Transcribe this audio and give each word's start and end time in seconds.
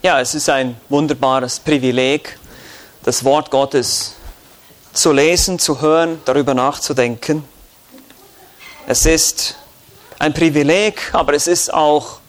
Ja, 0.00 0.20
es 0.20 0.32
ist 0.32 0.48
ein 0.48 0.80
wunderbares 0.88 1.58
Privileg, 1.58 2.38
das 3.02 3.24
Wort 3.24 3.50
Gottes 3.50 4.14
zu 4.92 5.10
lesen, 5.10 5.58
zu 5.58 5.80
hören, 5.80 6.22
darüber 6.24 6.54
nachzudenken. 6.54 7.42
Es 8.86 9.04
ist 9.06 9.56
ein 10.20 10.32
Privileg, 10.32 11.12
aber 11.12 11.34
es 11.34 11.48
ist 11.48 11.74
auch 11.74 12.20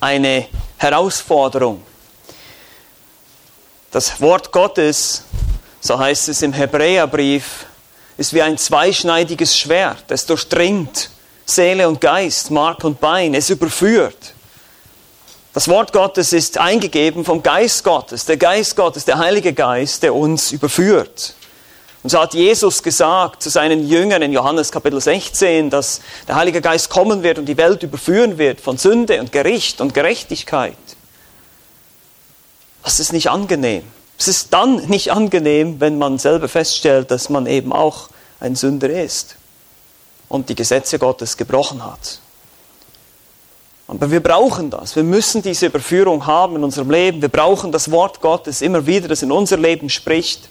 eine 0.00 0.48
Herausforderung. 0.78 1.80
Das 3.92 4.20
Wort 4.20 4.50
Gottes, 4.50 5.22
so 5.78 5.96
heißt 5.96 6.28
es 6.28 6.42
im 6.42 6.52
Hebräerbrief, 6.52 7.66
ist 8.16 8.34
wie 8.34 8.42
ein 8.42 8.58
zweischneidiges 8.58 9.56
Schwert. 9.56 10.10
Es 10.10 10.26
durchdringt 10.26 11.10
Seele 11.46 11.88
und 11.88 12.00
Geist, 12.00 12.50
Mark 12.50 12.82
und 12.82 12.98
Bein. 12.98 13.34
Es 13.34 13.48
überführt. 13.48 14.34
Das 15.58 15.66
Wort 15.66 15.92
Gottes 15.92 16.32
ist 16.32 16.56
eingegeben 16.56 17.24
vom 17.24 17.42
Geist 17.42 17.82
Gottes, 17.82 18.24
der 18.24 18.36
Geist 18.36 18.76
Gottes, 18.76 19.04
der 19.04 19.18
Heilige 19.18 19.52
Geist, 19.52 20.04
der 20.04 20.14
uns 20.14 20.52
überführt. 20.52 21.34
Und 22.04 22.10
so 22.10 22.20
hat 22.20 22.32
Jesus 22.32 22.80
gesagt 22.80 23.42
zu 23.42 23.50
seinen 23.50 23.88
Jüngern 23.88 24.22
in 24.22 24.32
Johannes 24.32 24.70
Kapitel 24.70 25.00
16, 25.00 25.68
dass 25.68 26.00
der 26.28 26.36
Heilige 26.36 26.60
Geist 26.60 26.90
kommen 26.90 27.24
wird 27.24 27.40
und 27.40 27.46
die 27.46 27.56
Welt 27.56 27.82
überführen 27.82 28.38
wird 28.38 28.60
von 28.60 28.78
Sünde 28.78 29.18
und 29.18 29.32
Gericht 29.32 29.80
und 29.80 29.94
Gerechtigkeit. 29.94 30.76
Das 32.84 33.00
ist 33.00 33.12
nicht 33.12 33.28
angenehm. 33.28 33.82
Es 34.16 34.28
ist 34.28 34.52
dann 34.52 34.86
nicht 34.86 35.10
angenehm, 35.10 35.80
wenn 35.80 35.98
man 35.98 36.18
selber 36.18 36.46
feststellt, 36.46 37.10
dass 37.10 37.30
man 37.30 37.46
eben 37.46 37.72
auch 37.72 38.10
ein 38.38 38.54
Sünder 38.54 38.90
ist 38.90 39.34
und 40.28 40.50
die 40.50 40.54
Gesetze 40.54 41.00
Gottes 41.00 41.36
gebrochen 41.36 41.84
hat. 41.84 42.20
Aber 43.88 44.10
wir 44.10 44.22
brauchen 44.22 44.70
das. 44.70 44.94
Wir 44.96 45.02
müssen 45.02 45.40
diese 45.40 45.66
Überführung 45.66 46.26
haben 46.26 46.56
in 46.56 46.64
unserem 46.64 46.90
Leben. 46.90 47.22
Wir 47.22 47.30
brauchen 47.30 47.72
das 47.72 47.90
Wort 47.90 48.20
Gottes 48.20 48.60
immer 48.60 48.86
wieder, 48.86 49.08
das 49.08 49.22
in 49.22 49.32
unser 49.32 49.56
Leben 49.56 49.88
spricht. 49.88 50.50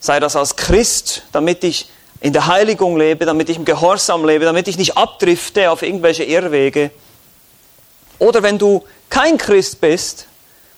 Sei 0.00 0.18
das 0.18 0.34
als 0.34 0.56
Christ, 0.56 1.24
damit 1.30 1.62
ich 1.62 1.90
in 2.22 2.32
der 2.32 2.46
Heiligung 2.46 2.96
lebe, 2.96 3.26
damit 3.26 3.50
ich 3.50 3.58
im 3.58 3.66
Gehorsam 3.66 4.24
lebe, 4.24 4.46
damit 4.46 4.66
ich 4.66 4.78
nicht 4.78 4.96
abdrifte 4.96 5.70
auf 5.70 5.82
irgendwelche 5.82 6.24
Irrwege. 6.24 6.90
Oder 8.18 8.42
wenn 8.42 8.58
du 8.58 8.82
kein 9.10 9.36
Christ 9.36 9.80
bist, 9.82 10.26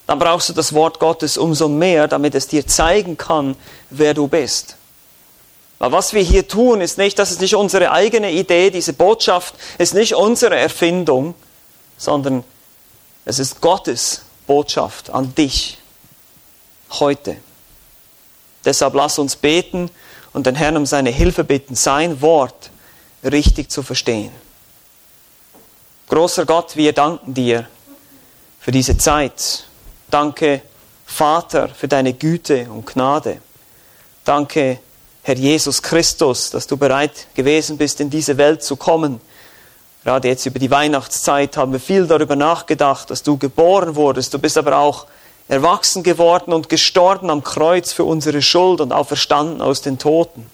dann 0.09 0.19
brauchst 0.19 0.49
du 0.49 0.53
das 0.53 0.73
Wort 0.73 0.99
Gottes 0.99 1.39
umso 1.39 1.69
mehr, 1.69 2.09
damit 2.09 2.35
es 2.35 2.49
dir 2.49 2.67
zeigen 2.67 3.17
kann, 3.17 3.55
wer 3.91 4.13
du 4.13 4.27
bist. 4.27 4.77
Weil 5.83 5.91
was 5.91 6.13
wir 6.13 6.23
hier 6.23 6.47
tun, 6.47 6.81
ist 6.81 6.97
nicht, 6.97 7.19
das 7.19 7.33
ist 7.33 7.41
nicht 7.41 7.57
unsere 7.57 7.91
eigene 7.91 8.31
Idee, 8.31 8.71
diese 8.71 8.93
Botschaft 8.93 9.57
ist 9.79 9.95
nicht 9.95 10.15
unsere 10.15 10.57
Erfindung, 10.57 11.35
sondern 11.99 12.45
es 13.25 13.41
ist 13.41 13.61
Gottes 13.61 14.23
Botschaft 14.47 15.11
an 15.11 15.35
dich 15.35 15.79
heute. 17.01 17.37
Deshalb 18.65 18.95
lass 18.95 19.19
uns 19.19 19.35
beten 19.35 19.91
und 20.33 20.47
den 20.47 20.55
Herrn 20.55 20.77
um 20.77 20.87
seine 20.87 21.11
Hilfe 21.11 21.43
bitten, 21.43 21.75
sein 21.75 22.21
Wort 22.21 22.71
richtig 23.25 23.69
zu 23.69 23.83
verstehen. 23.83 24.31
Großer 26.11 26.47
Gott, 26.47 26.77
wir 26.77 26.93
danken 26.93 27.35
dir 27.35 27.67
für 28.61 28.71
diese 28.71 28.97
Zeit. 28.99 29.65
Danke, 30.09 30.63
Vater, 31.07 31.71
für 31.71 31.89
deine 31.89 32.13
Güte 32.13 32.71
und 32.71 32.87
Gnade. 32.87 33.43
Danke, 34.25 34.79
Herr 35.25 35.37
Jesus 35.37 35.83
Christus, 35.83 36.51
dass 36.51 36.67
du 36.67 36.77
bereit 36.77 37.29
gewesen 37.35 37.77
bist, 37.77 38.01
in 38.01 38.11
diese 38.11 38.39
Welt 38.39 38.65
zu 38.65 38.75
kommen. 38.75 39.21
Gerade 40.03 40.27
jetzt 40.27 40.47
über 40.47 40.59
die 40.59 40.71
Weihnachtszeit 40.71 41.57
haben 41.57 41.73
wir 41.73 41.79
viel 41.79 42.09
darüber 42.09 42.35
nachgedacht, 42.35 43.09
dass 43.09 43.23
du 43.23 43.37
geboren 43.37 43.95
wurdest. 43.95 44.35
Du 44.35 44.41
bist 44.41 44.59
aber 44.59 44.79
auch 44.79 45.07
erwachsen 45.47 46.03
geworden 46.03 46.53
und 46.53 46.69
gestorben 46.69 47.31
am 47.31 47.45
Kreuz 47.45 47.93
für 47.93 48.03
unsere 48.03 48.43
Schuld 48.43 48.81
und 48.81 48.91
auferstanden 48.91 49.63
aus 49.63 49.81
den 49.81 49.99
Toten. 49.99 50.47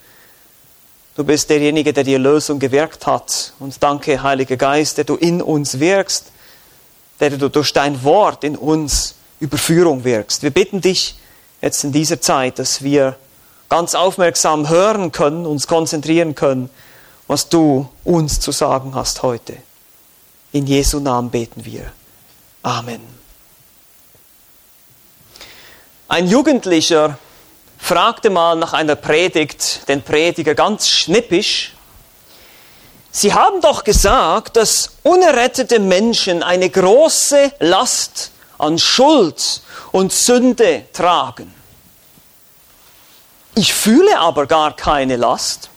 Du 1.16 1.24
bist 1.24 1.48
derjenige, 1.48 1.95
der 1.95 2.05
die 2.05 2.12
Erlösung 2.12 2.58
gewirkt 2.58 3.06
hat. 3.06 3.55
Und 3.58 3.83
danke, 3.83 4.23
Heiliger 4.23 4.58
Geist, 4.58 4.98
der 4.98 5.05
du 5.05 5.17
in 5.17 5.40
uns 5.40 5.80
wirkst, 5.80 6.27
der 7.20 7.30
du 7.30 7.48
durch 7.48 7.73
dein 7.73 8.05
Wort 8.05 8.45
in 8.45 8.55
uns 8.55 9.14
Überführung 9.40 10.05
wirkst. 10.05 10.42
Wir 10.42 10.50
bitten 10.50 10.83
dich 10.83 11.17
jetzt 11.62 11.85
in 11.85 11.92
dieser 11.92 12.20
Zeit, 12.20 12.58
dass 12.58 12.83
wir 12.83 13.17
ganz 13.68 13.95
aufmerksam 13.95 14.68
hören 14.68 15.12
können, 15.12 15.46
uns 15.46 15.67
konzentrieren 15.67 16.34
können, 16.34 16.70
was 17.27 17.48
du 17.48 17.89
uns 18.05 18.40
zu 18.40 18.52
sagen 18.52 18.95
hast 18.95 19.23
heute. 19.23 19.56
In 20.52 20.67
Jesu 20.67 21.01
Namen 21.01 21.30
beten 21.30 21.64
wir. 21.64 21.92
Amen. 22.62 23.01
Ein 26.08 26.27
Jugendlicher 26.27 27.18
fragte 27.77 28.30
mal 28.30 28.56
nach 28.56 28.73
einer 28.73 28.96
Predigt 28.96 29.89
den 29.89 30.02
Prediger 30.02 30.55
ganz 30.55 30.89
schnippisch, 30.89 31.74
Sie 33.11 33.33
haben 33.33 33.61
doch 33.61 33.85
gesagt, 33.85 34.56
dass 34.56 34.90
unerrettete 35.02 35.80
Menschen 35.80 36.42
eine 36.42 36.70
große 36.70 37.52
Last 37.58 38.30
an 38.58 38.79
Schuld 38.79 39.62
und 39.92 40.12
Sünde 40.12 40.85
tragen. 40.92 41.52
Ich 43.58 43.74
fühle 43.74 44.20
aber 44.20 44.46
gar 44.46 44.77
keine 44.77 45.17
Last. 45.17 45.69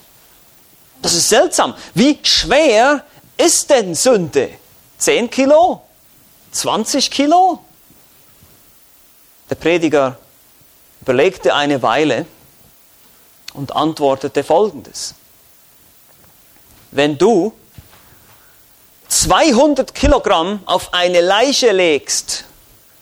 Das 1.02 1.16
ist 1.16 1.30
seltsam. 1.30 1.74
Wie 1.96 2.20
schwer 2.22 3.04
ist 3.36 3.72
denn 3.72 3.96
Sünde? 3.96 4.52
10 5.00 5.32
Kilo? 5.32 5.82
20 6.52 7.10
Kilo? 7.10 7.58
Der 9.50 9.56
Prediger 9.56 10.20
überlegte 11.02 11.56
eine 11.56 11.82
Weile 11.82 12.28
und 13.56 13.76
antwortete 13.76 14.44
folgendes. 14.44 15.16
Wenn 16.92 17.18
du 17.18 17.52
200 19.08 19.96
Kilogramm 19.96 20.62
auf 20.68 20.94
eine 20.94 21.22
Leiche 21.22 21.72
legst, 21.72 22.46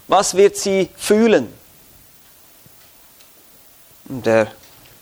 was 0.08 0.36
wird 0.36 0.56
sie 0.56 0.90
fühlen? 0.96 1.54
Und 4.08 4.26
der 4.26 4.48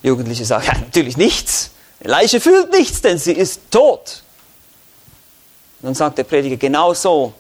Jugendliche 0.03 0.45
sagen, 0.45 0.65
ja, 0.67 0.73
natürlich 0.77 1.17
nichts. 1.17 1.71
Die 2.03 2.07
Leiche 2.07 2.39
fühlt 2.39 2.71
nichts, 2.71 3.01
denn 3.01 3.17
sie 3.17 3.33
ist 3.33 3.61
tot. 3.71 4.23
Und 5.81 5.87
dann 5.87 5.95
sagt 5.95 6.17
der 6.17 6.23
Prediger, 6.23 6.57
genau 6.57 6.93
so 6.93 7.33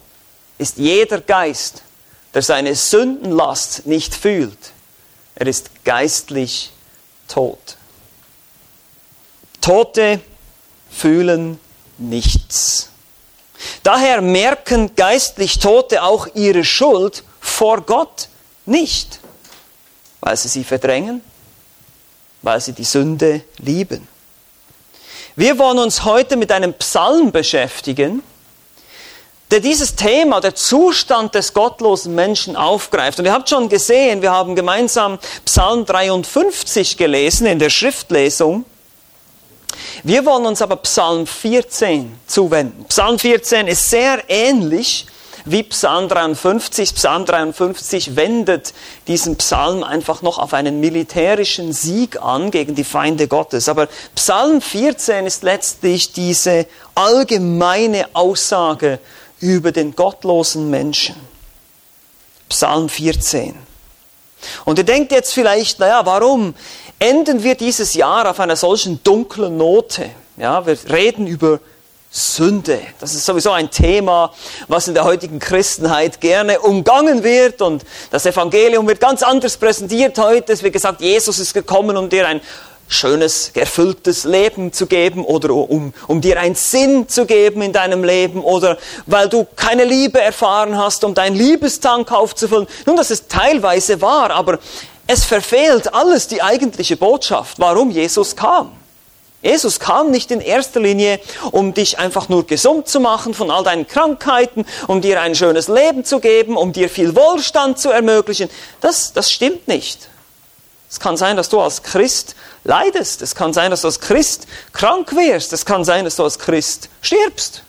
ist 0.57 0.77
jeder 0.77 1.21
Geist, 1.21 1.83
der 2.33 2.41
seine 2.41 2.75
Sündenlast 2.75 3.85
nicht 3.85 4.13
fühlt. 4.13 4.71
Er 5.35 5.47
ist 5.47 5.83
geistlich 5.83 6.71
tot. 7.27 7.77
Tote 9.61 10.19
fühlen 10.89 11.59
nichts. 11.97 12.89
Daher 13.83 14.21
merken 14.21 14.95
geistlich 14.95 15.59
Tote 15.59 16.03
auch 16.03 16.27
ihre 16.35 16.63
Schuld 16.63 17.23
vor 17.39 17.81
Gott 17.81 18.29
nicht, 18.65 19.19
weil 20.19 20.37
sie 20.37 20.47
sie 20.47 20.63
verdrängen, 20.63 21.21
weil 22.47 22.61
sie 22.61 22.71
die 22.71 22.85
Sünde 22.85 23.41
lieben. 23.57 24.07
Wir 25.35 25.59
wollen 25.59 25.79
uns 25.79 26.05
heute 26.05 26.37
mit 26.37 26.49
einem 26.49 26.73
Psalm 26.75 27.33
beschäftigen, 27.33 28.23
der 29.51 29.59
dieses 29.59 29.97
Thema, 29.97 30.39
der 30.39 30.55
Zustand 30.55 31.35
des 31.35 31.53
gottlosen 31.53 32.15
Menschen 32.15 32.55
aufgreift. 32.55 33.19
Und 33.19 33.25
ihr 33.25 33.33
habt 33.33 33.49
schon 33.49 33.67
gesehen, 33.67 34.21
wir 34.21 34.31
haben 34.31 34.55
gemeinsam 34.55 35.19
Psalm 35.43 35.85
53 35.85 36.95
gelesen 36.95 37.47
in 37.47 37.59
der 37.59 37.69
Schriftlesung. 37.69 38.63
Wir 40.03 40.25
wollen 40.25 40.45
uns 40.45 40.61
aber 40.61 40.77
Psalm 40.77 41.27
14 41.27 42.17
zuwenden. 42.27 42.85
Psalm 42.85 43.19
14 43.19 43.67
ist 43.67 43.89
sehr 43.89 44.23
ähnlich 44.29 45.05
wie 45.51 45.63
Psalm 45.63 46.07
53. 46.07 46.95
Psalm 46.95 47.25
53 47.25 48.15
wendet 48.15 48.73
diesen 49.07 49.37
Psalm 49.37 49.83
einfach 49.83 50.21
noch 50.21 50.39
auf 50.39 50.53
einen 50.53 50.79
militärischen 50.79 51.73
Sieg 51.73 52.21
an 52.21 52.51
gegen 52.51 52.75
die 52.75 52.83
Feinde 52.83 53.27
Gottes. 53.27 53.69
Aber 53.69 53.87
Psalm 54.15 54.61
14 54.61 55.25
ist 55.25 55.43
letztlich 55.43 56.11
diese 56.11 56.67
allgemeine 56.95 58.07
Aussage 58.13 58.99
über 59.39 59.71
den 59.71 59.95
gottlosen 59.95 60.69
Menschen. 60.69 61.15
Psalm 62.49 62.89
14. 62.89 63.55
Und 64.65 64.77
ihr 64.77 64.85
denkt 64.85 65.11
jetzt 65.11 65.33
vielleicht, 65.33 65.79
naja, 65.79 66.05
warum 66.05 66.53
enden 66.99 67.43
wir 67.43 67.55
dieses 67.55 67.93
Jahr 67.93 68.29
auf 68.29 68.39
einer 68.39 68.55
solchen 68.55 69.03
dunklen 69.03 69.57
Note? 69.57 70.09
Ja, 70.37 70.65
wir 70.65 70.77
reden 70.89 71.27
über 71.27 71.59
Sünde. 72.17 72.81
Das 72.99 73.13
ist 73.13 73.25
sowieso 73.25 73.51
ein 73.51 73.69
Thema, 73.69 74.33
was 74.67 74.87
in 74.87 74.95
der 74.95 75.03
heutigen 75.03 75.37
Christenheit 75.37 76.19
gerne 76.19 76.59
umgangen 76.59 77.23
wird 77.23 77.61
und 77.61 77.85
das 78.09 78.25
Evangelium 78.25 78.87
wird 78.87 78.99
ganz 78.99 79.21
anders 79.21 79.57
präsentiert 79.57 80.17
heute. 80.17 80.51
Es 80.51 80.63
wird 80.63 80.73
gesagt, 80.73 81.01
Jesus 81.01 81.37
ist 81.37 81.53
gekommen, 81.53 81.95
um 81.95 82.09
dir 82.09 82.27
ein 82.27 82.41
schönes, 82.87 83.51
erfülltes 83.53 84.23
Leben 84.23 84.73
zu 84.73 84.87
geben 84.87 85.23
oder 85.25 85.53
um, 85.53 85.93
um 86.07 86.21
dir 86.21 86.39
einen 86.39 86.55
Sinn 86.55 87.07
zu 87.07 87.27
geben 87.27 87.61
in 87.61 87.71
deinem 87.71 88.03
Leben 88.03 88.41
oder 88.41 88.79
weil 89.05 89.29
du 89.29 89.45
keine 89.55 89.83
Liebe 89.83 90.19
erfahren 90.19 90.75
hast, 90.75 91.03
um 91.03 91.13
deinen 91.13 91.35
Liebestank 91.35 92.11
aufzufüllen. 92.11 92.65
Nun, 92.87 92.95
das 92.95 93.11
ist 93.11 93.29
teilweise 93.29 94.01
wahr, 94.01 94.31
aber 94.31 94.57
es 95.05 95.23
verfehlt 95.23 95.93
alles 95.93 96.27
die 96.27 96.41
eigentliche 96.41 96.97
Botschaft, 96.97 97.59
warum 97.59 97.91
Jesus 97.91 98.35
kam. 98.35 98.71
Jesus 99.47 99.79
kam 99.79 100.11
nicht 100.11 100.29
in 100.31 100.41
erster 100.41 100.81
Linie, 100.81 101.21
um 101.51 101.73
dich 101.73 101.99
einfach 101.99 102.27
nur 102.27 102.45
gesund 102.45 102.89
zu 102.89 102.99
machen 102.99 103.33
von 103.33 103.49
all 103.49 103.63
deinen 103.63 103.87
Krankheiten, 103.87 104.65
um 104.87 104.99
dir 104.99 105.21
ein 105.21 105.35
schönes 105.35 105.69
Leben 105.69 106.03
zu 106.03 106.19
geben, 106.19 106.57
um 106.57 106.73
dir 106.73 106.89
viel 106.89 107.15
Wohlstand 107.15 107.79
zu 107.79 107.89
ermöglichen. 107.89 108.49
Das, 108.81 109.13
das 109.13 109.31
stimmt 109.31 109.69
nicht. 109.69 110.09
Es 110.89 110.99
kann 110.99 111.15
sein, 111.15 111.37
dass 111.37 111.47
du 111.47 111.61
als 111.61 111.81
Christ 111.81 112.35
leidest. 112.65 113.21
Es 113.21 113.35
kann 113.35 113.53
sein, 113.53 113.71
dass 113.71 113.81
du 113.81 113.87
als 113.87 114.01
Christ 114.01 114.47
krank 114.73 115.15
wirst. 115.15 115.53
Es 115.53 115.65
kann 115.65 115.85
sein, 115.85 116.03
dass 116.03 116.17
du 116.17 116.25
als 116.25 116.39
Christ 116.39 116.89
stirbst. 117.01 117.63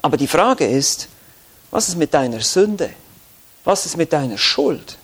Aber 0.00 0.16
die 0.16 0.28
Frage 0.28 0.66
ist, 0.66 1.08
was 1.70 1.88
ist 1.88 1.98
mit 1.98 2.14
deiner 2.14 2.40
Sünde? 2.40 2.88
Was 3.64 3.84
ist 3.84 3.98
mit 3.98 4.14
deiner 4.14 4.38
Schuld? 4.38 4.96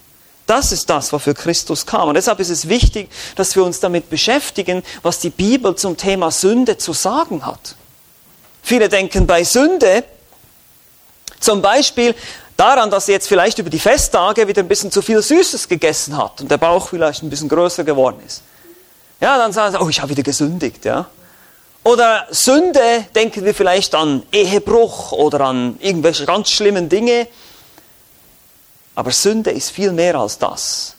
Das 0.50 0.72
ist 0.72 0.90
das, 0.90 1.12
wofür 1.12 1.32
Christus 1.32 1.86
kam. 1.86 2.08
Und 2.08 2.14
deshalb 2.14 2.40
ist 2.40 2.50
es 2.50 2.68
wichtig, 2.68 3.08
dass 3.36 3.54
wir 3.54 3.62
uns 3.62 3.78
damit 3.78 4.10
beschäftigen, 4.10 4.82
was 5.00 5.20
die 5.20 5.30
Bibel 5.30 5.76
zum 5.76 5.96
Thema 5.96 6.32
Sünde 6.32 6.76
zu 6.76 6.92
sagen 6.92 7.46
hat. 7.46 7.76
Viele 8.60 8.88
denken 8.88 9.28
bei 9.28 9.44
Sünde 9.44 10.02
zum 11.38 11.62
Beispiel 11.62 12.16
daran, 12.56 12.90
dass 12.90 13.06
sie 13.06 13.12
jetzt 13.12 13.28
vielleicht 13.28 13.60
über 13.60 13.70
die 13.70 13.78
Festtage 13.78 14.48
wieder 14.48 14.60
ein 14.62 14.66
bisschen 14.66 14.90
zu 14.90 15.02
viel 15.02 15.22
Süßes 15.22 15.68
gegessen 15.68 16.16
hat 16.16 16.40
und 16.40 16.50
der 16.50 16.58
Bauch 16.58 16.88
vielleicht 16.88 17.22
ein 17.22 17.30
bisschen 17.30 17.48
größer 17.48 17.84
geworden 17.84 18.20
ist. 18.26 18.42
Ja, 19.20 19.38
dann 19.38 19.52
sagen 19.52 19.70
sie, 19.70 19.80
oh, 19.80 19.88
ich 19.88 20.02
habe 20.02 20.10
wieder 20.10 20.24
gesündigt, 20.24 20.84
ja. 20.84 21.06
Oder 21.84 22.26
Sünde, 22.30 23.06
denken 23.14 23.44
wir 23.44 23.54
vielleicht 23.54 23.94
an 23.94 24.24
Ehebruch 24.32 25.12
oder 25.12 25.42
an 25.42 25.76
irgendwelche 25.78 26.26
ganz 26.26 26.50
schlimmen 26.50 26.88
Dinge. 26.88 27.28
Aber 29.00 29.12
Sünde 29.12 29.50
ist 29.50 29.70
viel 29.70 29.92
mehr 29.92 30.14
als 30.16 30.36
das. 30.36 30.94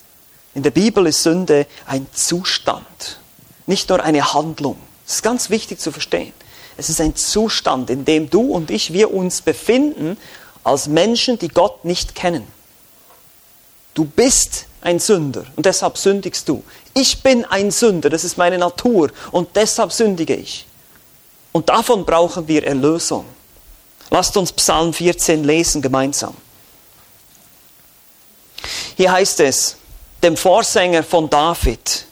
In 0.55 0.63
der 0.63 0.71
Bibel 0.71 1.05
ist 1.05 1.21
Sünde 1.21 1.67
ein 1.85 2.07
Zustand, 2.11 3.19
nicht 3.67 3.89
nur 3.89 4.03
eine 4.03 4.33
Handlung. 4.33 4.77
Das 5.05 5.17
ist 5.17 5.21
ganz 5.21 5.51
wichtig 5.51 5.79
zu 5.79 5.91
verstehen. 5.91 6.33
Es 6.77 6.89
ist 6.89 6.99
ein 6.99 7.15
Zustand, 7.15 7.91
in 7.91 8.03
dem 8.03 8.27
du 8.27 8.41
und 8.41 8.71
ich, 8.71 8.91
wir 8.91 9.13
uns 9.13 9.43
befinden 9.43 10.17
als 10.63 10.87
Menschen, 10.87 11.37
die 11.37 11.49
Gott 11.49 11.85
nicht 11.85 12.15
kennen. 12.15 12.47
Du 13.93 14.05
bist 14.05 14.65
ein 14.81 14.97
Sünder 14.97 15.45
und 15.55 15.67
deshalb 15.67 15.95
sündigst 15.95 16.49
du. 16.49 16.63
Ich 16.95 17.21
bin 17.21 17.45
ein 17.45 17.69
Sünder, 17.69 18.09
das 18.09 18.23
ist 18.23 18.35
meine 18.35 18.57
Natur 18.57 19.11
und 19.31 19.55
deshalb 19.55 19.91
sündige 19.91 20.35
ich. 20.35 20.65
Und 21.51 21.69
davon 21.69 22.03
brauchen 22.03 22.47
wir 22.47 22.65
Erlösung. 22.65 23.25
Lasst 24.09 24.35
uns 24.37 24.51
Psalm 24.53 24.91
14 24.91 25.43
lesen 25.43 25.83
gemeinsam. 25.83 26.33
Hier 28.95 29.11
heißt 29.11 29.39
es, 29.41 29.77
dem 30.23 30.37
Vorsänger 30.37 31.03
von 31.03 31.29
David, 31.29 32.05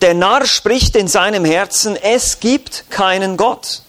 der 0.00 0.14
Narr 0.14 0.46
spricht 0.46 0.94
in 0.94 1.08
seinem 1.08 1.44
Herzen, 1.44 1.96
es 1.96 2.38
gibt 2.38 2.90
keinen 2.90 3.36
Gott. 3.36 3.82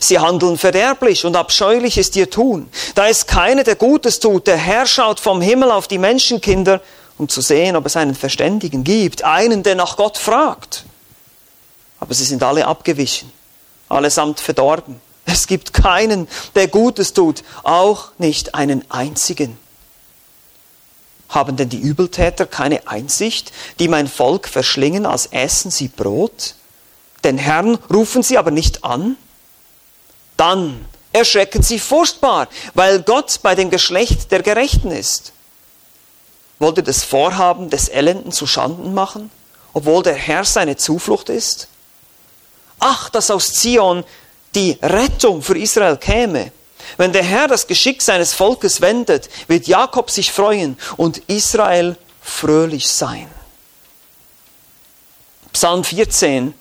Sie 0.00 0.18
handeln 0.18 0.58
verderblich 0.58 1.24
und 1.24 1.36
abscheulich 1.36 1.98
ist 1.98 2.16
ihr 2.16 2.30
Tun. 2.30 2.68
Da 2.94 3.06
ist 3.06 3.26
keiner, 3.26 3.64
der 3.64 3.76
Gutes 3.76 4.20
tut. 4.20 4.46
Der 4.46 4.56
Herr 4.56 4.86
schaut 4.86 5.20
vom 5.20 5.40
Himmel 5.40 5.70
auf 5.70 5.88
die 5.88 5.98
Menschenkinder, 5.98 6.80
um 7.18 7.28
zu 7.28 7.40
sehen, 7.40 7.76
ob 7.76 7.86
es 7.86 7.96
einen 7.96 8.14
Verständigen 8.14 8.84
gibt, 8.84 9.24
einen, 9.24 9.62
der 9.62 9.74
nach 9.74 9.96
Gott 9.96 10.18
fragt. 10.18 10.84
Aber 12.00 12.14
sie 12.14 12.24
sind 12.24 12.42
alle 12.42 12.66
abgewichen, 12.66 13.32
allesamt 13.88 14.40
verdorben. 14.40 15.00
Es 15.24 15.46
gibt 15.46 15.72
keinen, 15.72 16.28
der 16.54 16.68
Gutes 16.68 17.12
tut, 17.12 17.44
auch 17.62 18.10
nicht 18.18 18.54
einen 18.54 18.84
einzigen. 18.90 19.58
Haben 21.32 21.56
denn 21.56 21.68
die 21.68 21.80
Übeltäter 21.80 22.46
keine 22.46 22.86
Einsicht, 22.86 23.52
die 23.80 23.88
mein 23.88 24.06
Volk 24.06 24.48
verschlingen, 24.48 25.04
als 25.04 25.26
essen 25.26 25.72
sie 25.72 25.88
Brot? 25.88 26.54
Den 27.24 27.38
Herrn 27.38 27.78
rufen 27.92 28.22
sie 28.22 28.38
aber 28.38 28.52
nicht 28.52 28.84
an? 28.84 29.16
dann 30.42 30.84
erschrecken 31.12 31.62
sie 31.62 31.78
furchtbar, 31.78 32.48
weil 32.74 33.02
Gott 33.02 33.38
bei 33.42 33.54
dem 33.54 33.70
Geschlecht 33.70 34.32
der 34.32 34.42
Gerechten 34.42 34.90
ist. 34.90 35.32
Wollt 36.58 36.78
ihr 36.78 36.82
das 36.82 37.04
Vorhaben 37.04 37.70
des 37.70 37.88
Elenden 37.88 38.32
zu 38.32 38.48
Schanden 38.48 38.92
machen, 38.92 39.30
obwohl 39.72 40.02
der 40.02 40.14
Herr 40.14 40.44
seine 40.44 40.76
Zuflucht 40.76 41.28
ist? 41.28 41.68
Ach, 42.80 43.08
dass 43.10 43.30
aus 43.30 43.52
Zion 43.52 44.02
die 44.56 44.78
Rettung 44.82 45.42
für 45.42 45.56
Israel 45.56 45.96
käme. 45.96 46.50
Wenn 46.96 47.12
der 47.12 47.22
Herr 47.22 47.48
das 47.48 47.66
Geschick 47.66 48.02
seines 48.02 48.34
Volkes 48.34 48.80
wendet, 48.80 49.28
wird 49.48 49.66
Jakob 49.66 50.10
sich 50.10 50.32
freuen 50.32 50.78
und 50.96 51.18
Israel 51.28 51.96
fröhlich 52.20 52.88
sein. 52.88 53.28
Psalm 55.52 55.84
14 55.84 56.54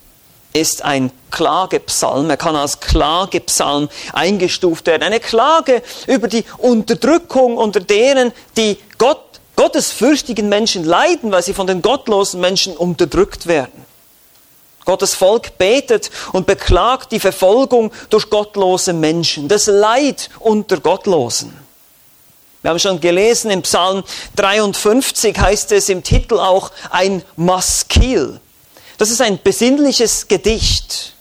ist 0.53 0.83
ein 0.83 1.12
Klagepsalm. 1.31 2.29
Er 2.29 2.38
kann 2.38 2.56
als 2.56 2.79
Klagepsalm 2.79 3.89
eingestuft 4.13 4.88
werden. 4.88 5.03
Eine 5.03 5.19
Klage 5.19 5.81
über 6.07 6.27
die 6.27 6.44
Unterdrückung 6.57 7.57
unter 7.57 7.79
denen, 7.79 8.33
die 8.57 8.77
Gott, 8.97 9.39
gottesfürchtigen 9.56 10.50
Menschen 10.50 10.83
leiden, 10.83 11.31
weil 11.31 11.44
sie 11.44 11.53
von 11.53 11.68
den 11.68 11.81
gottlosen 11.81 12.41
Menschen 12.41 12.75
unterdrückt 12.75 13.47
werden. 13.47 13.85
Gottes 14.86 15.13
Volk 15.13 15.57
betet 15.57 16.10
und 16.31 16.48
beklagt 16.48 17.12
die 17.12 17.19
Verfolgung 17.19 17.92
durch 18.10 18.30
gottlose 18.30 18.94
Menschen, 18.94 19.48
das 19.48 19.68
Leid 19.68 20.30
unter 20.39 20.80
Gottlosen. 20.80 21.56
Wir 22.62 22.69
haben 22.69 22.80
schon 22.80 23.00
gelesen, 23.00 23.50
im 23.50 23.63
Psalm 23.63 24.04
53 24.36 25.38
heißt 25.38 25.72
es 25.72 25.89
im 25.89 26.04
Titel 26.04 26.36
auch 26.39 26.72
ein 26.92 27.24
Maskil. 27.36 28.39
Das 28.98 29.10
ist 29.10 29.22
ein 29.22 29.39
besinnliches 29.42 30.28
Gedicht. 30.28 31.13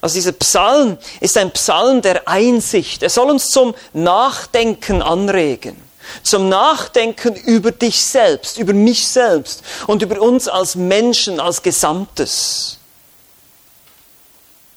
Also 0.00 0.16
dieser 0.16 0.32
Psalm 0.32 0.98
ist 1.20 1.38
ein 1.38 1.52
Psalm 1.52 2.02
der 2.02 2.26
Einsicht. 2.26 3.02
Er 3.02 3.10
soll 3.10 3.30
uns 3.30 3.50
zum 3.50 3.74
Nachdenken 3.92 5.00
anregen. 5.00 5.80
Zum 6.22 6.48
Nachdenken 6.48 7.34
über 7.36 7.70
dich 7.70 8.04
selbst, 8.04 8.58
über 8.58 8.74
mich 8.74 9.08
selbst 9.08 9.62
und 9.86 10.02
über 10.02 10.20
uns 10.20 10.48
als 10.48 10.74
Menschen, 10.74 11.40
als 11.40 11.62
Gesamtes. 11.62 12.78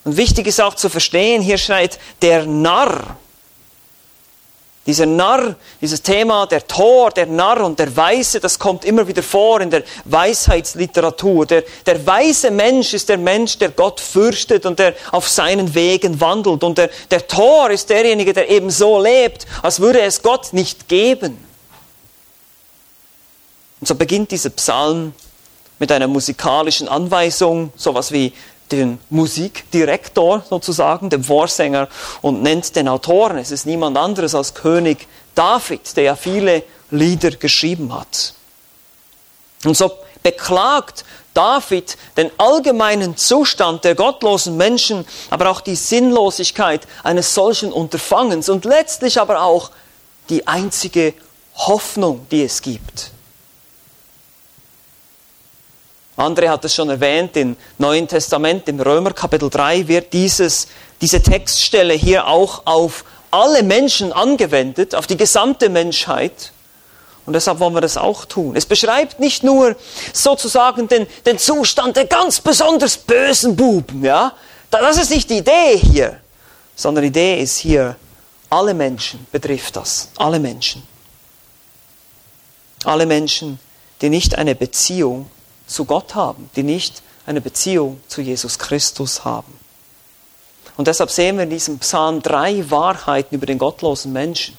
Und 0.08 0.16
wichtig 0.16 0.46
ist 0.46 0.58
auch 0.58 0.72
zu 0.72 0.88
verstehen, 0.88 1.42
hier 1.42 1.58
schreit 1.58 1.98
der 2.22 2.46
Narr. 2.46 3.18
Dieser 4.86 5.04
Narr, 5.04 5.54
dieses 5.82 6.00
Thema, 6.00 6.46
der 6.46 6.66
Tor, 6.66 7.10
der 7.10 7.26
Narr 7.26 7.62
und 7.62 7.78
der 7.78 7.94
Weise, 7.94 8.40
das 8.40 8.58
kommt 8.58 8.86
immer 8.86 9.06
wieder 9.06 9.22
vor 9.22 9.60
in 9.60 9.68
der 9.68 9.82
Weisheitsliteratur. 10.06 11.44
Der, 11.44 11.62
der 11.84 12.06
weise 12.06 12.50
Mensch 12.50 12.94
ist 12.94 13.10
der 13.10 13.18
Mensch, 13.18 13.58
der 13.58 13.68
Gott 13.68 14.00
fürchtet 14.00 14.64
und 14.64 14.78
der 14.78 14.94
auf 15.12 15.28
seinen 15.28 15.74
Wegen 15.74 16.18
wandelt. 16.22 16.64
Und 16.64 16.78
der, 16.78 16.88
der 17.10 17.28
Tor 17.28 17.68
ist 17.68 17.90
derjenige, 17.90 18.32
der 18.32 18.48
eben 18.48 18.70
so 18.70 18.98
lebt, 18.98 19.46
als 19.60 19.78
würde 19.78 20.00
es 20.00 20.22
Gott 20.22 20.54
nicht 20.54 20.88
geben. 20.88 21.36
Und 23.78 23.86
so 23.86 23.94
beginnt 23.94 24.30
dieser 24.30 24.48
Psalm 24.48 25.12
mit 25.78 25.92
einer 25.92 26.06
musikalischen 26.06 26.88
Anweisung, 26.88 27.74
sowas 27.76 28.10
wie 28.10 28.32
den 28.72 28.98
Musikdirektor 29.10 30.44
sozusagen, 30.48 31.10
dem 31.10 31.24
Vorsänger, 31.24 31.88
und 32.22 32.42
nennt 32.42 32.76
den 32.76 32.88
Autoren. 32.88 33.38
Es 33.38 33.50
ist 33.50 33.66
niemand 33.66 33.96
anderes 33.96 34.34
als 34.34 34.54
König 34.54 35.06
David, 35.34 35.96
der 35.96 36.04
ja 36.04 36.16
viele 36.16 36.62
Lieder 36.90 37.30
geschrieben 37.30 37.94
hat. 37.94 38.34
Und 39.64 39.76
so 39.76 39.90
beklagt 40.22 41.04
David 41.34 41.96
den 42.16 42.30
allgemeinen 42.38 43.16
Zustand 43.16 43.84
der 43.84 43.94
gottlosen 43.94 44.56
Menschen, 44.56 45.06
aber 45.30 45.50
auch 45.50 45.60
die 45.60 45.76
Sinnlosigkeit 45.76 46.86
eines 47.04 47.34
solchen 47.34 47.72
Unterfangens 47.72 48.48
und 48.48 48.64
letztlich 48.64 49.20
aber 49.20 49.42
auch 49.42 49.70
die 50.30 50.46
einzige 50.46 51.14
Hoffnung, 51.54 52.26
die 52.30 52.44
es 52.44 52.62
gibt. 52.62 53.12
André 56.18 56.48
hat 56.48 56.64
es 56.64 56.74
schon 56.74 56.90
erwähnt, 56.90 57.36
im 57.36 57.56
Neuen 57.78 58.08
Testament, 58.08 58.68
im 58.68 58.80
Römer 58.80 59.12
Kapitel 59.12 59.48
3 59.48 59.86
wird 59.86 60.12
dieses, 60.12 60.66
diese 61.00 61.22
Textstelle 61.22 61.94
hier 61.94 62.26
auch 62.26 62.62
auf 62.64 63.04
alle 63.30 63.62
Menschen 63.62 64.12
angewendet, 64.12 64.96
auf 64.96 65.06
die 65.06 65.16
gesamte 65.16 65.68
Menschheit. 65.68 66.50
Und 67.24 67.34
deshalb 67.34 67.60
wollen 67.60 67.74
wir 67.74 67.80
das 67.80 67.96
auch 67.96 68.24
tun. 68.24 68.56
Es 68.56 68.66
beschreibt 68.66 69.20
nicht 69.20 69.44
nur 69.44 69.76
sozusagen 70.12 70.88
den, 70.88 71.06
den 71.24 71.38
Zustand 71.38 71.96
der 71.96 72.06
ganz 72.06 72.40
besonders 72.40 72.96
bösen 72.96 73.54
Buben, 73.54 74.04
ja. 74.04 74.32
Das 74.72 74.98
ist 74.98 75.10
nicht 75.10 75.30
die 75.30 75.38
Idee 75.38 75.76
hier, 75.76 76.20
sondern 76.74 77.02
die 77.02 77.08
Idee 77.08 77.40
ist 77.40 77.58
hier, 77.58 77.94
alle 78.50 78.74
Menschen 78.74 79.24
betrifft 79.30 79.76
das. 79.76 80.08
Alle 80.16 80.40
Menschen. 80.40 80.82
Alle 82.82 83.06
Menschen, 83.06 83.60
die 84.00 84.08
nicht 84.08 84.36
eine 84.36 84.56
Beziehung 84.56 85.30
zu 85.68 85.84
Gott 85.84 86.14
haben, 86.14 86.50
die 86.56 86.62
nicht 86.62 87.02
eine 87.26 87.40
Beziehung 87.40 88.00
zu 88.08 88.20
Jesus 88.20 88.58
Christus 88.58 89.24
haben. 89.24 89.52
Und 90.76 90.88
deshalb 90.88 91.10
sehen 91.10 91.36
wir 91.36 91.44
in 91.44 91.50
diesem 91.50 91.78
Psalm 91.78 92.22
drei 92.22 92.68
Wahrheiten 92.70 93.34
über 93.34 93.46
den 93.46 93.58
gottlosen 93.58 94.12
Menschen 94.12 94.56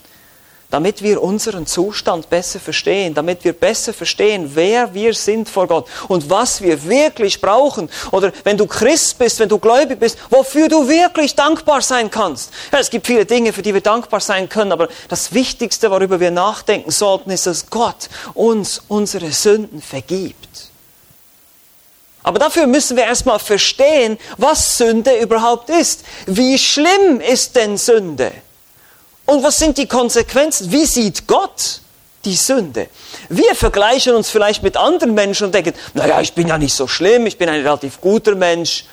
damit 0.70 1.02
wir 1.02 1.22
unseren 1.22 1.66
Zustand 1.66 2.30
besser 2.30 2.60
verstehen, 2.60 3.14
damit 3.14 3.44
wir 3.44 3.54
besser 3.54 3.92
verstehen, 3.94 4.52
wer 4.54 4.94
wir 4.94 5.14
sind 5.14 5.50
vor 5.50 5.68
Gott 5.68 5.88
und 6.08 6.30
was 6.30 6.62
wir 6.62 6.84
wirklich 6.88 7.42
brauchen. 7.42 7.90
Oder 8.12 8.32
wenn 8.44 8.58
du 8.58 8.68
Christ 8.68 9.18
bist, 9.18 9.40
wenn 9.40 9.50
du 9.50 9.58
gläubig 9.58 10.00
bist, 10.00 10.18
wofür 10.30 10.68
du 10.68 10.88
wirklich 10.88 11.36
dankbar 11.36 11.82
sein 11.82 12.12
kannst. 12.12 12.52
Ja, 12.72 12.80
es 12.80 12.90
gibt 12.90 13.08
viele 13.08 13.26
Dinge, 13.26 13.52
für 13.52 13.64
die 13.64 13.74
wir 13.74 13.82
dankbar 13.82 14.20
sein 14.20 14.48
können, 14.48 14.72
aber 14.72 14.90
das 15.08 15.34
Wichtigste, 15.34 15.90
worüber 15.90 16.20
wir 16.20 16.32
nachdenken 16.32 16.92
sollten, 16.92 17.32
ist, 17.32 17.48
dass 17.48 17.70
Gott 17.70 18.10
uns 18.36 18.84
unsere 18.88 19.32
Sünden 19.32 19.82
vergibt. 19.82 20.69
Aber 22.24 22.40
dafür 22.40 22.68
müssen 22.68 22.98
wir 22.98 23.06
erstmal 23.06 23.40
verstehen, 23.40 24.18
was 24.38 24.78
Sünde 24.78 25.20
überhaupt 25.20 25.70
ist. 25.70 26.04
Wie 26.26 26.58
schlimm 26.58 27.22
ist 27.22 27.56
denn 27.56 27.78
Sünde? 27.78 28.32
Und 29.26 29.44
was 29.44 29.58
sind 29.58 29.78
die 29.78 29.88
Konsequenzen? 29.88 30.72
Wie 30.72 30.86
sieht 30.86 31.28
Gott 31.28 31.82
die 32.26 32.36
Sünde? 32.36 32.88
Wir 33.30 33.56
vergleichen 33.56 34.16
uns 34.16 34.30
vielleicht 34.30 34.64
mit 34.64 34.76
anderen 34.76 35.14
Menschen 35.14 35.46
und 35.46 35.56
denken, 35.56 35.74
naja, 35.94 36.20
ich 36.20 36.34
bin 36.34 36.48
ja 36.48 36.58
nicht 36.58 36.74
so 36.74 36.88
schlimm, 36.88 37.26
ich 37.26 37.38
bin 37.38 37.48
ein 37.48 37.62
relativ 37.62 38.02
guter 38.02 38.36
Mensch, 38.36 38.86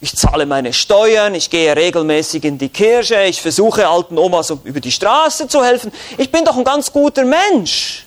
ich 0.00 0.14
zahle 0.14 0.46
meine 0.46 0.72
Steuern, 0.72 1.34
ich 1.34 1.50
gehe 1.50 1.74
regelmäßig 1.74 2.44
in 2.44 2.58
die 2.58 2.68
Kirche, 2.68 3.24
ich 3.24 3.42
versuche 3.42 3.88
alten 3.88 4.16
Omas 4.16 4.50
über 4.50 4.80
die 4.80 4.92
Straße 4.92 5.48
zu 5.48 5.64
helfen, 5.64 5.90
ich 6.16 6.30
bin 6.30 6.44
doch 6.44 6.56
ein 6.56 6.64
ganz 6.64 6.92
guter 6.92 7.24
Mensch. 7.24 8.06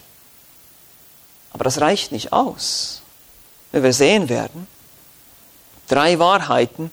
Aber 1.52 1.66
das 1.66 1.82
reicht 1.82 2.12
nicht 2.14 2.32
aus. 2.32 3.01
Wie 3.72 3.84
wir 3.84 3.94
sehen 3.94 4.30
werden, 4.30 4.68
drei 5.88 6.20
Wahrheiten 6.20 6.92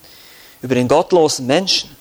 über 0.63 0.75
den 0.75 0.89
gottlosen 0.89 1.47
Menschen. 1.47 1.97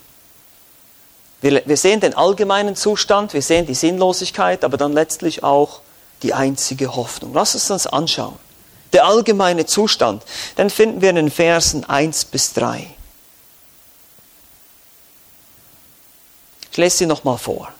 Wir, 1.41 1.61
wir 1.65 1.77
sehen 1.77 1.99
den 1.99 2.15
allgemeinen 2.15 2.75
Zustand, 2.75 3.33
wir 3.33 3.41
sehen 3.41 3.65
die 3.65 3.75
Sinnlosigkeit, 3.75 4.63
aber 4.63 4.77
dann 4.77 4.93
letztlich 4.93 5.43
auch 5.43 5.81
die 6.23 6.33
einzige 6.33 6.95
Hoffnung. 6.95 7.33
Lass 7.33 7.53
uns 7.53 7.67
das 7.67 7.87
anschauen. 7.87 8.39
Der 8.93 9.05
allgemeine 9.05 9.65
Zustand, 9.65 10.23
den 10.57 10.69
finden 10.69 11.01
wir 11.01 11.09
in 11.09 11.17
den 11.17 11.31
Versen 11.31 11.83
1 11.83 12.25
bis 12.25 12.53
3. 12.53 12.87
Ich 16.71 16.77
lese 16.77 16.97
sie 16.97 17.05
nochmal 17.05 17.37
vor. 17.37 17.71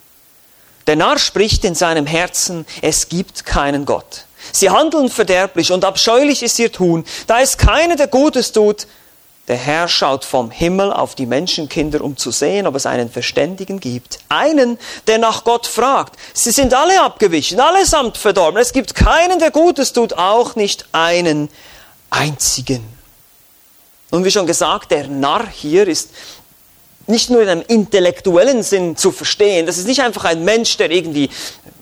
Der 0.85 0.95
Narr 0.95 1.19
spricht 1.19 1.65
in 1.65 1.75
seinem 1.75 2.05
Herzen, 2.05 2.65
es 2.81 3.09
gibt 3.09 3.45
keinen 3.45 3.85
Gott. 3.85 4.25
Sie 4.51 4.69
handeln 4.69 5.09
verderblich 5.09 5.71
und 5.71 5.85
abscheulich 5.85 6.43
ist 6.43 6.59
ihr 6.59 6.71
Tun. 6.71 7.05
Da 7.27 7.41
es 7.41 7.57
keiner, 7.57 7.95
der 7.95 8.07
Gutes 8.07 8.51
tut, 8.51 8.87
der 9.47 9.55
Herr 9.55 9.87
schaut 9.87 10.25
vom 10.25 10.51
Himmel 10.51 10.91
auf 10.91 11.15
die 11.15 11.25
Menschenkinder, 11.25 12.01
um 12.01 12.17
zu 12.17 12.31
sehen, 12.31 12.67
ob 12.67 12.75
es 12.75 12.85
einen 12.85 13.09
Verständigen 13.09 13.79
gibt. 13.79 14.19
Einen, 14.27 14.77
der 15.07 15.19
nach 15.19 15.45
Gott 15.45 15.65
fragt. 15.65 16.19
Sie 16.33 16.51
sind 16.51 16.73
alle 16.73 17.01
abgewichen, 17.01 17.59
allesamt 17.59 18.17
verdorben. 18.17 18.59
Es 18.59 18.73
gibt 18.73 18.93
keinen, 18.93 19.39
der 19.39 19.51
Gutes 19.51 19.93
tut, 19.93 20.13
auch 20.13 20.55
nicht 20.55 20.85
einen 20.91 21.49
einzigen. 22.09 22.85
Und 24.09 24.25
wie 24.25 24.31
schon 24.31 24.47
gesagt, 24.47 24.91
der 24.91 25.07
Narr 25.07 25.47
hier 25.47 25.87
ist 25.87 26.09
nicht 27.07 27.29
nur 27.29 27.41
in 27.41 27.47
einem 27.47 27.63
intellektuellen 27.65 28.63
Sinn 28.63 28.97
zu 28.97 29.13
verstehen. 29.13 29.65
Das 29.65 29.77
ist 29.77 29.87
nicht 29.87 30.01
einfach 30.01 30.25
ein 30.25 30.43
Mensch, 30.43 30.75
der 30.75 30.91
irgendwie, 30.91 31.29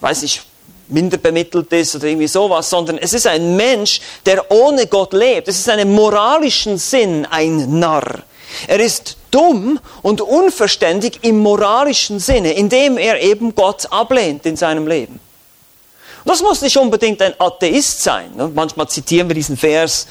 weiß 0.01 0.21
ich, 0.21 0.43
minder 0.87 1.17
bemittelt 1.17 1.71
ist 1.73 1.95
oder 1.95 2.05
irgendwie 2.05 2.27
sowas, 2.27 2.69
sondern 2.69 2.97
es 2.97 3.13
ist 3.13 3.27
ein 3.27 3.55
Mensch, 3.55 4.01
der 4.25 4.51
ohne 4.51 4.87
Gott 4.87 5.13
lebt. 5.13 5.47
Es 5.47 5.59
ist 5.59 5.67
in 5.67 5.73
einem 5.73 5.93
moralischen 5.93 6.77
Sinn 6.77 7.25
ein 7.29 7.79
Narr. 7.79 8.23
Er 8.67 8.79
ist 8.79 9.17
dumm 9.31 9.79
und 10.01 10.21
unverständig 10.21 11.19
im 11.23 11.39
moralischen 11.39 12.19
Sinne, 12.19 12.53
indem 12.53 12.97
er 12.97 13.21
eben 13.21 13.53
Gott 13.55 13.87
ablehnt 13.91 14.45
in 14.45 14.55
seinem 14.55 14.87
Leben. 14.87 15.19
Das 16.25 16.41
muss 16.41 16.61
nicht 16.63 16.75
unbedingt 16.75 17.21
ein 17.21 17.35
Atheist 17.37 18.01
sein. 18.01 18.35
Ne? 18.35 18.51
Manchmal 18.53 18.89
zitieren 18.89 19.29
wir 19.29 19.35
diesen 19.35 19.55
Vers, 19.55 20.07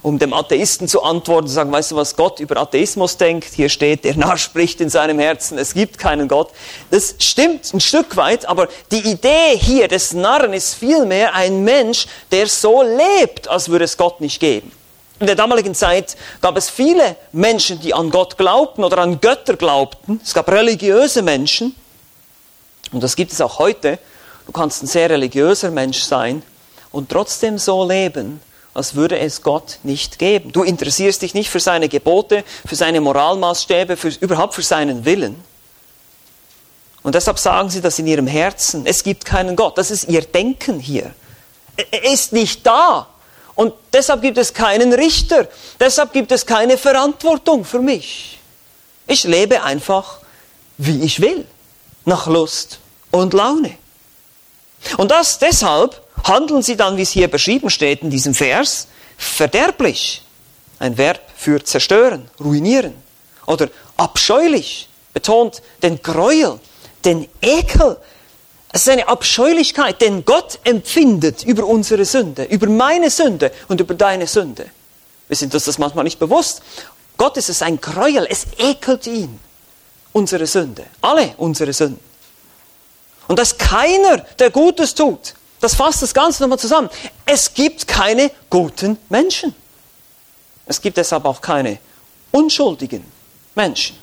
um 0.00 0.18
dem 0.18 0.32
Atheisten 0.32 0.88
zu 0.88 1.02
antworten, 1.02 1.46
zu 1.46 1.52
sagen, 1.52 1.70
weißt 1.70 1.90
du, 1.90 1.96
was 1.96 2.16
Gott 2.16 2.40
über 2.40 2.56
Atheismus 2.56 3.18
denkt? 3.18 3.52
Hier 3.54 3.68
steht, 3.68 4.04
der 4.04 4.16
Narr 4.16 4.38
spricht 4.38 4.80
in 4.80 4.88
seinem 4.88 5.18
Herzen, 5.18 5.58
es 5.58 5.74
gibt 5.74 5.98
keinen 5.98 6.26
Gott. 6.26 6.52
Das 6.90 7.16
stimmt 7.18 7.72
ein 7.74 7.80
Stück 7.80 8.16
weit, 8.16 8.46
aber 8.46 8.68
die 8.90 9.10
Idee 9.10 9.58
hier 9.58 9.88
des 9.88 10.14
Narren 10.14 10.54
ist 10.54 10.74
vielmehr 10.74 11.34
ein 11.34 11.62
Mensch, 11.64 12.06
der 12.32 12.46
so 12.46 12.82
lebt, 12.82 13.46
als 13.48 13.68
würde 13.68 13.84
es 13.84 13.98
Gott 13.98 14.22
nicht 14.22 14.40
geben. 14.40 14.72
In 15.20 15.26
der 15.26 15.36
damaligen 15.36 15.74
Zeit 15.74 16.16
gab 16.40 16.56
es 16.56 16.70
viele 16.70 17.16
Menschen, 17.32 17.78
die 17.80 17.92
an 17.92 18.08
Gott 18.08 18.38
glaubten 18.38 18.84
oder 18.84 18.98
an 18.98 19.20
Götter 19.20 19.56
glaubten. 19.56 20.18
Es 20.24 20.32
gab 20.32 20.48
religiöse 20.48 21.20
Menschen. 21.20 21.74
Und 22.90 23.02
das 23.02 23.16
gibt 23.16 23.32
es 23.32 23.40
auch 23.42 23.58
heute. 23.58 23.98
Du 24.48 24.52
kannst 24.52 24.82
ein 24.82 24.86
sehr 24.86 25.10
religiöser 25.10 25.70
Mensch 25.70 26.00
sein 26.00 26.42
und 26.90 27.10
trotzdem 27.10 27.58
so 27.58 27.86
leben, 27.86 28.40
als 28.72 28.94
würde 28.94 29.18
es 29.18 29.42
Gott 29.42 29.78
nicht 29.82 30.18
geben. 30.18 30.52
Du 30.52 30.62
interessierst 30.62 31.20
dich 31.20 31.34
nicht 31.34 31.50
für 31.50 31.60
seine 31.60 31.90
Gebote, 31.90 32.44
für 32.66 32.74
seine 32.74 33.02
Moralmaßstäbe, 33.02 33.98
für, 33.98 34.08
überhaupt 34.08 34.54
für 34.54 34.62
seinen 34.62 35.04
Willen. 35.04 35.36
Und 37.02 37.14
deshalb 37.14 37.38
sagen 37.38 37.68
sie 37.68 37.82
das 37.82 37.98
in 37.98 38.06
ihrem 38.06 38.26
Herzen. 38.26 38.86
Es 38.86 39.02
gibt 39.02 39.26
keinen 39.26 39.54
Gott. 39.54 39.76
Das 39.76 39.90
ist 39.90 40.08
ihr 40.08 40.22
Denken 40.22 40.80
hier. 40.80 41.12
Er 41.76 42.10
ist 42.10 42.32
nicht 42.32 42.66
da. 42.66 43.06
Und 43.54 43.74
deshalb 43.92 44.22
gibt 44.22 44.38
es 44.38 44.54
keinen 44.54 44.94
Richter. 44.94 45.46
Deshalb 45.78 46.14
gibt 46.14 46.32
es 46.32 46.46
keine 46.46 46.78
Verantwortung 46.78 47.66
für 47.66 47.80
mich. 47.80 48.38
Ich 49.06 49.24
lebe 49.24 49.62
einfach, 49.62 50.20
wie 50.78 51.02
ich 51.02 51.20
will. 51.20 51.44
Nach 52.06 52.26
Lust 52.26 52.78
und 53.10 53.34
Laune. 53.34 53.76
Und 54.96 55.10
das 55.10 55.38
deshalb 55.38 56.02
handeln 56.24 56.62
sie 56.62 56.76
dann, 56.76 56.96
wie 56.96 57.02
es 57.02 57.10
hier 57.10 57.28
beschrieben 57.28 57.70
steht 57.70 58.02
in 58.02 58.10
diesem 58.10 58.34
Vers, 58.34 58.88
verderblich. 59.16 60.22
Ein 60.78 60.96
Verb 60.96 61.20
für 61.36 61.62
zerstören, 61.62 62.30
ruinieren. 62.40 62.94
Oder 63.46 63.68
abscheulich, 63.96 64.88
betont 65.12 65.62
den 65.82 66.00
Gräuel, 66.02 66.60
den 67.04 67.28
Ekel. 67.40 67.96
Es 68.70 68.82
ist 68.82 68.90
eine 68.90 69.08
Abscheulichkeit, 69.08 70.00
den 70.00 70.24
Gott 70.24 70.60
empfindet 70.64 71.44
über 71.44 71.64
unsere 71.66 72.04
Sünde, 72.04 72.44
über 72.44 72.68
meine 72.68 73.10
Sünde 73.10 73.50
und 73.68 73.80
über 73.80 73.94
deine 73.94 74.26
Sünde. 74.26 74.66
Wir 75.26 75.36
sind 75.36 75.54
uns 75.54 75.64
das 75.64 75.78
manchmal 75.78 76.04
nicht 76.04 76.18
bewusst. 76.18 76.62
Gott 77.16 77.36
ist 77.36 77.48
es 77.48 77.62
ein 77.62 77.80
Gräuel, 77.80 78.26
es 78.30 78.46
ekelt 78.58 79.06
ihn, 79.06 79.40
unsere 80.12 80.46
Sünde, 80.46 80.84
alle 81.00 81.34
unsere 81.38 81.72
Sünden. 81.72 82.07
Und 83.28 83.38
dass 83.38 83.56
keiner, 83.56 84.18
der 84.38 84.50
Gutes 84.50 84.94
tut, 84.94 85.34
das 85.60 85.74
fasst 85.74 86.02
das 86.02 86.14
Ganze 86.14 86.42
nochmal 86.42 86.58
zusammen. 86.58 86.88
Es 87.26 87.52
gibt 87.52 87.86
keine 87.86 88.30
guten 88.48 88.98
Menschen. 89.08 89.54
Es 90.66 90.80
gibt 90.80 90.96
deshalb 90.96 91.24
auch 91.24 91.40
keine 91.40 91.78
unschuldigen 92.32 93.04
Menschen. 93.54 93.96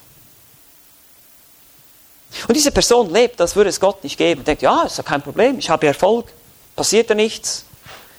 Und 2.47 2.55
diese 2.55 2.71
Person 2.71 3.11
lebt, 3.11 3.39
als 3.39 3.55
würde 3.55 3.69
es 3.69 3.79
Gott 3.79 4.03
nicht 4.03 4.17
geben. 4.17 4.43
Denkt, 4.43 4.61
ja, 4.61 4.83
ist 4.83 4.97
ja 4.97 5.03
kein 5.03 5.21
Problem, 5.21 5.57
ich 5.57 5.69
habe 5.69 5.87
Erfolg, 5.87 6.27
passiert 6.75 7.09
ja 7.09 7.15
nichts. 7.15 7.65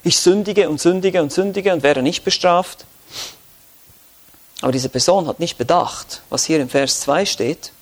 Ich 0.02 0.18
sündige 0.18 0.68
und 0.68 0.80
sündige 0.80 1.20
und 1.20 1.32
sündige 1.32 1.72
und 1.72 1.82
werde 1.82 2.02
nicht 2.02 2.24
bestraft. 2.24 2.84
Aber 4.62 4.72
diese 4.72 4.88
Person 4.88 5.26
hat 5.26 5.38
nicht 5.38 5.58
bedacht, 5.58 6.22
was 6.30 6.44
hier 6.44 6.60
im 6.60 6.70
Vers 6.70 7.00
2 7.00 7.26
steht. 7.26 7.72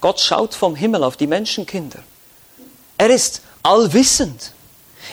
Gott 0.00 0.20
schaut 0.20 0.54
vom 0.54 0.76
Himmel 0.76 1.02
auf 1.02 1.16
die 1.16 1.26
Menschenkinder 1.26 2.02
er 2.98 3.10
ist 3.10 3.42
allwissend. 3.62 4.52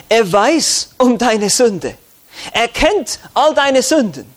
Er 0.10 0.32
weiß 0.32 0.90
um 0.98 1.18
deine 1.18 1.50
Sünde. 1.50 1.96
Er 2.52 2.68
kennt 2.68 3.20
all 3.34 3.54
deine 3.54 3.82
Sünden. 3.82 4.34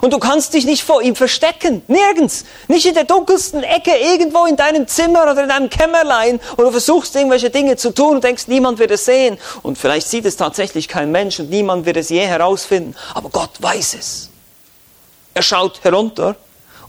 Und 0.00 0.12
du 0.12 0.18
kannst 0.18 0.54
dich 0.54 0.64
nicht 0.64 0.82
vor 0.82 1.02
ihm 1.02 1.14
verstecken. 1.14 1.82
Nirgends. 1.86 2.44
Nicht 2.66 2.86
in 2.86 2.94
der 2.94 3.04
dunkelsten 3.04 3.62
Ecke, 3.62 3.90
irgendwo 3.94 4.46
in 4.46 4.56
deinem 4.56 4.88
Zimmer 4.88 5.30
oder 5.30 5.42
in 5.42 5.48
deinem 5.48 5.68
Kämmerlein, 5.68 6.40
wo 6.56 6.62
du 6.62 6.70
versuchst, 6.70 7.14
irgendwelche 7.14 7.50
Dinge 7.50 7.76
zu 7.76 7.92
tun 7.92 8.16
und 8.16 8.24
denkst, 8.24 8.44
niemand 8.46 8.78
wird 8.78 8.90
es 8.90 9.04
sehen. 9.04 9.38
Und 9.62 9.76
vielleicht 9.76 10.08
sieht 10.08 10.24
es 10.24 10.36
tatsächlich 10.36 10.88
kein 10.88 11.10
Mensch 11.10 11.40
und 11.40 11.50
niemand 11.50 11.84
wird 11.84 11.98
es 11.98 12.08
je 12.08 12.26
herausfinden. 12.26 12.96
Aber 13.14 13.28
Gott 13.28 13.50
weiß 13.60 13.94
es. 13.98 14.30
Er 15.34 15.42
schaut 15.42 15.84
herunter 15.84 16.36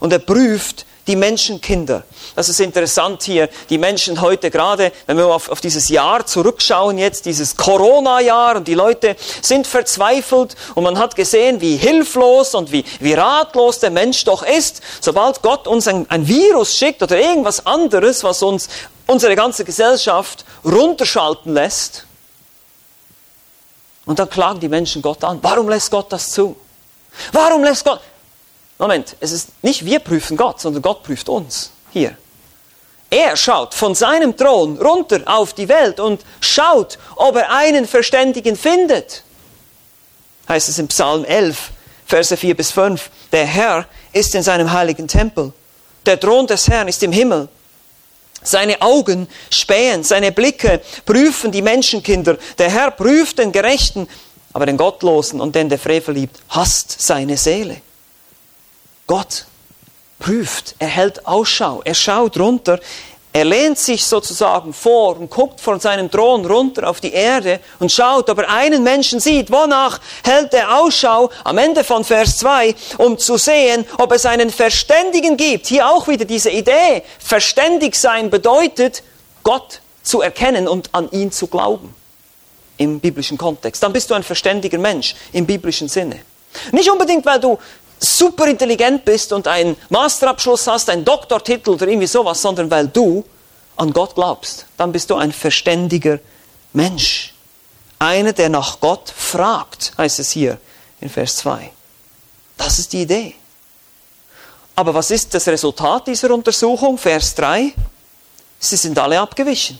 und 0.00 0.12
er 0.12 0.18
prüft 0.18 0.86
die 1.06 1.16
Menschenkinder. 1.16 2.04
Das 2.34 2.48
ist 2.48 2.60
interessant 2.60 3.22
hier. 3.22 3.48
Die 3.68 3.78
Menschen 3.78 4.20
heute 4.20 4.50
gerade, 4.50 4.92
wenn 5.06 5.16
wir 5.16 5.26
auf, 5.26 5.50
auf 5.50 5.60
dieses 5.60 5.88
Jahr 5.88 6.24
zurückschauen 6.26 6.98
jetzt, 6.98 7.26
dieses 7.26 7.56
Corona-Jahr 7.56 8.56
und 8.56 8.68
die 8.68 8.74
Leute 8.74 9.16
sind 9.42 9.66
verzweifelt 9.66 10.56
und 10.74 10.84
man 10.84 10.98
hat 10.98 11.16
gesehen, 11.16 11.60
wie 11.60 11.76
hilflos 11.76 12.54
und 12.54 12.72
wie, 12.72 12.84
wie 13.00 13.14
ratlos 13.14 13.80
der 13.80 13.90
Mensch 13.90 14.24
doch 14.24 14.42
ist. 14.42 14.82
Sobald 15.00 15.42
Gott 15.42 15.66
uns 15.66 15.86
ein, 15.88 16.08
ein 16.10 16.26
Virus 16.26 16.76
schickt 16.76 17.02
oder 17.02 17.18
irgendwas 17.18 17.66
anderes, 17.66 18.24
was 18.24 18.42
uns 18.42 18.68
unsere 19.06 19.36
ganze 19.36 19.64
Gesellschaft 19.64 20.44
runterschalten 20.64 21.52
lässt, 21.52 22.06
und 24.06 24.18
dann 24.18 24.28
klagen 24.28 24.60
die 24.60 24.68
Menschen 24.68 25.02
Gott 25.02 25.24
an. 25.24 25.38
Warum 25.42 25.68
lässt 25.68 25.90
Gott 25.90 26.12
das 26.12 26.30
zu? 26.30 26.56
Warum 27.32 27.64
lässt 27.64 27.84
Gott... 27.84 28.00
Moment, 28.78 29.16
es 29.20 29.32
ist 29.32 29.50
nicht 29.62 29.84
wir 29.84 30.00
prüfen 30.00 30.36
Gott, 30.36 30.60
sondern 30.60 30.82
Gott 30.82 31.02
prüft 31.02 31.28
uns 31.28 31.70
hier. 31.92 32.16
Er 33.10 33.36
schaut 33.36 33.74
von 33.74 33.94
seinem 33.94 34.36
Thron 34.36 34.76
runter 34.78 35.20
auf 35.26 35.52
die 35.52 35.68
Welt 35.68 36.00
und 36.00 36.22
schaut, 36.40 36.98
ob 37.14 37.36
er 37.36 37.50
einen 37.50 37.86
Verständigen 37.86 38.56
findet. 38.56 39.22
Heißt 40.48 40.68
es 40.68 40.78
im 40.78 40.88
Psalm 40.88 41.24
11, 41.24 41.70
Verse 42.06 42.36
4 42.36 42.56
bis 42.56 42.72
5. 42.72 43.10
Der 43.30 43.46
Herr 43.46 43.86
ist 44.12 44.34
in 44.34 44.42
seinem 44.42 44.72
heiligen 44.72 45.06
Tempel. 45.06 45.52
Der 46.04 46.18
Thron 46.18 46.46
des 46.46 46.68
Herrn 46.68 46.88
ist 46.88 47.02
im 47.02 47.12
Himmel. 47.12 47.48
Seine 48.42 48.82
Augen 48.82 49.26
spähen, 49.48 50.04
seine 50.04 50.30
Blicke 50.30 50.82
prüfen 51.06 51.50
die 51.50 51.62
Menschenkinder. 51.62 52.36
Der 52.58 52.70
Herr 52.70 52.90
prüft 52.90 53.38
den 53.38 53.52
Gerechten, 53.52 54.06
aber 54.52 54.66
den 54.66 54.76
Gottlosen 54.76 55.40
und 55.40 55.54
den 55.54 55.68
der 55.68 55.78
Frevel 55.78 56.14
liebt, 56.14 56.40
hasst 56.50 57.00
seine 57.00 57.36
Seele. 57.38 57.80
Gott 59.06 59.46
prüft, 60.18 60.74
er 60.78 60.88
hält 60.88 61.26
Ausschau, 61.26 61.82
er 61.84 61.94
schaut 61.94 62.38
runter, 62.38 62.80
er 63.36 63.44
lehnt 63.44 63.78
sich 63.78 64.04
sozusagen 64.04 64.72
vor 64.72 65.16
und 65.18 65.28
guckt 65.28 65.60
von 65.60 65.80
seinem 65.80 66.08
Thron 66.08 66.46
runter 66.46 66.88
auf 66.88 67.00
die 67.00 67.12
Erde 67.12 67.58
und 67.80 67.90
schaut, 67.90 68.30
ob 68.30 68.38
er 68.38 68.48
einen 68.48 68.84
Menschen 68.84 69.18
sieht. 69.18 69.50
Wonach 69.50 69.98
hält 70.24 70.54
er 70.54 70.78
Ausschau 70.78 71.30
am 71.42 71.58
Ende 71.58 71.82
von 71.82 72.04
Vers 72.04 72.38
2, 72.38 72.76
um 72.98 73.18
zu 73.18 73.36
sehen, 73.36 73.86
ob 73.98 74.12
es 74.12 74.24
einen 74.24 74.50
Verständigen 74.50 75.36
gibt. 75.36 75.66
Hier 75.66 75.88
auch 75.90 76.06
wieder 76.06 76.24
diese 76.24 76.50
Idee. 76.50 77.02
Verständig 77.18 77.96
sein 77.96 78.30
bedeutet, 78.30 79.02
Gott 79.42 79.80
zu 80.04 80.20
erkennen 80.20 80.68
und 80.68 80.94
an 80.94 81.10
ihn 81.10 81.32
zu 81.32 81.48
glauben. 81.48 81.92
Im 82.76 83.00
biblischen 83.00 83.36
Kontext. 83.36 83.82
Dann 83.82 83.92
bist 83.92 84.10
du 84.10 84.14
ein 84.14 84.22
verständiger 84.22 84.78
Mensch 84.78 85.16
im 85.32 85.44
biblischen 85.44 85.88
Sinne. 85.88 86.20
Nicht 86.70 86.88
unbedingt, 86.88 87.26
weil 87.26 87.40
du 87.40 87.58
super 87.98 88.46
intelligent 88.46 89.04
bist 89.04 89.32
und 89.32 89.48
einen 89.48 89.76
Masterabschluss 89.88 90.66
hast, 90.66 90.90
einen 90.90 91.04
Doktortitel 91.04 91.70
oder 91.70 91.86
irgendwie 91.86 92.06
sowas, 92.06 92.40
sondern 92.40 92.70
weil 92.70 92.88
du 92.88 93.24
an 93.76 93.92
Gott 93.92 94.14
glaubst. 94.14 94.66
Dann 94.76 94.92
bist 94.92 95.10
du 95.10 95.16
ein 95.16 95.32
verständiger 95.32 96.18
Mensch. 96.72 97.34
Einer, 97.98 98.32
der 98.32 98.48
nach 98.48 98.80
Gott 98.80 99.12
fragt, 99.16 99.92
heißt 99.96 100.18
es 100.18 100.30
hier 100.30 100.58
in 101.00 101.08
Vers 101.08 101.36
2. 101.36 101.70
Das 102.56 102.78
ist 102.78 102.92
die 102.92 103.02
Idee. 103.02 103.34
Aber 104.76 104.94
was 104.94 105.10
ist 105.10 105.32
das 105.34 105.46
Resultat 105.46 106.06
dieser 106.06 106.30
Untersuchung? 106.30 106.98
Vers 106.98 107.34
3. 107.36 107.72
Sie 108.58 108.76
sind 108.76 108.98
alle 108.98 109.20
abgewichen. 109.20 109.78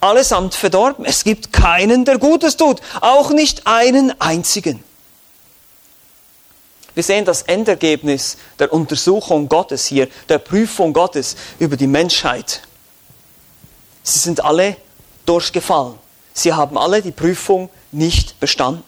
Allesamt 0.00 0.54
verdorben. 0.54 1.04
Es 1.04 1.24
gibt 1.24 1.52
keinen, 1.52 2.04
der 2.04 2.18
Gutes 2.18 2.56
tut. 2.56 2.80
Auch 3.00 3.30
nicht 3.30 3.66
einen 3.66 4.18
einzigen. 4.20 4.84
Wir 6.98 7.04
sehen 7.04 7.24
das 7.24 7.42
Endergebnis 7.42 8.38
der 8.58 8.72
Untersuchung 8.72 9.48
Gottes 9.48 9.86
hier, 9.86 10.08
der 10.28 10.38
Prüfung 10.38 10.92
Gottes 10.92 11.36
über 11.60 11.76
die 11.76 11.86
Menschheit. 11.86 12.62
Sie 14.02 14.18
sind 14.18 14.44
alle 14.44 14.76
durchgefallen. 15.24 15.94
Sie 16.34 16.52
haben 16.52 16.76
alle 16.76 17.00
die 17.00 17.12
Prüfung 17.12 17.70
nicht 17.92 18.40
bestanden. 18.40 18.82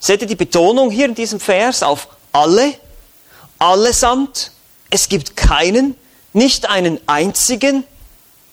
Seht 0.00 0.22
ihr 0.22 0.26
die 0.26 0.36
Betonung 0.36 0.90
hier 0.90 1.04
in 1.04 1.14
diesem 1.14 1.38
Vers 1.38 1.82
auf 1.82 2.08
alle, 2.32 2.72
allesamt? 3.58 4.50
Es 4.88 5.10
gibt 5.10 5.36
keinen, 5.36 5.94
nicht 6.32 6.70
einen 6.70 6.98
einzigen. 7.06 7.84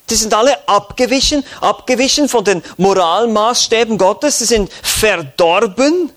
Die 0.10 0.15
sind 0.15 0.34
alle 0.34 0.68
abgewichen, 0.68 1.46
abgewichen 1.62 2.27
von 2.27 2.44
den 2.44 2.62
Moralmaßstäben 2.75 3.98
Gottes. 3.98 4.39
Sie 4.39 4.46
sind 4.48 4.70
verdorben. 4.84 6.12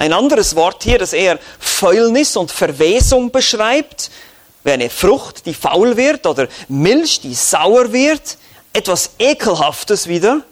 Ein 0.00 0.14
anderes 0.14 0.56
Wort 0.56 0.82
hier, 0.82 0.98
das 0.98 1.12
eher 1.12 1.38
Fäulnis 1.58 2.34
und 2.34 2.50
Verwesung 2.50 3.30
beschreibt, 3.30 4.10
wie 4.64 4.70
eine 4.70 4.88
Frucht, 4.88 5.44
die 5.44 5.52
faul 5.52 5.94
wird 5.98 6.24
oder 6.24 6.48
Milch, 6.68 7.20
die 7.20 7.34
sauer 7.34 7.92
wird, 7.92 8.38
etwas 8.72 9.10
Ekelhaftes 9.18 10.08
wieder. 10.08 10.42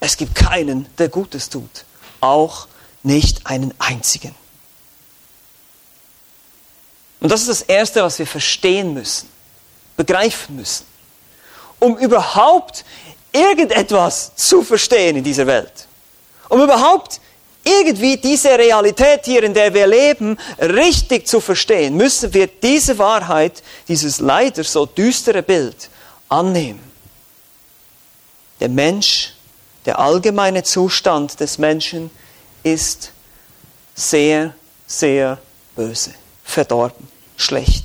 Es 0.00 0.16
gibt 0.16 0.34
keinen, 0.34 0.88
der 0.98 1.08
Gutes 1.08 1.50
tut, 1.50 1.84
auch 2.20 2.66
nicht 3.04 3.46
einen 3.46 3.72
einzigen. 3.78 4.34
Und 7.20 7.30
das 7.30 7.42
ist 7.42 7.48
das 7.48 7.62
Erste, 7.62 8.02
was 8.02 8.18
wir 8.18 8.26
verstehen 8.26 8.92
müssen, 8.92 9.28
begreifen 9.96 10.56
müssen, 10.56 10.84
um 11.78 11.96
überhaupt 11.96 12.84
irgendetwas 13.30 14.34
zu 14.34 14.64
verstehen 14.64 15.14
in 15.14 15.22
dieser 15.22 15.46
Welt, 15.46 15.86
um 16.48 16.60
überhaupt 16.60 17.20
irgendwie 17.64 18.16
diese 18.16 18.56
Realität 18.56 19.24
hier, 19.24 19.42
in 19.42 19.54
der 19.54 19.72
wir 19.72 19.86
leben, 19.86 20.38
richtig 20.58 21.26
zu 21.26 21.40
verstehen, 21.40 21.96
müssen 21.96 22.32
wir 22.32 22.46
diese 22.46 22.98
Wahrheit, 22.98 23.62
dieses 23.88 24.20
leider 24.20 24.64
so 24.64 24.86
düstere 24.86 25.42
Bild 25.42 25.90
annehmen. 26.28 26.80
Der 28.60 28.68
Mensch, 28.68 29.34
der 29.86 29.98
allgemeine 29.98 30.62
Zustand 30.62 31.40
des 31.40 31.58
Menschen 31.58 32.10
ist 32.62 33.12
sehr, 33.94 34.54
sehr 34.86 35.38
böse, 35.76 36.14
verdorben, 36.44 37.08
schlecht. 37.36 37.84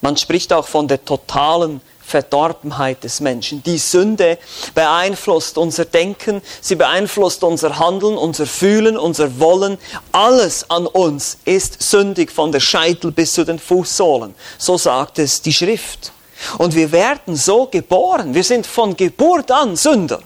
Man 0.00 0.16
spricht 0.16 0.52
auch 0.52 0.66
von 0.66 0.86
der 0.88 1.04
totalen 1.04 1.80
Verdorbenheit 2.08 3.04
des 3.04 3.20
Menschen. 3.20 3.62
Die 3.62 3.76
Sünde 3.76 4.38
beeinflusst 4.74 5.58
unser 5.58 5.84
Denken, 5.84 6.40
sie 6.60 6.74
beeinflusst 6.74 7.44
unser 7.44 7.78
Handeln, 7.78 8.16
unser 8.16 8.46
Fühlen, 8.46 8.96
unser 8.96 9.38
Wollen. 9.38 9.76
Alles 10.10 10.70
an 10.70 10.86
uns 10.86 11.38
ist 11.44 11.82
sündig 11.82 12.32
von 12.32 12.50
der 12.50 12.60
Scheitel 12.60 13.12
bis 13.12 13.34
zu 13.34 13.44
den 13.44 13.58
Fußsohlen. 13.58 14.34
So 14.56 14.78
sagt 14.78 15.18
es 15.18 15.42
die 15.42 15.52
Schrift. 15.52 16.12
Und 16.56 16.74
wir 16.74 16.90
werden 16.92 17.36
so 17.36 17.66
geboren. 17.66 18.32
Wir 18.32 18.44
sind 18.44 18.66
von 18.66 18.96
Geburt 18.96 19.50
an 19.50 19.76
Sünder. 19.76 20.20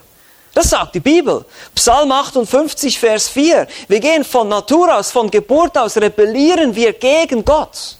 Das 0.54 0.70
sagt 0.70 0.94
die 0.94 1.00
Bibel. 1.00 1.44
Psalm 1.74 2.12
58, 2.12 2.98
Vers 2.98 3.28
4. 3.28 3.66
Wir 3.88 4.00
gehen 4.00 4.22
von 4.22 4.48
Natur 4.48 4.94
aus, 4.94 5.10
von 5.10 5.30
Geburt 5.30 5.76
aus, 5.78 5.96
rebellieren 5.96 6.74
wir 6.74 6.92
gegen 6.92 7.44
Gott. 7.44 7.96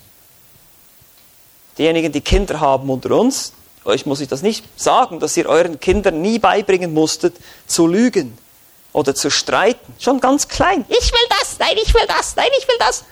Diejenigen, 1.78 2.12
die 2.12 2.20
Kinder 2.20 2.60
haben 2.60 2.90
unter 2.90 3.12
uns, 3.12 3.52
euch 3.84 4.06
muss 4.06 4.20
ich 4.20 4.28
das 4.28 4.42
nicht 4.42 4.64
sagen, 4.76 5.20
dass 5.20 5.36
ihr 5.36 5.48
euren 5.48 5.80
Kindern 5.80 6.20
nie 6.22 6.38
beibringen 6.38 6.94
musstet, 6.94 7.36
zu 7.66 7.86
lügen 7.86 8.36
oder 8.92 9.14
zu 9.14 9.30
streiten. 9.30 9.94
Schon 9.98 10.20
ganz 10.20 10.48
klein. 10.48 10.84
Ich 10.88 11.12
will 11.12 11.26
das, 11.28 11.58
nein, 11.58 11.76
ich 11.82 11.92
will 11.94 12.06
das, 12.06 12.36
nein, 12.36 12.50
ich 12.58 12.68
will 12.68 12.76
das. 12.78 13.04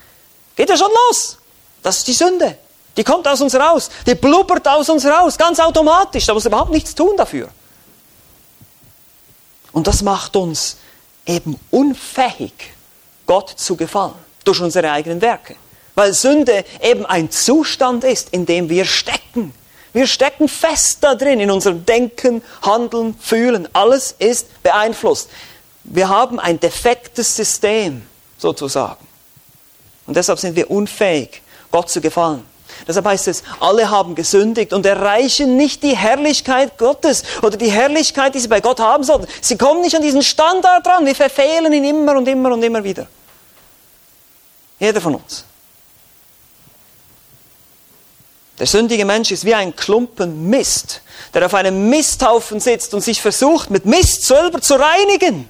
Geht 0.57 0.69
ja 0.69 0.77
schon 0.77 0.91
los. 1.09 1.39
Das 1.83 1.99
ist 1.99 2.07
die 2.09 2.13
Sünde. 2.13 2.57
Die 2.97 3.05
kommt 3.05 3.27
aus 3.27 3.41
uns 3.41 3.55
raus. 3.55 3.91
Die 4.07 4.15
blubbert 4.15 4.67
aus 4.69 4.89
uns 4.89 5.07
raus, 5.07 5.39
ganz 5.39 5.59
automatisch. 5.59 6.27
Da 6.27 6.35
muss 6.35 6.45
überhaupt 6.45 6.71
nichts 6.71 6.95
tun 6.95 7.17
dafür. 7.17 7.49
Und 9.73 9.87
das 9.87 10.03
macht 10.03 10.37
uns 10.37 10.77
eben 11.27 11.59
unfähig, 11.71 12.53
Gott 13.27 13.51
zu 13.51 13.77
gefallen, 13.77 14.15
durch 14.45 14.61
unsere 14.61 14.91
eigenen 14.91 15.21
Werke. 15.21 15.57
Weil 15.95 16.13
Sünde 16.13 16.65
eben 16.83 17.07
ein 17.07 17.31
Zustand 17.31 18.05
ist, 18.05 18.31
in 18.31 18.47
dem 18.47 18.69
wir 18.69 18.85
stecken. 18.85 19.55
Wir 19.93 20.07
stecken 20.07 20.49
fest 20.49 20.99
da 21.01 21.15
drin, 21.15 21.41
in 21.41 21.51
unserem 21.51 21.85
Denken, 21.85 22.43
Handeln, 22.63 23.17
Fühlen. 23.19 23.69
Alles 23.73 24.15
ist 24.19 24.63
beeinflusst. 24.63 25.29
Wir 25.85 26.09
haben 26.09 26.39
ein 26.39 26.61
defektes 26.61 27.35
System, 27.35 28.03
sozusagen. 28.39 29.07
Und 30.07 30.17
deshalb 30.17 30.39
sind 30.39 30.57
wir 30.57 30.71
unfähig, 30.71 31.43
Gott 31.71 31.91
zu 31.91 32.01
gefallen. 32.01 32.45
Deshalb 32.87 33.07
heißt 33.07 33.29
es, 33.29 33.43
alle 33.59 33.91
haben 33.91 34.15
gesündigt 34.15 34.73
und 34.73 34.87
erreichen 34.87 35.57
nicht 35.57 35.83
die 35.83 35.97
Herrlichkeit 35.97 36.79
Gottes 36.79 37.25
oder 37.43 37.57
die 37.57 37.71
Herrlichkeit, 37.71 38.35
die 38.35 38.39
sie 38.39 38.49
bei 38.49 38.61
Gott 38.61 38.81
haben 38.81 39.05
sollten. 39.05 39.27
Sie 39.41 39.59
kommen 39.59 39.83
nicht 39.83 39.95
an 39.95 40.03
diesen 40.03 40.23
Standard 40.23 40.87
dran. 40.87 41.05
Wir 41.05 41.15
verfehlen 41.15 41.73
ihn 41.73 41.85
immer 41.85 42.17
und 42.17 42.27
immer 42.29 42.53
und 42.53 42.63
immer 42.63 42.83
wieder. 42.83 43.07
Jeder 44.79 45.01
von 45.01 45.17
uns. 45.17 45.45
Der 48.61 48.67
sündige 48.67 49.07
Mensch 49.07 49.31
ist 49.31 49.47
wie 49.47 49.55
ein 49.55 49.75
Klumpen 49.75 50.51
Mist, 50.51 51.01
der 51.33 51.47
auf 51.47 51.55
einem 51.55 51.89
Misthaufen 51.89 52.61
sitzt 52.61 52.93
und 52.93 53.01
sich 53.01 53.23
versucht, 53.23 53.71
mit 53.71 53.87
Mist 53.87 54.27
selber 54.27 54.61
zu 54.61 54.75
reinigen. 54.75 55.49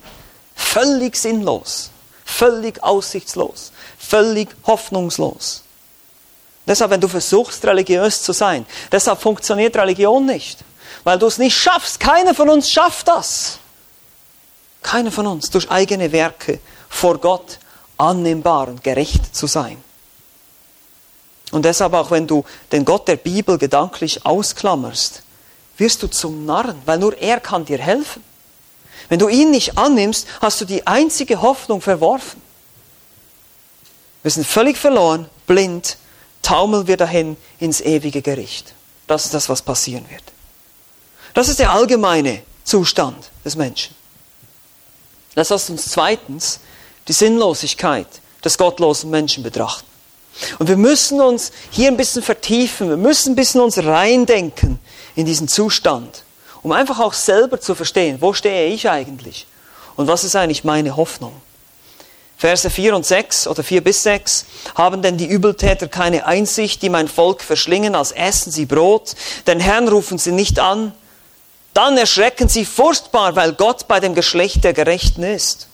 Völlig 0.55 1.17
sinnlos, 1.17 1.91
völlig 2.25 2.81
aussichtslos, 2.85 3.73
völlig 3.99 4.49
hoffnungslos. 4.65 5.65
Deshalb, 6.69 6.93
wenn 6.93 7.01
du 7.01 7.09
versuchst, 7.09 7.65
religiös 7.65 8.23
zu 8.23 8.33
sein, 8.33 8.65
deshalb 8.93 9.21
funktioniert 9.21 9.77
Religion 9.77 10.25
nicht, 10.25 10.61
weil 11.03 11.19
du 11.19 11.27
es 11.27 11.39
nicht 11.39 11.57
schaffst. 11.57 11.99
Keiner 11.99 12.33
von 12.33 12.49
uns 12.49 12.71
schafft 12.71 13.09
das. 13.09 13.59
Keiner 14.83 15.11
von 15.11 15.27
uns 15.27 15.51
durch 15.51 15.69
eigene 15.69 16.13
Werke 16.13 16.61
vor 16.89 17.19
Gott 17.19 17.59
annehmbar 17.97 18.69
und 18.69 18.85
gerecht 18.85 19.35
zu 19.35 19.49
sein. 19.49 19.83
Und 21.51 21.65
deshalb 21.65 21.95
auch 21.95 22.11
wenn 22.11 22.27
du 22.27 22.45
den 22.73 22.85
Gott 22.85 23.09
der 23.09 23.17
Bibel 23.17 23.59
gedanklich 23.59 24.25
ausklammerst, 24.25 25.23
wirst 25.77 26.03
du 26.03 26.07
zum 26.07 26.45
Narren, 26.45 26.81
weil 26.85 26.99
nur 26.99 27.17
er 27.19 27.41
kann 27.41 27.65
dir 27.65 27.79
helfen. 27.79 28.23
Wenn 29.09 29.19
du 29.19 29.29
ihn 29.29 29.51
nicht 29.51 29.77
annimmst, 29.79 30.27
hast 30.41 30.61
du 30.61 30.65
die 30.65 30.87
einzige 30.87 31.43
Hoffnung 31.43 31.81
verworfen. 31.81 32.41
Wir 34.23 34.31
sind 34.31 34.47
völlig 34.47 34.77
verloren, 34.77 35.29
blind, 35.47 35.97
taumeln 36.43 36.87
wir 36.87 36.97
dahin 36.97 37.37
ins 37.59 37.81
ewige 37.81 38.23
Gericht. 38.23 38.75
Das 39.07 39.25
ist 39.25 39.35
das, 39.35 39.49
was 39.49 39.63
passieren 39.63 40.09
wird. 40.11 40.23
Das 41.35 41.49
ist 41.49 41.59
der 41.59 41.73
allgemeine 41.73 42.43
Zustand 42.65 43.31
des 43.45 43.57
Menschen. 43.57 43.95
Lass 45.35 45.51
uns 45.51 45.87
zweitens 45.87 46.61
die 47.09 47.13
Sinnlosigkeit 47.13 48.07
des 48.45 48.59
gottlosen 48.59 49.11
Menschen 49.11 49.43
betrachten. 49.43 49.90
Und 50.59 50.69
wir 50.69 50.77
müssen 50.77 51.21
uns 51.21 51.53
hier 51.71 51.89
ein 51.89 51.97
bisschen 51.97 52.23
vertiefen, 52.23 52.89
wir 52.89 52.97
müssen 52.97 53.33
ein 53.33 53.37
bisschen 53.37 53.61
uns 53.61 53.79
reindenken 53.79 54.79
in 55.15 55.27
diesen 55.27 55.49
Zustand, 55.49 56.25
um 56.63 56.73
einfach 56.73 57.01
auch 57.01 57.13
selber 57.13 57.61
zu 57.61 57.75
verstehen, 57.75 58.19
wo 58.21 58.33
stehe 58.33 58.69
ich 58.69 58.89
eigentlich 58.89 59.47
und 59.97 60.07
was 60.07 60.25
ist 60.25 60.37
eigentlich 60.37 60.65
meine 60.65 60.97
Hoffnung. 60.97 61.33
Verse 62.41 62.71
4 62.71 62.97
und 62.97 63.05
6 63.05 63.49
oder 63.49 63.63
4 63.63 63.85
bis 63.85 64.03
6 64.03 64.47
haben 64.75 65.03
denn 65.03 65.19
die 65.19 65.27
Übeltäter 65.27 65.89
keine 65.89 66.25
Einsicht, 66.25 66.81
die 66.81 66.89
mein 66.89 67.07
Volk 67.07 67.43
verschlingen, 67.43 67.95
als 67.95 68.13
essen 68.13 68.51
sie 68.51 68.65
Brot, 68.65 69.15
den 69.47 69.61
Herrn 69.61 69.89
rufen 69.89 70.17
sie 70.17 70.33
nicht 70.33 70.59
an, 70.59 70.93
dann 71.75 71.99
erschrecken 71.99 72.49
sie 72.49 72.65
furchtbar, 72.65 73.37
weil 73.37 73.53
Gott 73.53 73.89
bei 73.89 74.01
dem 74.01 74.15
Geschlecht 74.15 74.65
der 74.65 74.73
Gerechten 74.73 75.23
ist. 75.23 75.69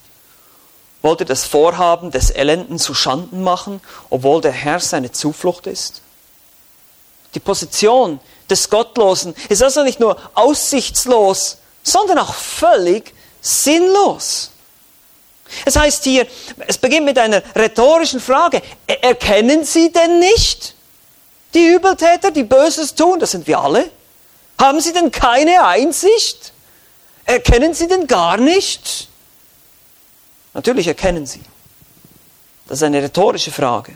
Wollt 1.07 1.21
ihr 1.21 1.27
das 1.27 1.45
Vorhaben 1.45 2.11
des 2.11 2.31
Elenden 2.31 2.81
zu 2.81 2.93
Schanden 2.93 3.45
machen, 3.45 3.81
obwohl 4.11 4.41
der 4.41 4.51
Herr 4.51 4.81
seine 4.81 5.13
Zuflucht 5.13 5.69
ist? 5.69 6.03
Die 7.37 7.39
Position 7.39 8.19
des 8.51 8.69
Gottlosen 8.69 9.33
ist 9.49 9.63
also 9.63 9.85
nicht 9.85 10.01
nur 10.01 10.19
aussichtslos, 10.35 11.59
sondern 11.85 12.19
auch 12.19 12.35
völlig 12.35 13.15
sinnlos. 13.41 14.51
Es 15.65 15.77
heißt 15.77 16.03
hier, 16.03 16.27
es 16.67 16.77
beginnt 16.77 17.07
mit 17.07 17.21
einer 17.21 17.41
rhetorischen 17.55 18.19
Frage. 18.19 18.61
Erkennen 18.89 19.65
Sie 19.65 19.93
denn 19.93 20.19
nicht 20.19 20.75
die 21.55 21.69
Übeltäter, 21.69 22.33
die 22.33 22.43
Böses 22.43 22.97
tun? 22.97 23.21
Das 23.21 23.31
sind 23.31 23.47
wir 23.47 23.61
alle. 23.61 23.89
Haben 24.61 24.81
Sie 24.81 24.93
denn 24.93 25.13
keine 25.13 25.65
Einsicht? 25.65 26.53
Erkennen 27.27 27.75
Sie 27.75 27.87
denn 27.87 28.09
gar 28.09 28.39
nicht? 28.39 29.09
Natürlich 30.57 30.87
erkennen 30.87 31.27
sie. 31.27 31.43
Das 32.67 32.79
ist 32.79 32.83
eine 32.83 33.03
rhetorische 33.03 33.53
Frage. 33.53 33.93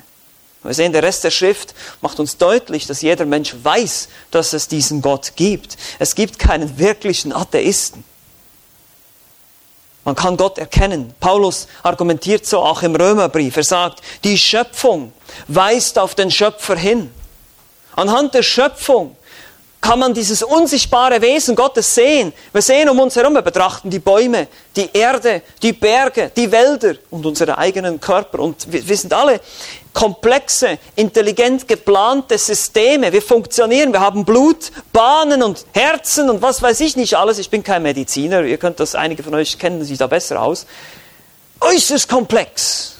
Wir 0.62 0.74
sehen, 0.74 0.92
der 0.92 1.02
Rest 1.02 1.24
der 1.24 1.30
Schrift 1.30 1.74
macht 2.02 2.20
uns 2.20 2.36
deutlich, 2.36 2.86
dass 2.86 3.00
jeder 3.00 3.24
Mensch 3.24 3.56
weiß, 3.62 4.08
dass 4.30 4.52
es 4.52 4.68
diesen 4.68 5.00
Gott 5.00 5.32
gibt. 5.36 5.78
Es 5.98 6.14
gibt 6.14 6.38
keinen 6.38 6.78
wirklichen 6.78 7.32
Atheisten. 7.32 8.04
Man 10.04 10.14
kann 10.14 10.36
Gott 10.36 10.58
erkennen. 10.58 11.14
Paulus 11.18 11.66
argumentiert 11.82 12.44
so 12.44 12.60
auch 12.60 12.82
im 12.82 12.94
Römerbrief. 12.94 13.56
Er 13.56 13.64
sagt, 13.64 14.02
die 14.22 14.36
Schöpfung 14.36 15.14
weist 15.48 15.98
auf 15.98 16.14
den 16.14 16.30
Schöpfer 16.30 16.76
hin. 16.76 17.10
Anhand 17.96 18.34
der 18.34 18.42
Schöpfung 18.42 19.16
kann 19.80 19.98
man 19.98 20.12
dieses 20.12 20.42
unsichtbare 20.42 21.22
Wesen 21.22 21.56
Gottes 21.56 21.94
sehen. 21.94 22.32
Wir 22.52 22.60
sehen 22.60 22.88
um 22.90 23.00
uns 23.00 23.16
herum, 23.16 23.32
wir 23.32 23.42
betrachten 23.42 23.88
die 23.88 23.98
Bäume, 23.98 24.48
die 24.76 24.90
Erde, 24.92 25.42
die 25.62 25.72
Berge, 25.72 26.30
die 26.36 26.52
Wälder 26.52 26.96
und 27.08 27.24
unsere 27.24 27.56
eigenen 27.56 27.98
Körper. 27.98 28.40
Und 28.40 28.70
wir, 28.70 28.86
wir 28.86 28.96
sind 28.96 29.12
alle 29.14 29.40
komplexe, 29.94 30.78
intelligent 30.96 31.66
geplante 31.66 32.36
Systeme. 32.36 33.10
Wir 33.10 33.22
funktionieren, 33.22 33.92
wir 33.92 34.00
haben 34.00 34.24
Blut, 34.24 34.70
Bahnen 34.92 35.42
und 35.42 35.64
Herzen 35.72 36.28
und 36.28 36.42
was 36.42 36.60
weiß 36.60 36.80
ich 36.80 36.96
nicht 36.96 37.14
alles. 37.16 37.38
Ich 37.38 37.48
bin 37.48 37.62
kein 37.62 37.82
Mediziner, 37.82 38.42
ihr 38.42 38.58
könnt 38.58 38.80
das, 38.80 38.94
einige 38.94 39.22
von 39.22 39.34
euch 39.34 39.58
kennen 39.58 39.82
sich 39.82 39.96
da 39.96 40.06
besser 40.06 40.42
aus. 40.42 40.66
Äußerst 41.60 42.08
komplex. 42.08 42.96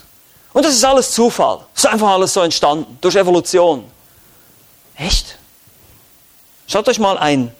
Und 0.51 0.65
das 0.65 0.73
ist 0.73 0.83
alles 0.83 1.11
Zufall. 1.11 1.59
Das 1.75 1.85
ist 1.85 1.91
einfach 1.91 2.09
alles 2.09 2.33
so 2.33 2.41
entstanden, 2.41 2.97
durch 3.01 3.15
Evolution. 3.15 3.85
Echt? 4.97 5.37
Schaut 6.71 6.87
euch 6.87 6.99
mal 6.99 7.17
ein, 7.17 7.51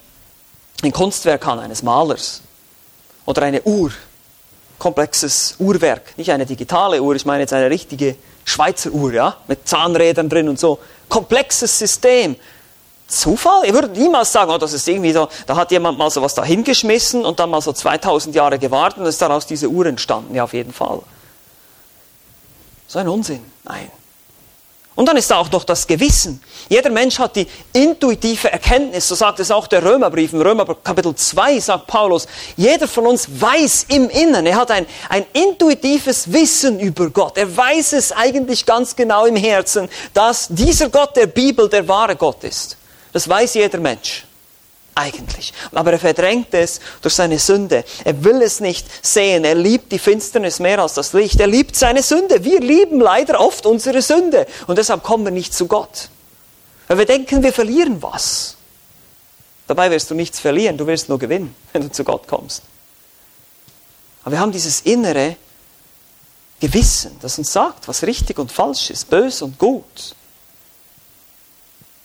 ein 0.82 0.90
Kunstwerk 0.90 1.46
an, 1.46 1.58
eines 1.58 1.82
Malers 1.82 2.40
oder 3.26 3.42
eine 3.42 3.60
Uhr, 3.60 3.90
komplexes 4.78 5.56
Uhrwerk, 5.58 6.16
nicht 6.16 6.32
eine 6.32 6.46
digitale 6.46 7.02
Uhr, 7.02 7.14
ich 7.14 7.26
meine 7.26 7.40
jetzt 7.40 7.52
eine 7.52 7.68
richtige 7.68 8.16
Schweizer 8.46 8.90
Uhr, 8.90 9.12
ja, 9.12 9.36
mit 9.48 9.68
Zahnrädern 9.68 10.30
drin 10.30 10.48
und 10.48 10.58
so, 10.58 10.78
komplexes 11.10 11.78
System. 11.78 12.36
Zufall? 13.06 13.66
Ihr 13.66 13.74
würdet 13.74 13.98
niemals 13.98 14.32
sagen, 14.32 14.50
oh, 14.50 14.56
das 14.56 14.72
ist 14.72 14.88
irgendwie 14.88 15.12
so, 15.12 15.28
da 15.46 15.56
hat 15.56 15.70
jemand 15.72 15.98
mal 15.98 16.08
so 16.08 16.22
was 16.22 16.34
da 16.34 16.42
hingeschmissen 16.42 17.26
und 17.26 17.38
dann 17.38 17.50
mal 17.50 17.60
so 17.60 17.74
2000 17.74 18.34
Jahre 18.34 18.58
gewartet 18.58 19.00
und 19.00 19.04
ist 19.04 19.20
daraus 19.20 19.46
diese 19.46 19.68
Uhr 19.68 19.84
entstanden. 19.84 20.34
Ja, 20.34 20.44
auf 20.44 20.54
jeden 20.54 20.72
Fall. 20.72 21.00
So 22.88 22.98
ein 22.98 23.08
Unsinn. 23.08 23.44
Nein. 23.64 23.90
Und 24.94 25.06
dann 25.06 25.16
ist 25.16 25.30
da 25.30 25.38
auch 25.38 25.50
noch 25.50 25.64
das 25.64 25.86
Gewissen. 25.86 26.42
Jeder 26.68 26.90
Mensch 26.90 27.18
hat 27.18 27.36
die 27.36 27.46
intuitive 27.72 28.52
Erkenntnis, 28.52 29.08
so 29.08 29.14
sagt 29.14 29.40
es 29.40 29.50
auch 29.50 29.66
der 29.66 29.82
Römerbrief. 29.82 30.34
Im 30.34 30.42
Römer 30.42 30.66
Kapitel 30.66 31.14
2 31.14 31.60
sagt 31.60 31.86
Paulus, 31.86 32.26
jeder 32.56 32.86
von 32.86 33.06
uns 33.06 33.26
weiß 33.40 33.86
im 33.88 34.10
Inneren, 34.10 34.44
er 34.46 34.56
hat 34.56 34.70
ein, 34.70 34.86
ein 35.08 35.24
intuitives 35.32 36.30
Wissen 36.30 36.78
über 36.78 37.08
Gott. 37.08 37.38
Er 37.38 37.56
weiß 37.56 37.94
es 37.94 38.12
eigentlich 38.12 38.66
ganz 38.66 38.94
genau 38.94 39.24
im 39.24 39.36
Herzen, 39.36 39.88
dass 40.12 40.48
dieser 40.48 40.90
Gott 40.90 41.16
der 41.16 41.26
Bibel 41.26 41.70
der 41.70 41.88
wahre 41.88 42.14
Gott 42.14 42.44
ist. 42.44 42.76
Das 43.12 43.26
weiß 43.26 43.54
jeder 43.54 43.78
Mensch. 43.78 44.24
Eigentlich. 44.94 45.54
Aber 45.72 45.92
er 45.92 45.98
verdrängt 45.98 46.52
es 46.52 46.80
durch 47.00 47.14
seine 47.14 47.38
Sünde. 47.38 47.84
Er 48.04 48.24
will 48.24 48.42
es 48.42 48.60
nicht 48.60 48.86
sehen. 49.04 49.44
Er 49.44 49.54
liebt 49.54 49.90
die 49.90 49.98
Finsternis 49.98 50.58
mehr 50.58 50.80
als 50.80 50.94
das 50.94 51.14
Licht. 51.14 51.40
Er 51.40 51.46
liebt 51.46 51.76
seine 51.76 52.02
Sünde. 52.02 52.44
Wir 52.44 52.60
lieben 52.60 53.00
leider 53.00 53.40
oft 53.40 53.64
unsere 53.64 54.02
Sünde. 54.02 54.46
Und 54.66 54.76
deshalb 54.76 55.02
kommen 55.02 55.24
wir 55.24 55.30
nicht 55.30 55.54
zu 55.54 55.66
Gott. 55.66 56.10
Weil 56.88 56.98
wir 56.98 57.06
denken, 57.06 57.42
wir 57.42 57.54
verlieren 57.54 58.02
was. 58.02 58.56
Dabei 59.66 59.90
wirst 59.90 60.10
du 60.10 60.14
nichts 60.14 60.40
verlieren. 60.40 60.76
Du 60.76 60.86
wirst 60.86 61.08
nur 61.08 61.18
gewinnen, 61.18 61.54
wenn 61.72 61.82
du 61.82 61.90
zu 61.90 62.04
Gott 62.04 62.26
kommst. 62.28 62.62
Aber 64.24 64.32
wir 64.32 64.40
haben 64.40 64.52
dieses 64.52 64.82
innere 64.82 65.36
Gewissen, 66.60 67.16
das 67.20 67.38
uns 67.38 67.52
sagt, 67.52 67.88
was 67.88 68.02
richtig 68.04 68.38
und 68.38 68.52
falsch 68.52 68.90
ist, 68.90 69.10
böse 69.10 69.44
und 69.46 69.58
gut. 69.58 70.14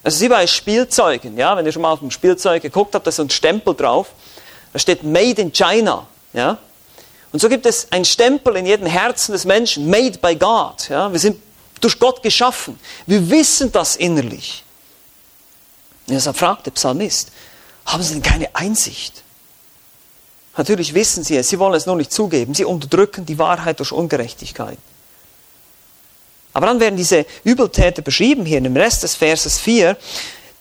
Also 0.08 0.22
wie 0.22 0.30
bei 0.30 0.48
Spielzeugen, 0.48 1.38
ja, 1.38 1.58
wenn 1.58 1.66
ihr 1.66 1.74
schon 1.74 1.82
mal 1.82 1.92
auf 1.92 2.02
ein 2.02 2.12
Spielzeug 2.12 2.62
geguckt 2.62 2.96
habt, 2.96 3.06
da 3.06 3.10
ist 3.10 3.18
so 3.18 3.24
ein 3.24 3.30
Stempel 3.30 3.76
drauf, 3.76 4.14
da 4.72 4.80
steht 4.80 5.04
Made 5.04 5.42
in 5.42 5.52
China, 5.52 6.08
ja. 6.32 6.58
Und 7.34 7.42
so 7.42 7.50
gibt 7.50 7.66
es 7.66 7.92
einen 7.92 8.06
Stempel 8.06 8.56
in 8.56 8.66
jedem 8.66 8.88
Herzen 8.88 9.34
des 9.34 9.44
Menschen, 9.44 9.90
Made 9.90 10.18
by 10.20 10.34
God, 10.38 10.88
ja. 10.88 11.12
Wir 11.12 11.20
sind 11.20 11.36
durch 11.82 12.00
Gott 12.00 12.24
geschaffen. 12.24 12.80
Wir 13.06 13.30
wissen 13.30 13.70
das 13.74 13.98
innerlich. 13.98 14.64
Und 16.08 16.14
deshalb 16.14 16.38
fragt 16.38 16.68
der 16.68 16.72
Psalmist, 16.72 17.34
haben 17.86 18.02
Sie 18.02 18.14
denn 18.14 18.24
keine 18.24 18.56
Einsicht? 18.56 19.24
Natürlich 20.56 20.94
wissen 20.94 21.26
Sie 21.26 21.36
es, 21.36 21.50
Sie 21.50 21.60
wollen 21.60 21.74
es 21.74 21.86
nur 21.86 21.98
nicht 21.98 22.14
zugeben. 22.14 22.54
Sie 22.54 22.64
unterdrücken 22.64 23.26
die 23.26 23.40
Wahrheit 23.40 23.80
durch 23.80 23.92
Ungerechtigkeit. 23.92 24.78
Aber 26.58 26.66
dann 26.66 26.80
werden 26.80 26.98
diese 26.98 27.28
Übeltäter 27.44 28.02
beschrieben 28.02 28.44
hier 28.44 28.60
dem 28.60 28.76
Rest 28.76 29.04
des 29.04 29.14
Verses 29.14 29.60
4 29.60 29.96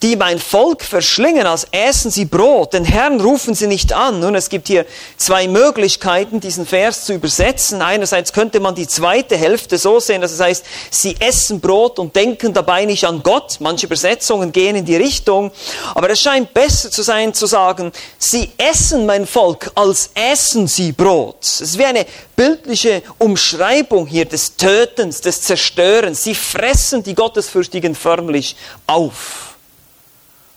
die 0.02 0.16
mein 0.16 0.38
Volk 0.38 0.82
verschlingen, 0.82 1.46
als 1.46 1.66
essen 1.70 2.10
sie 2.10 2.26
Brot, 2.26 2.74
den 2.74 2.84
Herrn 2.84 3.18
rufen 3.20 3.54
sie 3.54 3.66
nicht 3.66 3.94
an. 3.94 4.20
Nun, 4.20 4.34
es 4.34 4.50
gibt 4.50 4.68
hier 4.68 4.84
zwei 5.16 5.48
Möglichkeiten, 5.48 6.38
diesen 6.38 6.66
Vers 6.66 7.06
zu 7.06 7.14
übersetzen. 7.14 7.80
Einerseits 7.80 8.32
könnte 8.34 8.60
man 8.60 8.74
die 8.74 8.86
zweite 8.86 9.36
Hälfte 9.36 9.78
so 9.78 9.98
sehen, 9.98 10.20
dass 10.20 10.32
es 10.32 10.40
heißt, 10.40 10.64
sie 10.90 11.16
essen 11.18 11.60
Brot 11.60 11.98
und 11.98 12.14
denken 12.14 12.52
dabei 12.52 12.84
nicht 12.84 13.04
an 13.06 13.22
Gott. 13.22 13.56
Manche 13.60 13.86
Übersetzungen 13.86 14.52
gehen 14.52 14.76
in 14.76 14.84
die 14.84 14.96
Richtung. 14.96 15.50
Aber 15.94 16.10
es 16.10 16.20
scheint 16.20 16.52
besser 16.52 16.90
zu 16.90 17.02
sein, 17.02 17.32
zu 17.32 17.46
sagen, 17.46 17.90
sie 18.18 18.52
essen 18.58 19.06
mein 19.06 19.26
Volk, 19.26 19.70
als 19.74 20.10
essen 20.14 20.66
sie 20.66 20.92
Brot. 20.92 21.38
Es 21.40 21.62
ist 21.62 21.78
wie 21.78 21.86
eine 21.86 22.04
bildliche 22.36 23.02
Umschreibung 23.16 24.06
hier 24.06 24.26
des 24.26 24.56
Tötens, 24.56 25.22
des 25.22 25.40
Zerstörens. 25.40 26.22
Sie 26.22 26.34
fressen 26.34 27.02
die 27.02 27.14
Gottesfürchtigen 27.14 27.94
förmlich 27.94 28.56
auf. 28.86 29.55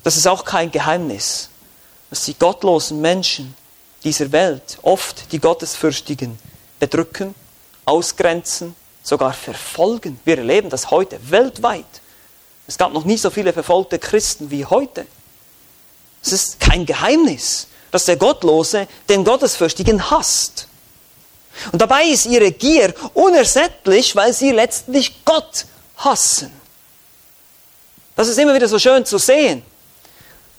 Das 0.10 0.18
ist 0.18 0.26
auch 0.26 0.44
kein 0.44 0.72
Geheimnis, 0.72 1.50
dass 2.10 2.24
die 2.24 2.34
gottlosen 2.34 3.00
Menschen 3.00 3.54
dieser 4.04 4.32
Welt 4.32 4.80
oft 4.82 5.32
die 5.32 5.38
Gottesfürchtigen 5.38 6.40
bedrücken, 6.80 7.36
ausgrenzen, 7.86 8.74
sogar 9.04 9.34
verfolgen. 9.34 10.20
Wir 10.26 10.40
erleben 10.40 10.72
das 10.72 10.90
heute 10.90 11.20
weltweit. 11.30 11.86
Es 12.66 12.76
gab 12.76 12.92
noch 12.92 13.06
nie 13.06 13.18
so 13.18 13.30
viele 13.30 13.54
verfolgte 13.54 14.00
Christen 14.00 14.50
wie 14.50 14.66
heute. 14.66 15.06
Es 16.24 16.34
ist 16.34 16.60
kein 16.60 16.88
Geheimnis, 16.88 17.68
dass 17.92 18.06
der 18.06 18.18
Gottlose 18.18 18.88
den 19.10 19.24
Gottesfürchtigen 19.24 20.10
hasst. 20.10 20.68
Und 21.72 21.84
dabei 21.84 22.06
ist 22.06 22.26
ihre 22.26 22.52
Gier 22.52 22.96
unersättlich, 23.14 24.16
weil 24.16 24.34
sie 24.34 24.54
letztlich 24.54 25.24
Gott 25.24 25.68
hassen. 25.98 26.52
Das 28.16 28.28
ist 28.28 28.40
immer 28.40 28.56
wieder 28.56 28.68
so 28.68 28.80
schön 28.80 29.06
zu 29.06 29.20
sehen. 29.20 29.69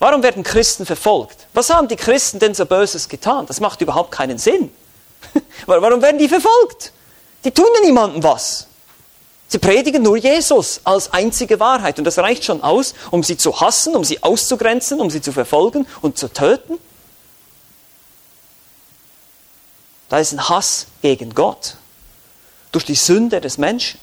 Warum 0.01 0.23
werden 0.23 0.43
Christen 0.43 0.87
verfolgt? 0.87 1.47
Was 1.53 1.69
haben 1.69 1.87
die 1.87 1.97
Christen 1.97 2.39
denn 2.39 2.55
so 2.55 2.65
Böses 2.65 3.09
getan? 3.09 3.45
Das 3.47 3.61
macht 3.61 3.83
überhaupt 3.83 4.11
keinen 4.11 4.39
Sinn. 4.39 4.73
Warum 5.67 6.01
werden 6.01 6.19
die 6.19 6.29
verfolgt? 6.29 6.93
Die 7.45 7.51
tun 7.51 7.67
ja 7.75 7.87
niemandem 7.87 8.23
was. 8.23 8.67
Sie 9.47 9.59
predigen 9.59 10.03
nur 10.03 10.17
Jesus 10.17 10.81
als 10.85 11.13
einzige 11.13 11.61
Wahrheit 11.61 11.99
und 11.99 12.05
das 12.05 12.17
reicht 12.19 12.45
schon 12.45 12.63
aus, 12.63 12.95
um 13.11 13.23
sie 13.23 13.37
zu 13.37 13.61
hassen, 13.61 13.95
um 13.95 14.03
sie 14.05 14.23
auszugrenzen, 14.23 15.01
um 15.01 15.11
sie 15.11 15.21
zu 15.21 15.33
verfolgen 15.33 15.87
und 16.01 16.17
zu 16.17 16.33
töten. 16.33 16.79
Da 20.09 20.19
ist 20.19 20.33
ein 20.33 20.49
Hass 20.49 20.87
gegen 21.03 21.35
Gott 21.35 21.77
durch 22.73 22.87
die 22.87 22.95
Sünde 22.95 23.41
des 23.41 23.59
Menschen. 23.59 24.01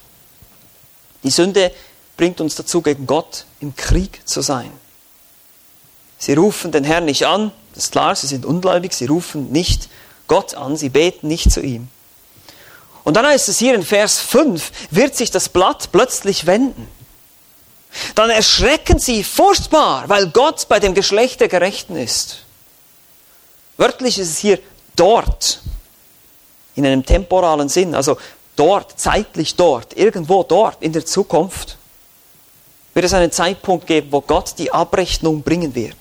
Die 1.24 1.30
Sünde 1.30 1.72
bringt 2.16 2.40
uns 2.40 2.54
dazu, 2.54 2.82
gegen 2.82 3.06
Gott 3.06 3.46
im 3.60 3.74
Krieg 3.74 4.20
zu 4.28 4.42
sein. 4.42 4.70
Sie 6.18 6.34
rufen 6.34 6.72
den 6.72 6.84
Herrn 6.84 7.04
nicht 7.04 7.26
an, 7.26 7.52
das 7.74 7.84
ist 7.84 7.92
klar, 7.92 8.14
sie 8.16 8.26
sind 8.26 8.44
ungläubig, 8.44 8.92
sie 8.92 9.06
rufen 9.06 9.52
nicht 9.52 9.88
Gott 10.26 10.54
an, 10.54 10.76
sie 10.76 10.88
beten 10.88 11.28
nicht 11.28 11.50
zu 11.50 11.60
ihm. 11.60 11.88
Und 13.04 13.14
dann 13.14 13.24
heißt 13.24 13.48
es 13.48 13.58
hier 13.58 13.74
in 13.74 13.84
Vers 13.84 14.18
5, 14.18 14.70
wird 14.90 15.16
sich 15.16 15.30
das 15.30 15.48
Blatt 15.48 15.90
plötzlich 15.92 16.46
wenden. 16.46 16.88
Dann 18.14 18.30
erschrecken 18.30 18.98
sie 18.98 19.24
furchtbar, 19.24 20.08
weil 20.08 20.28
Gott 20.28 20.68
bei 20.68 20.78
dem 20.78 20.92
Geschlecht 20.92 21.40
der 21.40 21.48
Gerechten 21.48 21.96
ist. 21.96 22.44
Wörtlich 23.76 24.18
ist 24.18 24.30
es 24.30 24.38
hier 24.38 24.58
dort, 24.96 25.62
in 26.74 26.84
einem 26.84 27.06
temporalen 27.06 27.68
Sinn, 27.68 27.94
also 27.94 28.18
dort, 28.56 28.98
zeitlich 29.00 29.54
dort, 29.54 29.96
irgendwo 29.96 30.42
dort 30.42 30.82
in 30.82 30.92
der 30.92 31.06
Zukunft, 31.06 31.78
wird 32.98 33.04
es 33.04 33.14
einen 33.14 33.30
Zeitpunkt 33.30 33.86
geben, 33.86 34.08
wo 34.10 34.20
Gott 34.20 34.54
die 34.58 34.72
Abrechnung 34.72 35.42
bringen 35.42 35.72
wird. 35.76 35.94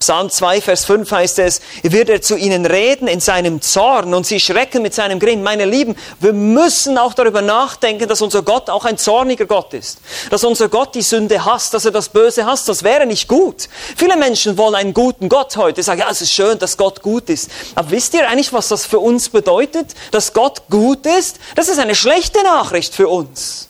Psalm 0.00 0.28
2, 0.28 0.60
Vers 0.60 0.84
5 0.86 1.08
heißt 1.08 1.38
es, 1.38 1.60
wird 1.84 2.08
er 2.08 2.20
zu 2.20 2.34
ihnen 2.34 2.66
reden 2.66 3.06
in 3.06 3.20
seinem 3.20 3.60
Zorn 3.60 4.12
und 4.12 4.26
sie 4.26 4.40
schrecken 4.40 4.82
mit 4.82 4.92
seinem 4.92 5.20
Grin. 5.20 5.44
Meine 5.44 5.64
Lieben, 5.64 5.94
wir 6.18 6.32
müssen 6.32 6.98
auch 6.98 7.14
darüber 7.14 7.42
nachdenken, 7.42 8.08
dass 8.08 8.20
unser 8.20 8.42
Gott 8.42 8.68
auch 8.68 8.84
ein 8.84 8.98
zorniger 8.98 9.46
Gott 9.46 9.72
ist. 9.72 10.00
Dass 10.30 10.42
unser 10.42 10.68
Gott 10.68 10.96
die 10.96 11.02
Sünde 11.02 11.44
hasst, 11.44 11.74
dass 11.74 11.84
er 11.84 11.92
das 11.92 12.08
Böse 12.08 12.44
hasst. 12.44 12.68
Das 12.68 12.82
wäre 12.82 13.06
nicht 13.06 13.28
gut. 13.28 13.68
Viele 13.96 14.16
Menschen 14.16 14.58
wollen 14.58 14.74
einen 14.74 14.92
guten 14.92 15.28
Gott 15.28 15.56
heute. 15.56 15.84
Sagen, 15.84 16.00
ja, 16.00 16.10
es 16.10 16.22
ist 16.22 16.32
schön, 16.32 16.58
dass 16.58 16.76
Gott 16.76 17.02
gut 17.02 17.30
ist. 17.30 17.48
Aber 17.76 17.92
wisst 17.92 18.14
ihr 18.14 18.28
eigentlich, 18.28 18.52
was 18.52 18.66
das 18.66 18.84
für 18.84 18.98
uns 18.98 19.28
bedeutet? 19.28 19.94
Dass 20.10 20.32
Gott 20.32 20.62
gut 20.68 21.06
ist? 21.06 21.38
Das 21.54 21.68
ist 21.68 21.78
eine 21.78 21.94
schlechte 21.94 22.42
Nachricht 22.42 22.92
für 22.92 23.06
uns. 23.06 23.68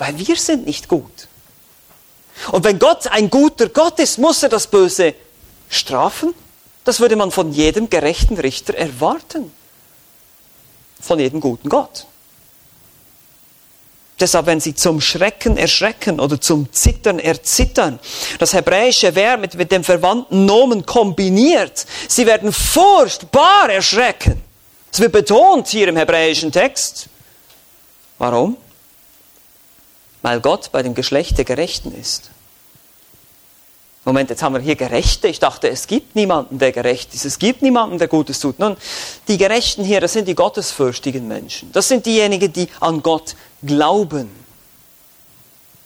Weil 0.00 0.18
wir 0.18 0.36
sind 0.36 0.64
nicht 0.64 0.88
gut. 0.88 1.28
Und 2.52 2.64
wenn 2.64 2.78
Gott 2.78 3.06
ein 3.08 3.28
guter 3.28 3.68
Gott 3.68 3.98
ist, 3.98 4.16
muss 4.16 4.42
er 4.42 4.48
das 4.48 4.66
Böse 4.66 5.14
strafen? 5.68 6.34
Das 6.84 7.00
würde 7.00 7.16
man 7.16 7.30
von 7.30 7.52
jedem 7.52 7.90
gerechten 7.90 8.38
Richter 8.38 8.74
erwarten. 8.74 9.52
Von 11.02 11.18
jedem 11.18 11.40
guten 11.40 11.68
Gott. 11.68 12.06
Deshalb, 14.18 14.46
wenn 14.46 14.60
sie 14.60 14.74
zum 14.74 15.02
Schrecken 15.02 15.58
erschrecken 15.58 16.18
oder 16.18 16.40
zum 16.40 16.72
Zittern 16.72 17.18
erzittern, 17.18 18.00
das 18.38 18.54
hebräische 18.54 19.14
Verb 19.14 19.42
mit, 19.42 19.54
mit 19.54 19.70
dem 19.70 19.84
verwandten 19.84 20.46
Nomen 20.46 20.86
kombiniert, 20.86 21.84
sie 22.08 22.24
werden 22.24 22.54
furchtbar 22.54 23.68
erschrecken. 23.68 24.42
Das 24.90 25.00
wird 25.00 25.12
betont 25.12 25.68
hier 25.68 25.88
im 25.88 25.96
hebräischen 25.98 26.50
Text. 26.50 27.08
Warum? 28.16 28.56
Weil 30.22 30.40
Gott 30.40 30.70
bei 30.72 30.82
dem 30.82 30.94
Geschlecht 30.94 31.38
der 31.38 31.44
Gerechten 31.44 31.94
ist. 31.94 32.30
Moment, 34.04 34.30
jetzt 34.30 34.42
haben 34.42 34.54
wir 34.54 34.60
hier 34.60 34.76
Gerechte. 34.76 35.28
Ich 35.28 35.40
dachte, 35.40 35.68
es 35.68 35.86
gibt 35.86 36.16
niemanden, 36.16 36.58
der 36.58 36.72
gerecht 36.72 37.14
ist. 37.14 37.26
Es 37.26 37.38
gibt 37.38 37.60
niemanden, 37.60 37.98
der 37.98 38.08
Gutes 38.08 38.40
tut. 38.40 38.58
Nun, 38.58 38.76
die 39.28 39.36
Gerechten 39.36 39.84
hier, 39.84 40.00
das 40.00 40.14
sind 40.14 40.26
die 40.26 40.34
gottesfürchtigen 40.34 41.28
Menschen. 41.28 41.70
Das 41.72 41.88
sind 41.88 42.06
diejenigen, 42.06 42.50
die 42.52 42.68
an 42.80 43.02
Gott 43.02 43.36
glauben. 43.62 44.30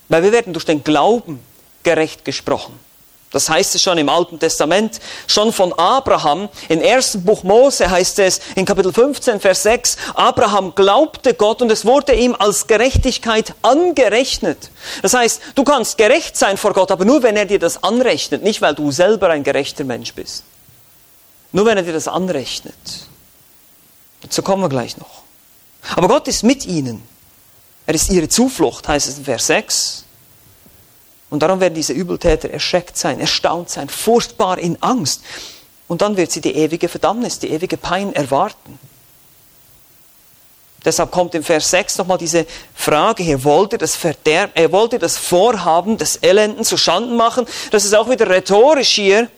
Weil 0.08 0.22
wir 0.22 0.32
werden 0.32 0.52
durch 0.52 0.64
den 0.64 0.84
Glauben 0.84 1.40
gerecht 1.82 2.24
gesprochen. 2.24 2.78
Das 3.34 3.50
heißt 3.50 3.74
es 3.74 3.82
schon 3.82 3.98
im 3.98 4.08
Alten 4.08 4.38
Testament, 4.38 5.00
schon 5.26 5.52
von 5.52 5.72
Abraham. 5.72 6.48
Im 6.68 6.80
ersten 6.80 7.24
Buch 7.24 7.42
Mose 7.42 7.90
heißt 7.90 8.20
es 8.20 8.40
in 8.54 8.64
Kapitel 8.64 8.92
15, 8.92 9.40
Vers 9.40 9.64
6, 9.64 9.96
Abraham 10.14 10.72
glaubte 10.76 11.34
Gott 11.34 11.60
und 11.60 11.72
es 11.72 11.84
wurde 11.84 12.14
ihm 12.14 12.36
als 12.38 12.68
Gerechtigkeit 12.68 13.54
angerechnet. 13.62 14.70
Das 15.02 15.14
heißt, 15.14 15.40
du 15.56 15.64
kannst 15.64 15.98
gerecht 15.98 16.36
sein 16.36 16.56
vor 16.56 16.74
Gott, 16.74 16.92
aber 16.92 17.04
nur 17.04 17.24
wenn 17.24 17.36
er 17.36 17.46
dir 17.46 17.58
das 17.58 17.82
anrechnet, 17.82 18.44
nicht 18.44 18.62
weil 18.62 18.76
du 18.76 18.92
selber 18.92 19.30
ein 19.30 19.42
gerechter 19.42 19.82
Mensch 19.82 20.14
bist. 20.14 20.44
Nur 21.50 21.66
wenn 21.66 21.76
er 21.76 21.82
dir 21.82 21.92
das 21.92 22.06
anrechnet. 22.06 22.74
Dazu 24.22 24.42
kommen 24.42 24.62
wir 24.62 24.68
gleich 24.68 24.96
noch. 24.96 25.24
Aber 25.96 26.06
Gott 26.06 26.28
ist 26.28 26.44
mit 26.44 26.66
ihnen. 26.66 27.02
Er 27.84 27.96
ist 27.96 28.10
ihre 28.10 28.28
Zuflucht, 28.28 28.86
heißt 28.86 29.08
es 29.08 29.18
in 29.18 29.24
Vers 29.24 29.48
6. 29.48 30.03
Und 31.30 31.42
darum 31.42 31.60
werden 31.60 31.74
diese 31.74 31.92
Übeltäter 31.92 32.50
erschreckt 32.50 32.96
sein, 32.96 33.20
erstaunt 33.20 33.70
sein, 33.70 33.88
furchtbar 33.88 34.58
in 34.58 34.80
Angst. 34.82 35.22
Und 35.88 36.02
dann 36.02 36.16
wird 36.16 36.30
sie 36.30 36.40
die 36.40 36.54
ewige 36.54 36.88
Verdammnis, 36.88 37.38
die 37.38 37.50
ewige 37.50 37.76
Pein 37.76 38.14
erwarten. 38.14 38.78
Deshalb 40.84 41.10
kommt 41.10 41.34
im 41.34 41.42
Vers 41.42 41.70
6 41.70 41.98
nochmal 41.98 42.18
diese 42.18 42.46
Frage 42.74 43.22
hier, 43.22 43.42
wollt 43.42 43.72
ihr 43.72 43.78
das 43.78 43.96
Verderb, 43.96 44.58
äh, 44.58 44.70
wollt 44.70 44.92
ihr 44.92 44.98
das 44.98 45.16
Vorhaben 45.16 45.96
des 45.96 46.16
Elenden 46.16 46.62
zu 46.62 46.76
Schanden 46.76 47.16
machen? 47.16 47.46
Das 47.70 47.87
ist 47.87 47.94
auch 47.94 48.08
wieder 48.10 48.28
rhetorisch 48.28 48.90
hier. 48.90 49.30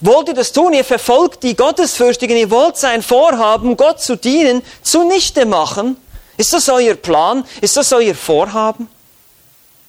Wollt 0.00 0.28
ihr 0.28 0.34
das 0.34 0.52
tun? 0.52 0.72
Ihr 0.72 0.84
verfolgt 0.84 1.42
die 1.42 1.56
Gottesfürchtigen, 1.56 2.36
ihr 2.36 2.50
wollt 2.50 2.76
sein 2.76 3.02
Vorhaben, 3.02 3.76
Gott 3.76 4.00
zu 4.00 4.16
dienen, 4.16 4.62
zunichte 4.82 5.46
machen. 5.46 5.96
Ist 6.36 6.52
das 6.52 6.68
euer 6.68 6.94
Plan? 6.94 7.44
Ist 7.60 7.76
das 7.76 7.92
euer 7.92 8.14
Vorhaben? 8.14 8.88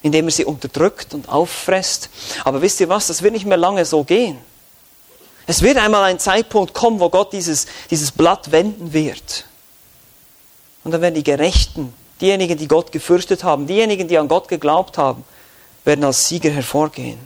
Indem 0.06 0.28
er 0.28 0.32
sie 0.32 0.46
unterdrückt 0.46 1.16
und 1.16 1.30
auffresst. 1.30 2.10
Aber 2.44 2.62
wisst 2.62 2.80
ihr 2.80 2.90
was, 2.90 3.08
das 3.08 3.24
wird 3.24 3.34
nicht 3.34 3.48
mehr 3.48 3.58
lange 3.58 3.86
so 3.86 4.04
gehen. 4.04 4.38
Es 5.48 5.64
wird 5.64 5.78
einmal 5.78 6.04
ein 6.04 6.20
Zeitpunkt 6.20 6.76
kommen, 6.76 7.00
wo 7.00 7.10
Gott 7.10 7.34
dieses, 7.34 7.66
dieses 7.90 8.12
Blatt 8.12 8.52
wenden 8.52 8.94
wird. 8.94 9.46
Und 10.84 10.92
dann 10.92 11.02
werden 11.02 11.16
die 11.16 11.24
Gerechten, 11.24 11.92
diejenigen, 12.22 12.56
die 12.56 12.68
Gott 12.68 12.92
gefürchtet 12.92 13.44
haben, 13.44 13.66
diejenigen, 13.66 14.08
die 14.08 14.20
an 14.20 14.28
Gott 14.28 14.48
geglaubt 14.48 15.00
haben, 15.00 15.24
werden 15.86 16.04
als 16.04 16.28
Sieger 16.28 16.52
hervorgehen. 16.52 17.18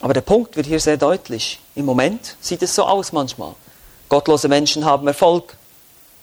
Aber 0.00 0.12
der 0.12 0.22
Punkt 0.22 0.56
wird 0.56 0.66
hier 0.66 0.80
sehr 0.80 0.96
deutlich. 0.96 1.60
Im 1.76 1.84
Moment 1.84 2.36
sieht 2.40 2.62
es 2.62 2.74
so 2.74 2.82
aus 2.82 3.12
manchmal. 3.12 3.54
Gottlose 4.08 4.48
Menschen 4.48 4.84
haben 4.84 5.06
Erfolg, 5.06 5.56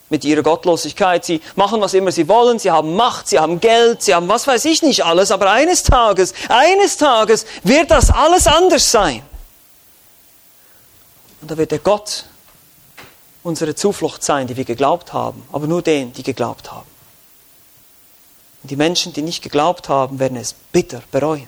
mit 0.09 0.23
ihrer 0.23 0.43
Gottlosigkeit. 0.43 1.25
Sie 1.25 1.41
machen, 1.55 1.81
was 1.81 1.93
immer 1.93 2.11
sie 2.11 2.27
wollen, 2.27 2.59
sie 2.59 2.71
haben 2.71 2.95
Macht, 2.95 3.27
sie 3.27 3.39
haben 3.39 3.59
Geld, 3.59 4.01
sie 4.01 4.13
haben 4.13 4.27
was 4.27 4.47
weiß 4.47 4.65
ich 4.65 4.81
nicht 4.81 5.03
alles, 5.03 5.31
aber 5.31 5.51
eines 5.51 5.83
Tages, 5.83 6.33
eines 6.49 6.97
Tages 6.97 7.45
wird 7.63 7.91
das 7.91 8.11
alles 8.11 8.47
anders 8.47 8.91
sein. 8.91 9.23
Und 11.41 11.51
da 11.51 11.57
wird 11.57 11.71
der 11.71 11.79
Gott 11.79 12.25
unsere 13.43 13.75
Zuflucht 13.75 14.23
sein, 14.23 14.47
die 14.47 14.57
wir 14.57 14.65
geglaubt 14.65 15.13
haben, 15.13 15.43
aber 15.51 15.67
nur 15.67 15.81
denen, 15.81 16.13
die 16.13 16.23
geglaubt 16.23 16.71
haben. 16.71 16.87
Und 18.63 18.71
die 18.71 18.75
Menschen, 18.75 19.13
die 19.13 19.21
nicht 19.21 19.43
geglaubt 19.43 19.89
haben, 19.89 20.17
werden 20.17 20.37
es 20.37 20.53
bitter 20.53 21.03
bereuen. 21.11 21.47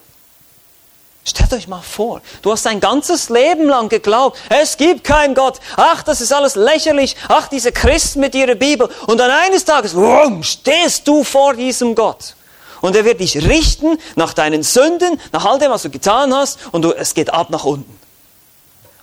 Stellt 1.27 1.51
euch 1.51 1.67
mal 1.67 1.81
vor, 1.81 2.21
du 2.41 2.53
hast 2.53 2.65
dein 2.65 2.79
ganzes 2.79 3.27
Leben 3.27 3.67
lang 3.67 3.89
geglaubt, 3.89 4.39
es 4.47 4.77
gibt 4.77 5.03
keinen 5.03 5.35
Gott. 5.35 5.59
Ach, 5.75 6.01
das 6.01 6.21
ist 6.21 6.31
alles 6.31 6.55
lächerlich. 6.55 7.17
Ach, 7.27 7.49
diese 7.49 7.73
Christen 7.73 8.21
mit 8.21 8.33
ihrer 8.33 8.55
Bibel. 8.55 8.89
Und 9.07 9.17
dann 9.17 9.29
eines 9.29 9.65
Tages, 9.65 9.93
wumm, 9.93 10.41
stehst 10.41 11.05
du 11.05 11.25
vor 11.25 11.53
diesem 11.53 11.95
Gott. 11.95 12.37
Und 12.79 12.95
er 12.95 13.03
wird 13.03 13.19
dich 13.19 13.35
richten 13.45 13.97
nach 14.15 14.33
deinen 14.33 14.63
Sünden, 14.63 15.19
nach 15.33 15.43
all 15.43 15.59
dem, 15.59 15.69
was 15.69 15.81
du 15.81 15.89
getan 15.89 16.33
hast. 16.33 16.59
Und 16.71 16.83
du, 16.83 16.93
es 16.93 17.13
geht 17.13 17.29
ab 17.29 17.49
nach 17.49 17.65
unten. 17.65 17.99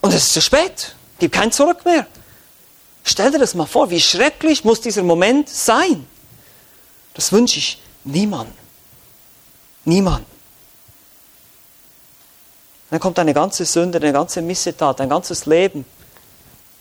Und 0.00 0.14
es 0.14 0.24
ist 0.24 0.32
zu 0.32 0.40
spät. 0.40 0.94
Gibt 1.18 1.34
kein 1.34 1.52
Zurück 1.52 1.84
mehr. 1.84 2.06
Stell 3.04 3.32
dir 3.32 3.38
das 3.38 3.54
mal 3.54 3.66
vor, 3.66 3.90
wie 3.90 4.00
schrecklich 4.00 4.64
muss 4.64 4.80
dieser 4.80 5.02
Moment 5.02 5.50
sein. 5.50 6.06
Das 7.12 7.32
wünsche 7.32 7.58
ich 7.58 7.82
niemand. 8.02 8.50
Niemand. 9.84 10.24
Dann 12.94 13.00
kommt 13.00 13.18
eine 13.18 13.35
ganze 13.35 13.64
Sünde, 13.64 13.98
eine 13.98 14.12
ganze 14.12 14.40
Missetat, 14.40 15.00
ein 15.00 15.09
ganzes 15.09 15.46
Leben 15.46 15.85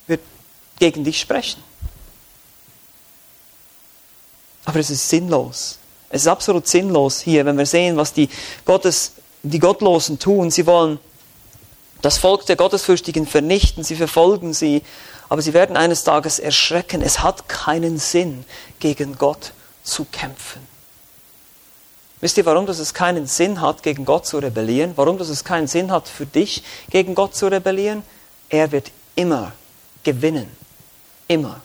wird 0.06 0.21
gegen 0.78 1.04
dich 1.04 1.19
sprechen. 1.19 1.63
Aber 4.63 4.80
es 4.80 4.91
ist 4.91 5.10
sinnlos. 5.10 5.80
Es 6.12 6.21
ist 6.21 6.28
absolut 6.28 6.67
sinnlos 6.67 7.19
hier, 7.19 7.47
wenn 7.47 7.58
wir 7.58 7.65
sehen, 7.65 7.97
was 7.97 8.13
die, 8.13 8.30
Gottes, 8.63 9.13
die 9.41 9.58
Gottlosen 9.58 10.19
tun. 10.19 10.52
Sie 10.52 10.67
wollen 10.67 10.99
das 12.04 12.19
Volk 12.19 12.45
der 12.45 12.58
Gottesfürchtigen 12.58 13.26
vernichten, 13.26 13.84
sie 13.84 13.95
verfolgen 13.95 14.54
sie, 14.54 14.84
aber 15.30 15.41
sie 15.41 15.56
werden 15.56 15.76
eines 15.76 16.04
Tages 16.04 16.38
erschrecken. 16.38 17.02
Es 17.02 17.21
hat 17.21 17.49
keinen 17.49 17.97
Sinn, 17.97 18.45
gegen 18.80 19.17
Gott 19.17 19.54
zu 19.84 20.06
kämpfen. 20.06 20.72
Wisst 22.23 22.38
ihr, 22.38 22.45
warum 22.45 22.65
das 22.65 22.79
es 22.79 22.93
keinen 22.93 23.27
Sinn 23.27 23.59
hat, 23.59 23.83
gegen 23.83 24.05
Gott 24.05 24.25
zu 24.25 24.38
rebellieren? 24.38 24.93
Warum 24.95 25.17
das 25.17 25.27
es 25.27 25.43
keinen 25.43 25.67
Sinn 25.67 25.91
hat 25.91 26.07
für 26.07 26.25
dich, 26.25 26.63
gegen 26.89 27.15
Gott 27.15 27.36
zu 27.36 27.47
rebellieren? 27.47 28.01
Er 28.47 28.71
wird 28.71 28.91
immer 29.13 29.51
gewinnen. 30.05 30.49
Immer. 31.27 31.59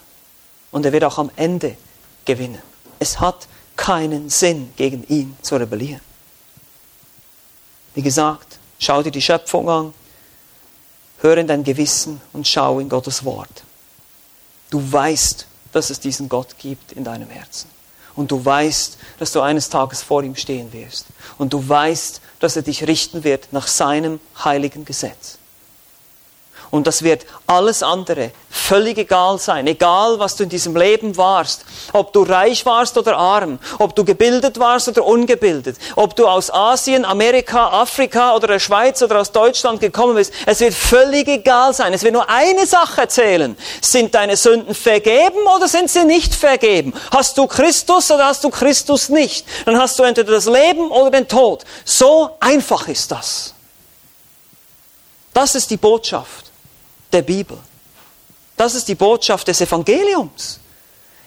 Und 0.72 0.84
er 0.84 0.90
wird 0.90 1.04
auch 1.04 1.18
am 1.18 1.30
Ende 1.36 1.76
gewinnen. 2.24 2.60
Es 2.98 3.20
hat 3.20 3.46
keinen 3.76 4.30
Sinn, 4.30 4.72
gegen 4.76 5.06
ihn 5.06 5.36
zu 5.42 5.54
rebellieren. 5.54 6.00
Wie 7.94 8.02
gesagt, 8.02 8.58
schau 8.80 9.00
dir 9.04 9.12
die 9.12 9.22
Schöpfung 9.22 9.70
an, 9.70 9.94
höre 11.20 11.36
in 11.36 11.46
dein 11.46 11.62
Gewissen 11.62 12.20
und 12.32 12.48
schau 12.48 12.80
in 12.80 12.88
Gottes 12.88 13.24
Wort. 13.24 13.62
Du 14.70 14.82
weißt, 14.90 15.46
dass 15.70 15.90
es 15.90 16.00
diesen 16.00 16.28
Gott 16.28 16.58
gibt 16.58 16.90
in 16.90 17.04
deinem 17.04 17.30
Herzen. 17.30 17.77
Und 18.18 18.32
du 18.32 18.44
weißt, 18.44 18.98
dass 19.20 19.30
du 19.30 19.40
eines 19.40 19.70
Tages 19.70 20.02
vor 20.02 20.24
ihm 20.24 20.34
stehen 20.34 20.72
wirst. 20.72 21.06
Und 21.38 21.52
du 21.52 21.68
weißt, 21.68 22.20
dass 22.40 22.56
er 22.56 22.62
dich 22.62 22.88
richten 22.88 23.22
wird 23.22 23.52
nach 23.52 23.68
seinem 23.68 24.18
heiligen 24.44 24.84
Gesetz. 24.84 25.38
Und 26.70 26.86
das 26.86 27.02
wird 27.02 27.24
alles 27.46 27.82
andere 27.82 28.32
völlig 28.50 28.98
egal 28.98 29.38
sein. 29.38 29.66
Egal, 29.66 30.18
was 30.18 30.36
du 30.36 30.42
in 30.42 30.48
diesem 30.50 30.76
Leben 30.76 31.16
warst. 31.16 31.64
Ob 31.92 32.12
du 32.12 32.22
reich 32.22 32.66
warst 32.66 32.98
oder 32.98 33.16
arm. 33.16 33.58
Ob 33.78 33.94
du 33.94 34.04
gebildet 34.04 34.58
warst 34.58 34.88
oder 34.88 35.04
ungebildet. 35.04 35.76
Ob 35.96 36.14
du 36.16 36.26
aus 36.26 36.52
Asien, 36.52 37.04
Amerika, 37.04 37.68
Afrika 37.68 38.34
oder 38.34 38.46
der 38.46 38.58
Schweiz 38.58 39.02
oder 39.02 39.20
aus 39.20 39.32
Deutschland 39.32 39.80
gekommen 39.80 40.16
bist. 40.16 40.32
Es 40.44 40.60
wird 40.60 40.74
völlig 40.74 41.28
egal 41.28 41.72
sein. 41.72 41.94
Es 41.94 42.02
wird 42.02 42.12
nur 42.12 42.28
eine 42.28 42.66
Sache 42.66 43.08
zählen. 43.08 43.56
Sind 43.80 44.14
deine 44.14 44.36
Sünden 44.36 44.74
vergeben 44.74 45.46
oder 45.56 45.68
sind 45.68 45.90
sie 45.90 46.04
nicht 46.04 46.34
vergeben? 46.34 46.92
Hast 47.10 47.38
du 47.38 47.46
Christus 47.46 48.10
oder 48.10 48.26
hast 48.26 48.44
du 48.44 48.50
Christus 48.50 49.08
nicht? 49.08 49.46
Dann 49.64 49.78
hast 49.78 49.98
du 49.98 50.02
entweder 50.02 50.32
das 50.32 50.46
Leben 50.46 50.90
oder 50.90 51.10
den 51.10 51.28
Tod. 51.28 51.64
So 51.84 52.30
einfach 52.40 52.88
ist 52.88 53.10
das. 53.10 53.54
Das 55.32 55.54
ist 55.54 55.70
die 55.70 55.76
Botschaft 55.76 56.47
der 57.12 57.22
Bibel. 57.22 57.58
Das 58.56 58.74
ist 58.74 58.88
die 58.88 58.94
Botschaft 58.94 59.48
des 59.48 59.60
Evangeliums. 59.60 60.60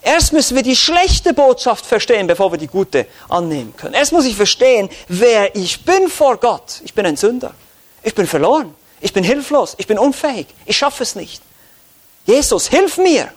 Erst 0.01 0.33
müssen 0.33 0.55
wir 0.55 0.63
die 0.63 0.75
schlechte 0.75 1.33
Botschaft 1.33 1.85
verstehen, 1.85 2.27
bevor 2.27 2.51
wir 2.51 2.57
die 2.57 2.67
gute 2.67 3.05
annehmen 3.29 3.75
können. 3.77 3.93
Erst 3.93 4.11
muss 4.11 4.25
ich 4.25 4.35
verstehen, 4.35 4.89
wer 5.07 5.55
ich 5.55 5.85
bin 5.85 6.09
vor 6.09 6.37
Gott. 6.37 6.81
Ich 6.83 6.93
bin 6.93 7.05
ein 7.05 7.17
Sünder. 7.17 7.53
Ich 8.01 8.15
bin 8.15 8.25
verloren. 8.25 8.73
Ich 8.99 9.13
bin 9.13 9.23
hilflos. 9.23 9.75
Ich 9.77 9.87
bin 9.87 9.99
unfähig. 9.99 10.47
Ich 10.65 10.77
schaffe 10.77 11.03
es 11.03 11.15
nicht. 11.15 11.41
Jesus, 12.25 12.67
hilf 12.67 12.97
mir. 12.97 13.31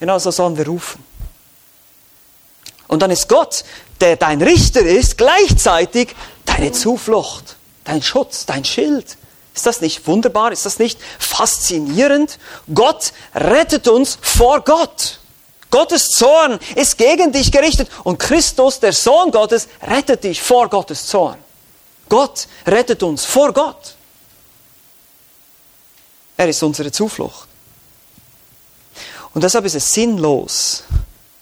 Genau 0.00 0.18
so 0.18 0.30
sollen 0.30 0.56
wir 0.56 0.66
rufen. 0.66 1.04
Und 2.88 3.00
dann 3.00 3.10
ist 3.12 3.28
Gott, 3.28 3.64
der 4.00 4.16
dein 4.16 4.42
Richter 4.42 4.80
ist, 4.80 5.16
gleichzeitig 5.16 6.08
deine 6.44 6.72
Zuflucht, 6.72 7.56
dein 7.84 8.02
Schutz, 8.02 8.46
dein 8.46 8.64
Schild, 8.64 9.16
ist 9.60 9.66
das 9.66 9.82
nicht 9.82 10.06
wunderbar? 10.06 10.52
Ist 10.52 10.64
das 10.64 10.78
nicht 10.78 10.98
faszinierend? 11.18 12.38
Gott 12.72 13.12
rettet 13.34 13.88
uns 13.88 14.18
vor 14.22 14.62
Gott. 14.62 15.20
Gottes 15.70 16.08
Zorn 16.08 16.58
ist 16.76 16.96
gegen 16.96 17.30
dich 17.30 17.52
gerichtet 17.52 17.90
und 18.02 18.18
Christus, 18.18 18.80
der 18.80 18.94
Sohn 18.94 19.30
Gottes, 19.30 19.68
rettet 19.82 20.24
dich 20.24 20.40
vor 20.40 20.70
Gottes 20.70 21.06
Zorn. 21.06 21.36
Gott 22.08 22.48
rettet 22.66 23.02
uns 23.02 23.26
vor 23.26 23.52
Gott. 23.52 23.94
Er 26.38 26.48
ist 26.48 26.62
unsere 26.62 26.90
Zuflucht. 26.90 27.46
Und 29.34 29.44
deshalb 29.44 29.66
ist 29.66 29.74
es 29.74 29.92
sinnlos, 29.92 30.84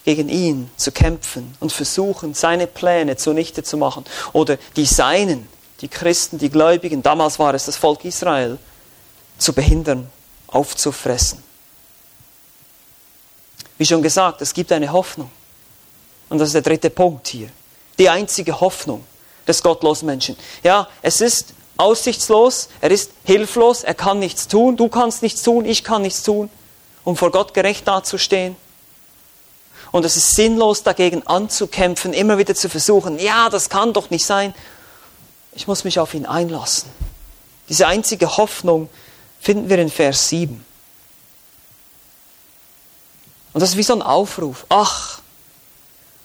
gegen 0.03 0.27
ihn 0.27 0.69
zu 0.75 0.91
kämpfen 0.91 1.55
und 1.61 1.71
versuchen, 1.71 2.33
seine 2.33 2.67
Pläne 2.67 3.15
zunichte 3.15 3.63
zu 3.63 3.77
machen 3.77 4.03
oder 4.33 4.57
die 4.75 4.85
seinen 4.85 5.47
die 5.81 5.87
Christen, 5.87 6.37
die 6.37 6.49
Gläubigen, 6.49 7.01
damals 7.01 7.39
war 7.39 7.53
es 7.53 7.65
das 7.65 7.77
Volk 7.77 8.03
Israel, 8.05 8.57
zu 9.37 9.53
behindern, 9.53 10.09
aufzufressen. 10.47 11.43
Wie 13.77 13.85
schon 13.85 14.01
gesagt, 14.01 14.41
es 14.41 14.53
gibt 14.53 14.71
eine 14.71 14.91
Hoffnung. 14.91 15.31
Und 16.27 16.37
das 16.37 16.49
ist 16.49 16.53
der 16.53 16.61
dritte 16.61 16.89
Punkt 16.89 17.27
hier. 17.29 17.49
Die 17.97 18.09
einzige 18.09 18.59
Hoffnung 18.59 19.03
des 19.47 19.63
gottlosen 19.63 20.05
Menschen. 20.05 20.35
Ja, 20.63 20.87
es 21.01 21.21
ist 21.21 21.53
aussichtslos, 21.77 22.69
er 22.81 22.91
ist 22.91 23.11
hilflos, 23.23 23.83
er 23.83 23.95
kann 23.95 24.19
nichts 24.19 24.47
tun, 24.47 24.75
du 24.75 24.89
kannst 24.89 25.23
nichts 25.23 25.41
tun, 25.43 25.65
ich 25.65 25.83
kann 25.83 26.01
nichts 26.01 26.23
tun, 26.23 26.49
um 27.05 27.15
vor 27.15 27.31
Gott 27.31 27.53
gerecht 27.53 27.87
dazustehen. 27.87 28.57
Und 29.91 30.05
es 30.05 30.17
ist 30.17 30.35
sinnlos, 30.35 30.83
dagegen 30.83 31.25
anzukämpfen, 31.25 32.13
immer 32.13 32.37
wieder 32.37 32.53
zu 32.53 32.69
versuchen, 32.69 33.17
ja, 33.17 33.49
das 33.49 33.69
kann 33.69 33.93
doch 33.93 34.09
nicht 34.09 34.25
sein. 34.25 34.53
Ich 35.53 35.67
muss 35.67 35.83
mich 35.83 35.99
auf 35.99 36.13
ihn 36.13 36.25
einlassen. 36.25 36.89
Diese 37.69 37.87
einzige 37.87 38.37
Hoffnung 38.37 38.89
finden 39.39 39.69
wir 39.69 39.77
in 39.77 39.89
Vers 39.89 40.29
7. 40.29 40.65
Und 43.53 43.61
das 43.61 43.69
ist 43.69 43.77
wie 43.77 43.83
so 43.83 43.93
ein 43.93 44.01
Aufruf. 44.01 44.65
Ach, 44.69 45.19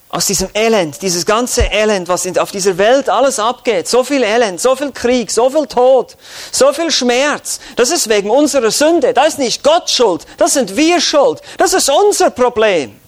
aus 0.09 0.27
diesem 0.27 0.49
Elend, 0.55 1.03
dieses 1.03 1.27
ganze 1.27 1.63
Elend, 1.63 2.07
was 2.07 2.25
auf 2.39 2.53
dieser 2.53 2.79
Welt 2.79 3.09
alles 3.09 3.41
abgeht, 3.41 3.89
so 3.89 4.05
viel 4.05 4.23
Elend, 4.23 4.61
so 4.61 4.77
viel 4.77 4.93
Krieg, 4.93 5.31
so 5.31 5.51
viel 5.51 5.67
Tod, 5.67 6.17
so 6.53 6.73
viel 6.73 6.91
Schmerz, 6.93 7.59
das 7.75 7.91
ist 7.91 8.09
wegen 8.09 8.31
unserer 8.31 8.71
Sünde. 8.71 9.13
Da 9.13 9.25
ist 9.25 9.41
nicht 9.41 9.65
Gott 9.65 9.91
schuld, 9.91 10.25
das 10.39 10.53
sind 10.53 10.77
wir 10.77 11.01
schuld. 11.01 11.41
Das 11.59 11.73
ist 11.73 11.91
unser 11.91 12.31
Problem. 12.31 13.01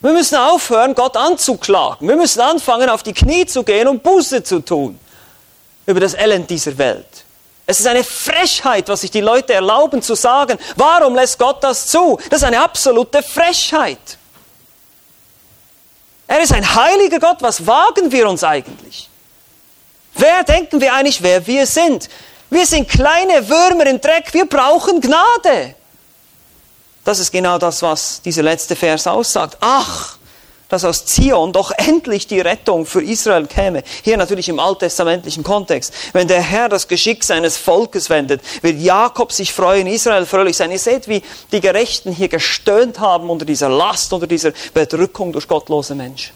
Wir 0.00 0.12
müssen 0.12 0.36
aufhören, 0.36 0.94
Gott 0.94 1.16
anzuklagen. 1.16 2.06
Wir 2.06 2.16
müssen 2.16 2.40
anfangen, 2.40 2.88
auf 2.88 3.02
die 3.02 3.14
Knie 3.14 3.46
zu 3.46 3.64
gehen 3.64 3.88
und 3.88 4.02
Buße 4.02 4.44
zu 4.44 4.60
tun 4.60 5.00
über 5.86 6.00
das 6.00 6.14
Elend 6.14 6.50
dieser 6.50 6.76
Welt. 6.76 7.24
Es 7.66 7.80
ist 7.80 7.86
eine 7.86 8.04
Frechheit, 8.04 8.88
was 8.88 9.00
sich 9.00 9.10
die 9.10 9.20
Leute 9.20 9.54
erlauben 9.54 10.00
zu 10.00 10.14
sagen. 10.14 10.58
Warum 10.76 11.14
lässt 11.14 11.38
Gott 11.38 11.62
das 11.64 11.86
zu? 11.88 12.18
Das 12.30 12.42
ist 12.42 12.44
eine 12.44 12.60
absolute 12.60 13.22
Frechheit. 13.22 14.18
Er 16.28 16.40
ist 16.40 16.52
ein 16.52 16.74
heiliger 16.74 17.18
Gott. 17.18 17.38
Was 17.40 17.66
wagen 17.66 18.10
wir 18.10 18.28
uns 18.28 18.44
eigentlich? 18.44 19.08
Wer 20.14 20.44
denken 20.44 20.80
wir 20.80 20.94
eigentlich, 20.94 21.22
wer 21.22 21.44
wir 21.46 21.66
sind? 21.66 22.08
Wir 22.50 22.66
sind 22.66 22.88
kleine 22.88 23.48
Würmer 23.48 23.86
im 23.86 24.00
Dreck. 24.00 24.32
Wir 24.32 24.46
brauchen 24.46 25.00
Gnade. 25.00 25.74
Das 27.04 27.18
ist 27.18 27.30
genau 27.30 27.58
das, 27.58 27.82
was 27.82 28.20
dieser 28.22 28.42
letzte 28.42 28.74
Vers 28.74 29.06
aussagt. 29.06 29.56
Ach, 29.60 30.15
dass 30.68 30.84
aus 30.84 31.06
Zion 31.06 31.52
doch 31.52 31.70
endlich 31.76 32.26
die 32.26 32.40
Rettung 32.40 32.86
für 32.86 33.02
Israel 33.02 33.46
käme. 33.46 33.82
Hier 34.02 34.16
natürlich 34.16 34.48
im 34.48 34.58
alttestamentlichen 34.58 35.44
Kontext. 35.44 35.92
Wenn 36.12 36.26
der 36.26 36.42
Herr 36.42 36.68
das 36.68 36.88
Geschick 36.88 37.22
seines 37.22 37.56
Volkes 37.56 38.10
wendet, 38.10 38.42
wird 38.62 38.80
Jakob 38.80 39.32
sich 39.32 39.52
freuen, 39.52 39.86
Israel 39.86 40.26
fröhlich 40.26 40.56
sein. 40.56 40.72
Ihr 40.72 40.78
seht, 40.78 41.06
wie 41.08 41.22
die 41.52 41.60
Gerechten 41.60 42.12
hier 42.12 42.28
gestöhnt 42.28 42.98
haben 42.98 43.30
unter 43.30 43.44
dieser 43.44 43.68
Last, 43.68 44.12
unter 44.12 44.26
dieser 44.26 44.52
Bedrückung 44.74 45.32
durch 45.32 45.46
gottlose 45.46 45.94
Menschen. 45.94 46.34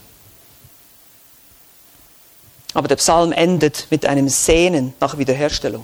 Aber 2.72 2.86
der 2.86 2.96
Psalm 2.96 3.32
endet 3.32 3.88
mit 3.90 4.06
einem 4.06 4.28
Sehnen 4.28 4.94
nach 5.00 5.18
Wiederherstellung. 5.18 5.82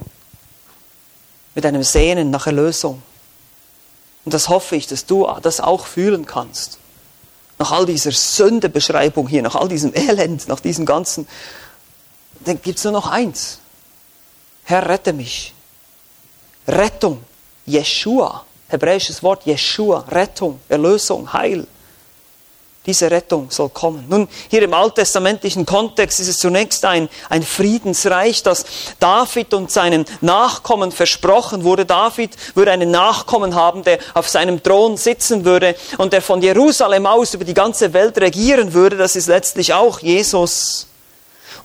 Mit 1.53 1.65
einem 1.65 1.83
Sehnen 1.83 2.29
nach 2.29 2.47
Erlösung. 2.47 3.01
Und 4.23 4.33
das 4.33 4.47
hoffe 4.47 4.77
ich, 4.77 4.87
dass 4.87 5.05
du 5.05 5.27
das 5.41 5.59
auch 5.59 5.85
fühlen 5.85 6.25
kannst 6.25 6.79
nach 7.59 7.71
all 7.71 7.85
dieser 7.85 8.11
Sündebeschreibung 8.11 9.27
hier, 9.27 9.41
nach 9.41 9.55
all 9.55 9.67
diesem 9.67 9.93
Elend, 9.95 10.47
nach 10.47 10.59
diesem 10.59 10.85
ganzen, 10.85 11.27
dann 12.41 12.61
gibt 12.61 12.77
es 12.77 12.83
nur 12.83 12.93
noch 12.93 13.07
eins. 13.07 13.59
Herr, 14.63 14.87
rette 14.87 15.13
mich. 15.13 15.53
Rettung, 16.67 17.23
Jeshua, 17.65 18.45
hebräisches 18.67 19.23
Wort 19.23 19.45
Jeshua, 19.45 19.99
Rettung, 20.09 20.59
Erlösung, 20.69 21.31
Heil. 21.33 21.65
Diese 22.87 23.11
Rettung 23.11 23.51
soll 23.51 23.67
kommen. 23.67 24.05
Nun, 24.07 24.29
hier 24.49 24.63
im 24.63 24.73
alttestamentlichen 24.73 25.65
Kontext 25.65 26.21
ist 26.21 26.29
es 26.29 26.39
zunächst 26.39 26.85
ein, 26.85 27.09
ein 27.29 27.43
Friedensreich, 27.43 28.43
das 28.43 28.65
David 29.01 29.53
und 29.53 29.69
seinen 29.69 30.05
Nachkommen 30.21 30.93
versprochen 30.93 31.65
wurde. 31.65 31.85
David 31.85 32.31
würde 32.55 32.71
einen 32.71 32.89
Nachkommen 32.89 33.55
haben, 33.55 33.83
der 33.83 33.99
auf 34.13 34.29
seinem 34.29 34.63
Thron 34.63 34.95
sitzen 34.95 35.43
würde 35.43 35.75
und 35.97 36.13
der 36.13 36.21
von 36.21 36.41
Jerusalem 36.41 37.05
aus 37.05 37.33
über 37.33 37.43
die 37.43 37.53
ganze 37.53 37.91
Welt 37.91 38.17
regieren 38.21 38.73
würde. 38.73 38.95
Das 38.95 39.17
ist 39.17 39.27
letztlich 39.27 39.73
auch 39.73 39.99
Jesus. 39.99 40.87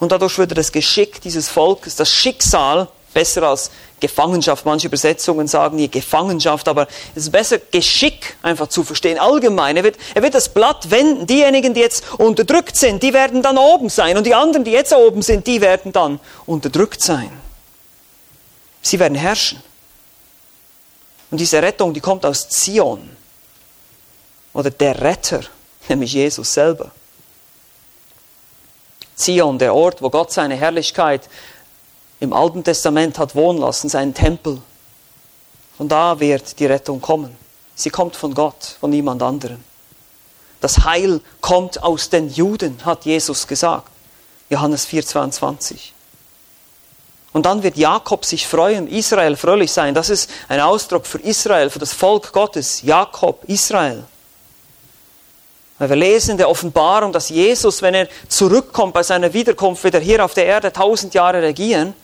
Und 0.01 0.11
dadurch 0.11 0.39
würde 0.39 0.57
das 0.57 0.73
Geschick 0.73 1.21
dieses 1.21 1.49
Volkes, 1.49 1.95
das 1.95 2.13
Schicksal, 2.13 2.89
besser 3.13 3.43
als 3.45 3.71
Gefangenschaft. 4.01 4.65
Manche 4.65 4.89
Übersetzungen 4.89 5.47
sagen 5.47 5.79
hier 5.79 5.89
Gefangenschaft, 5.89 6.69
aber 6.69 6.89
es 7.15 7.25
ist 7.25 7.33
besser 7.33 7.59
Geschick 7.59 8.37
einfach 8.43 8.69
zu 8.69 8.83
verstehen. 8.83 9.19
Allgemein, 9.19 9.77
er 9.77 9.85
wird, 9.85 9.97
er 10.15 10.23
wird 10.23 10.35
das 10.35 10.49
Blatt 10.49 10.91
wenden. 10.91 11.27
Diejenigen, 11.27 11.75
die 11.75 11.81
jetzt 11.81 12.05
unterdrückt 12.19 12.77
sind, 12.77 13.03
die 13.03 13.13
werden 13.13 13.43
dann 13.43 13.59
oben 13.59 13.89
sein. 13.89 14.17
Und 14.17 14.27
die 14.27 14.35
anderen, 14.35 14.65
die 14.65 14.73
jetzt 14.73 14.93
oben 14.93 15.23
sind, 15.23 15.47
die 15.47 15.61
werden 15.61 15.93
dann 15.93 16.21
unterdrückt 16.47 17.03
sein. 17.03 17.31
Sie 18.83 18.99
werden 18.99 19.15
herrschen. 19.15 19.63
Und 21.31 21.39
diese 21.39 21.63
Rettung, 21.63 21.95
die 21.95 22.01
kommt 22.01 22.27
aus 22.27 22.49
Zion. 22.49 23.17
Oder 24.53 24.71
der 24.71 25.01
Retter, 25.01 25.41
nämlich 25.89 26.13
Jesus 26.13 26.53
selber. 26.53 26.91
Zion, 29.15 29.59
der 29.59 29.75
Ort, 29.75 30.03
wo 30.03 30.11
Gott 30.11 30.33
seine 30.33 30.57
Herrlichkeit 30.57 31.29
im 32.23 32.33
Alten 32.33 32.63
Testament 32.63 33.19
hat 33.19 33.35
wohnen 33.35 33.59
lassen, 33.59 33.89
seinen 33.89 34.15
Tempel. 34.15 34.63
Von 35.77 35.89
da 35.89 36.21
wird 36.21 36.61
die 36.61 36.67
Rettung 36.67 37.01
kommen. 37.01 37.37
Sie 37.75 37.91
kommt 37.91 38.15
von 38.15 38.33
Gott, 38.33 38.77
von 38.79 38.91
niemand 38.91 39.21
anderem. 39.23 39.59
Das 40.61 40.85
Heil 40.85 41.21
kommt 41.41 41.83
aus 41.83 42.11
den 42.11 42.31
Juden, 42.31 42.79
hat 42.85 43.07
Jesus 43.07 43.49
gesagt. 43.49 43.89
Johannes 44.51 44.87
4,22. 44.87 45.91
Und 47.33 47.45
dann 47.45 47.65
wird 47.65 47.77
Jakob 47.77 48.25
sich 48.25 48.47
freuen, 48.47 48.87
Israel 48.87 49.35
fröhlich 49.35 49.73
sein. 49.73 49.93
Das 49.93 50.09
ist 50.09 50.31
ein 50.49 50.61
Ausdruck 50.61 51.07
für 51.07 51.19
Israel, 51.19 51.71
für 51.71 51.81
das 51.81 51.93
Volk 51.93 52.33
Gottes. 52.33 52.83
Jakob, 52.83 53.43
Israel. 53.49 54.05
Weil 55.77 55.89
wir 55.89 55.97
lesen 55.97 56.33
in 56.33 56.37
der 56.37 56.49
Offenbarung, 56.49 57.11
dass 57.11 57.31
Jesus, 57.31 57.83
wenn 57.83 57.95
er 57.95 58.09
zurückkommt 58.29 58.95
bei 58.95 59.03
seiner 59.03 59.33
Wiederkunft, 59.33 59.83
wieder 59.83 59.99
hier 59.99 60.25
auf 60.25 60.35
der 60.35 60.47
Erde 60.47 60.73
tausend 60.73 61.15
Jahre 61.15 61.43
regieren, 61.43 61.95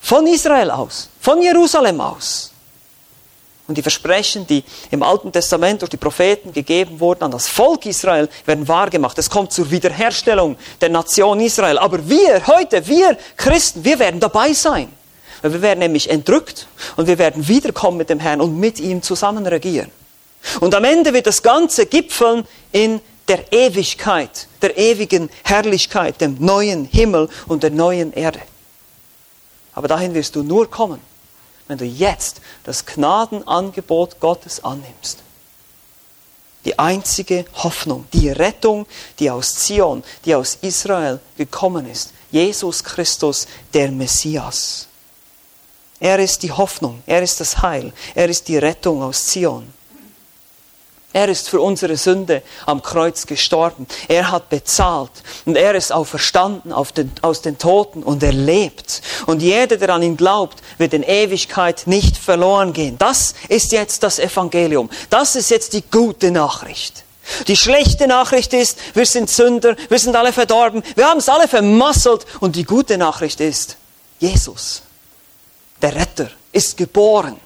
von 0.00 0.26
Israel 0.26 0.70
aus, 0.70 1.08
von 1.20 1.42
Jerusalem 1.42 2.00
aus. 2.00 2.52
Und 3.68 3.76
die 3.76 3.82
Versprechen, 3.82 4.46
die 4.46 4.64
im 4.90 5.02
Alten 5.02 5.30
Testament 5.30 5.82
durch 5.82 5.90
die 5.90 5.98
Propheten 5.98 6.54
gegeben 6.54 7.00
wurden 7.00 7.24
an 7.24 7.30
das 7.30 7.48
Volk 7.48 7.84
Israel, 7.84 8.30
werden 8.46 8.66
wahrgemacht. 8.66 9.18
Es 9.18 9.28
kommt 9.28 9.52
zur 9.52 9.70
Wiederherstellung 9.70 10.56
der 10.80 10.88
Nation 10.88 11.38
Israel. 11.38 11.76
Aber 11.78 12.08
wir 12.08 12.46
heute, 12.46 12.86
wir 12.86 13.18
Christen, 13.36 13.84
wir 13.84 13.98
werden 13.98 14.20
dabei 14.20 14.54
sein. 14.54 14.90
Wir 15.42 15.60
werden 15.60 15.80
nämlich 15.80 16.08
entrückt 16.08 16.66
und 16.96 17.06
wir 17.06 17.18
werden 17.18 17.46
wiederkommen 17.46 17.98
mit 17.98 18.08
dem 18.08 18.18
Herrn 18.18 18.40
und 18.40 18.58
mit 18.58 18.80
ihm 18.80 19.02
zusammen 19.02 19.46
regieren. 19.46 19.90
Und 20.60 20.74
am 20.74 20.84
Ende 20.84 21.12
wird 21.12 21.26
das 21.26 21.42
Ganze 21.42 21.84
gipfeln 21.86 22.46
in 22.72 23.00
der 23.28 23.52
Ewigkeit, 23.52 24.48
der 24.62 24.78
ewigen 24.78 25.28
Herrlichkeit, 25.44 26.20
dem 26.20 26.36
neuen 26.40 26.86
Himmel 26.86 27.28
und 27.46 27.62
der 27.62 27.70
neuen 27.70 28.12
Erde. 28.14 28.40
Aber 29.78 29.86
dahin 29.86 30.12
wirst 30.12 30.34
du 30.34 30.42
nur 30.42 30.68
kommen, 30.68 31.00
wenn 31.68 31.78
du 31.78 31.84
jetzt 31.84 32.40
das 32.64 32.84
Gnadenangebot 32.84 34.18
Gottes 34.18 34.64
annimmst. 34.64 35.22
Die 36.64 36.76
einzige 36.80 37.44
Hoffnung, 37.54 38.04
die 38.12 38.28
Rettung, 38.28 38.88
die 39.20 39.30
aus 39.30 39.54
Zion, 39.54 40.02
die 40.24 40.34
aus 40.34 40.58
Israel 40.62 41.20
gekommen 41.36 41.88
ist. 41.88 42.12
Jesus 42.32 42.82
Christus, 42.82 43.46
der 43.72 43.92
Messias. 43.92 44.88
Er 46.00 46.18
ist 46.18 46.42
die 46.42 46.50
Hoffnung, 46.50 47.00
er 47.06 47.22
ist 47.22 47.38
das 47.38 47.62
Heil, 47.62 47.92
er 48.16 48.28
ist 48.28 48.48
die 48.48 48.58
Rettung 48.58 49.00
aus 49.00 49.26
Zion. 49.26 49.72
Er 51.14 51.28
ist 51.30 51.48
für 51.48 51.60
unsere 51.60 51.96
Sünde 51.96 52.42
am 52.66 52.82
Kreuz 52.82 53.26
gestorben. 53.26 53.86
Er 54.08 54.30
hat 54.30 54.50
bezahlt 54.50 55.10
und 55.46 55.56
er 55.56 55.74
ist 55.74 55.90
auferstanden 55.90 56.74
den, 56.96 57.10
aus 57.22 57.40
den 57.40 57.56
Toten 57.56 58.02
und 58.02 58.22
er 58.22 58.32
lebt. 58.32 59.00
Und 59.26 59.40
jeder, 59.40 59.78
der 59.78 59.88
an 59.88 60.02
ihn 60.02 60.18
glaubt, 60.18 60.58
wird 60.76 60.92
in 60.92 61.02
Ewigkeit 61.02 61.86
nicht 61.86 62.18
verloren 62.18 62.74
gehen. 62.74 62.98
Das 62.98 63.34
ist 63.48 63.72
jetzt 63.72 64.02
das 64.02 64.18
Evangelium. 64.18 64.90
Das 65.08 65.34
ist 65.34 65.50
jetzt 65.50 65.72
die 65.72 65.82
gute 65.82 66.30
Nachricht. 66.30 67.04
Die 67.46 67.56
schlechte 67.56 68.06
Nachricht 68.06 68.52
ist, 68.52 68.78
wir 68.94 69.06
sind 69.06 69.30
Sünder, 69.30 69.76
wir 69.88 69.98
sind 69.98 70.14
alle 70.14 70.32
verdorben, 70.32 70.82
wir 70.94 71.08
haben 71.08 71.18
es 71.18 71.28
alle 71.30 71.48
vermasselt. 71.48 72.26
Und 72.40 72.54
die 72.54 72.64
gute 72.64 72.98
Nachricht 72.98 73.40
ist, 73.40 73.78
Jesus, 74.18 74.82
der 75.80 75.94
Retter, 75.94 76.28
ist 76.52 76.76
geboren 76.76 77.40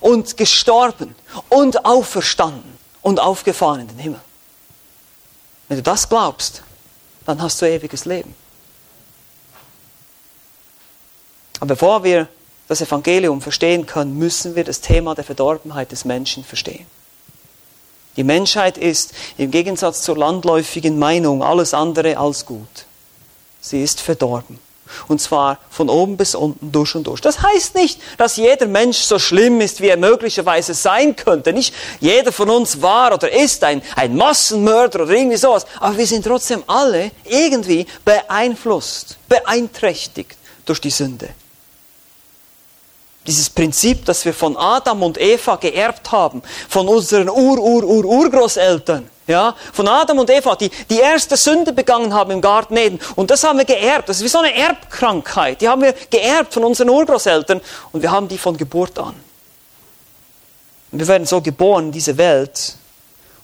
und 0.00 0.36
gestorben 0.36 1.14
und 1.48 1.86
auferstanden 1.86 2.79
und 3.02 3.20
aufgefahren 3.20 3.80
in 3.80 3.88
den 3.88 3.98
Himmel. 3.98 4.20
Wenn 5.68 5.76
du 5.76 5.82
das 5.82 6.08
glaubst, 6.08 6.62
dann 7.26 7.40
hast 7.40 7.60
du 7.62 7.66
ewiges 7.66 8.04
Leben. 8.04 8.34
Aber 11.60 11.74
bevor 11.74 12.02
wir 12.02 12.28
das 12.68 12.80
Evangelium 12.80 13.40
verstehen 13.40 13.86
können, 13.86 14.16
müssen 14.16 14.56
wir 14.56 14.64
das 14.64 14.80
Thema 14.80 15.14
der 15.14 15.24
Verdorbenheit 15.24 15.92
des 15.92 16.04
Menschen 16.04 16.44
verstehen. 16.44 16.86
Die 18.16 18.24
Menschheit 18.24 18.78
ist 18.78 19.12
im 19.38 19.50
Gegensatz 19.50 20.02
zur 20.02 20.16
landläufigen 20.16 20.98
Meinung 20.98 21.42
alles 21.42 21.74
andere 21.74 22.16
als 22.16 22.46
gut. 22.46 22.86
Sie 23.60 23.82
ist 23.82 24.00
verdorben. 24.00 24.58
Und 25.08 25.20
zwar 25.20 25.58
von 25.70 25.88
oben 25.88 26.16
bis 26.16 26.34
unten, 26.34 26.72
durch 26.72 26.94
und 26.94 27.06
durch. 27.06 27.20
Das 27.20 27.42
heißt 27.42 27.74
nicht, 27.74 28.00
dass 28.18 28.36
jeder 28.36 28.66
Mensch 28.66 28.98
so 28.98 29.18
schlimm 29.18 29.60
ist, 29.60 29.80
wie 29.80 29.88
er 29.88 29.96
möglicherweise 29.96 30.74
sein 30.74 31.16
könnte. 31.16 31.52
Nicht 31.52 31.74
jeder 32.00 32.32
von 32.32 32.50
uns 32.50 32.80
war 32.82 33.12
oder 33.14 33.32
ist 33.32 33.62
ein, 33.64 33.82
ein 33.96 34.16
Massenmörder 34.16 35.02
oder 35.02 35.12
irgendwie 35.12 35.36
sowas. 35.36 35.66
Aber 35.78 35.96
wir 35.96 36.06
sind 36.06 36.24
trotzdem 36.24 36.62
alle 36.66 37.10
irgendwie 37.24 37.86
beeinflusst, 38.04 39.18
beeinträchtigt 39.28 40.36
durch 40.64 40.80
die 40.80 40.90
Sünde. 40.90 41.30
Dieses 43.26 43.50
Prinzip, 43.50 44.04
das 44.06 44.24
wir 44.24 44.32
von 44.32 44.56
Adam 44.56 45.02
und 45.02 45.20
Eva 45.20 45.56
geerbt 45.56 46.10
haben, 46.10 46.42
von 46.68 46.88
unseren 46.88 47.28
Ur-Ur-Ur-Urgroßeltern, 47.28 49.08
ja, 49.30 49.54
von 49.72 49.88
Adam 49.88 50.18
und 50.18 50.28
Eva, 50.28 50.56
die 50.56 50.70
die 50.90 50.98
erste 50.98 51.36
Sünde 51.36 51.72
begangen 51.72 52.12
haben 52.12 52.30
im 52.32 52.40
Garten 52.40 52.76
Eden. 52.76 53.00
Und 53.16 53.30
das 53.30 53.44
haben 53.44 53.58
wir 53.58 53.64
geerbt. 53.64 54.08
Das 54.08 54.18
ist 54.18 54.24
wie 54.24 54.28
so 54.28 54.38
eine 54.38 54.54
Erbkrankheit. 54.54 55.60
Die 55.60 55.68
haben 55.68 55.82
wir 55.82 55.94
geerbt 56.10 56.52
von 56.52 56.64
unseren 56.64 56.90
Urgroßeltern 56.90 57.60
und 57.92 58.02
wir 58.02 58.10
haben 58.10 58.28
die 58.28 58.38
von 58.38 58.56
Geburt 58.56 58.98
an. 58.98 59.14
Und 60.92 60.98
wir 60.98 61.06
werden 61.06 61.26
so 61.26 61.40
geboren 61.40 61.86
in 61.86 61.92
diese 61.92 62.18
Welt 62.18 62.74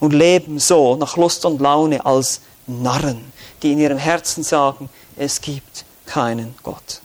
und 0.01 0.12
leben 0.12 0.59
so 0.59 0.97
nach 0.97 1.16
Lust 1.16 1.45
und 1.45 1.61
Laune 1.61 2.05
als 2.05 2.41
Narren, 2.66 3.32
die 3.62 3.72
in 3.72 3.78
ihrem 3.78 3.99
Herzen 3.99 4.43
sagen, 4.43 4.91
es 5.16 5.41
gibt 5.41 5.84
keinen 6.05 6.55
Gott. 6.62 7.01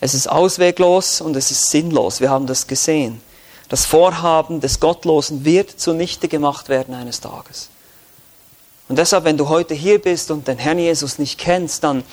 Es 0.00 0.14
ist 0.14 0.28
ausweglos 0.28 1.20
und 1.20 1.36
es 1.36 1.52
ist 1.52 1.70
sinnlos. 1.70 2.20
Wir 2.20 2.28
haben 2.28 2.48
das 2.48 2.66
gesehen. 2.66 3.20
Das 3.72 3.86
Vorhaben 3.86 4.60
des 4.60 4.80
Gottlosen 4.80 5.46
wird 5.46 5.70
zunichte 5.80 6.28
gemacht 6.28 6.68
werden 6.68 6.92
eines 6.92 7.22
Tages. 7.22 7.70
Und 8.90 8.98
deshalb, 8.98 9.24
wenn 9.24 9.38
du 9.38 9.48
heute 9.48 9.72
hier 9.72 9.98
bist 9.98 10.30
und 10.30 10.46
den 10.46 10.58
Herrn 10.58 10.78
Jesus 10.78 11.18
nicht 11.18 11.38
kennst, 11.38 11.82
dann 11.82 12.04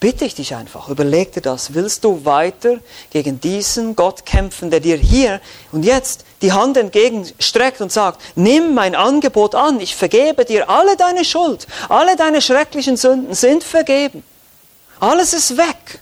bitte 0.00 0.24
ich 0.24 0.34
dich 0.34 0.56
einfach, 0.56 0.88
überleg 0.88 1.30
dir 1.30 1.40
das. 1.40 1.72
Willst 1.72 2.02
du 2.02 2.24
weiter 2.24 2.80
gegen 3.10 3.38
diesen 3.38 3.94
Gott 3.94 4.26
kämpfen, 4.26 4.72
der 4.72 4.80
dir 4.80 4.96
hier 4.96 5.40
und 5.70 5.84
jetzt 5.84 6.24
die 6.42 6.50
Hand 6.50 6.76
entgegenstreckt 6.76 7.80
und 7.80 7.92
sagt, 7.92 8.20
nimm 8.34 8.74
mein 8.74 8.96
Angebot 8.96 9.54
an, 9.54 9.78
ich 9.78 9.94
vergebe 9.94 10.44
dir 10.44 10.68
alle 10.68 10.96
deine 10.96 11.24
Schuld, 11.24 11.68
alle 11.88 12.16
deine 12.16 12.42
schrecklichen 12.42 12.96
Sünden 12.96 13.36
sind 13.36 13.62
vergeben. 13.62 14.24
Alles 14.98 15.32
ist 15.32 15.56
weg, 15.56 16.00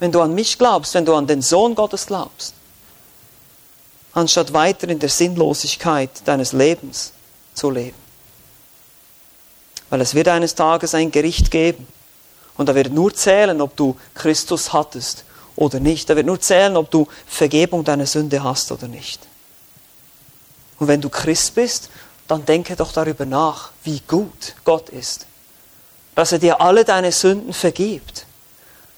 wenn 0.00 0.12
du 0.12 0.20
an 0.20 0.34
mich 0.34 0.58
glaubst, 0.58 0.92
wenn 0.92 1.06
du 1.06 1.14
an 1.14 1.26
den 1.26 1.40
Sohn 1.40 1.74
Gottes 1.74 2.04
glaubst 2.04 2.52
anstatt 4.14 4.52
weiter 4.52 4.88
in 4.88 5.00
der 5.00 5.08
Sinnlosigkeit 5.08 6.10
deines 6.24 6.52
Lebens 6.52 7.12
zu 7.52 7.70
leben. 7.70 7.96
Weil 9.90 10.00
es 10.00 10.14
wird 10.14 10.28
eines 10.28 10.54
Tages 10.54 10.94
ein 10.94 11.10
Gericht 11.10 11.50
geben. 11.50 11.86
Und 12.56 12.68
da 12.68 12.74
wird 12.74 12.92
nur 12.92 13.12
zählen, 13.12 13.60
ob 13.60 13.76
du 13.76 13.96
Christus 14.14 14.72
hattest 14.72 15.24
oder 15.56 15.80
nicht. 15.80 16.08
Da 16.08 16.16
wird 16.16 16.26
nur 16.26 16.40
zählen, 16.40 16.76
ob 16.76 16.90
du 16.90 17.08
Vergebung 17.26 17.84
deiner 17.84 18.06
Sünde 18.06 18.42
hast 18.42 18.70
oder 18.70 18.86
nicht. 18.86 19.20
Und 20.78 20.88
wenn 20.88 21.00
du 21.00 21.08
Christ 21.08 21.54
bist, 21.56 21.90
dann 22.28 22.44
denke 22.46 22.76
doch 22.76 22.92
darüber 22.92 23.26
nach, 23.26 23.70
wie 23.82 24.00
gut 24.06 24.54
Gott 24.64 24.88
ist. 24.88 25.26
Dass 26.14 26.32
er 26.32 26.38
dir 26.38 26.60
alle 26.60 26.84
deine 26.84 27.10
Sünden 27.10 27.52
vergibt. 27.52 28.26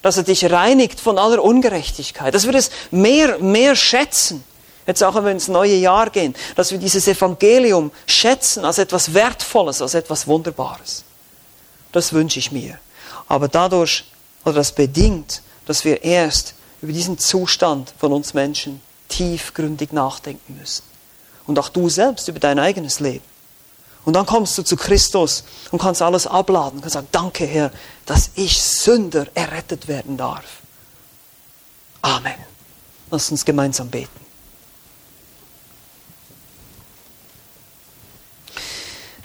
Dass 0.03 0.19
er 0.19 0.23
dich 0.23 0.51
reinigt 0.51 1.01
von 1.01 1.19
aller 1.19 1.43
Ungerechtigkeit. 1.43 2.35
Dass 2.35 2.47
wir 2.47 2.55
es 2.55 2.71
mehr, 2.91 3.39
mehr 3.39 3.75
schätzen 3.75 4.45
Jetzt 4.87 5.03
auch 5.03 5.14
wenn 5.16 5.24
wir 5.24 5.32
ins 5.32 5.49
neue 5.49 5.74
Jahr 5.74 6.11
gehen, 6.11 6.34
dass 6.55 6.70
wir 6.70 6.78
dieses 6.78 7.09
Evangelium 7.09 7.91
schätzen 8.07 8.64
als 8.64 8.78
etwas 8.78 9.12
Wertvolles, 9.14 9.82
als 9.82 9.95
etwas 9.95 10.26
Wunderbares. 10.26 11.05
Das 11.93 12.12
wünsche 12.12 12.39
ich 12.39 12.53
mir. 12.53 12.78
Aber 13.28 13.49
dadurch, 13.49 14.05
oder 14.45 14.55
das 14.55 14.72
bedingt, 14.72 15.43
dass 15.66 15.84
wir 15.84 16.05
erst 16.05 16.55
über 16.82 16.93
diesen 16.93 17.18
Zustand 17.18 17.93
von 17.99 18.12
uns 18.12 18.34
Menschen 18.34 18.80
tiefgründig 19.09 19.93
nachdenken 19.93 20.57
müssen. 20.59 20.84
Und 21.47 21.59
auch 21.59 21.68
du 21.68 21.89
selbst 21.89 22.28
über 22.28 22.39
dein 22.39 22.59
eigenes 22.59 23.01
Leben. 23.01 23.24
Und 24.05 24.12
dann 24.12 24.26
kommst 24.26 24.57
du 24.57 24.62
zu 24.62 24.76
Christus 24.76 25.43
und 25.72 25.80
kannst 25.80 26.01
alles 26.01 26.28
abladen. 26.28 26.80
Kannst 26.80 26.95
sagen, 26.95 27.09
danke 27.11 27.45
Herr, 27.45 27.72
dass 28.05 28.30
ich 28.37 28.62
Sünder 28.62 29.26
errettet 29.34 29.89
werden 29.89 30.16
darf. 30.16 30.45
Amen. 32.03 32.34
Lass 33.11 33.32
uns 33.32 33.45
gemeinsam 33.45 33.89
beten. 33.89 34.26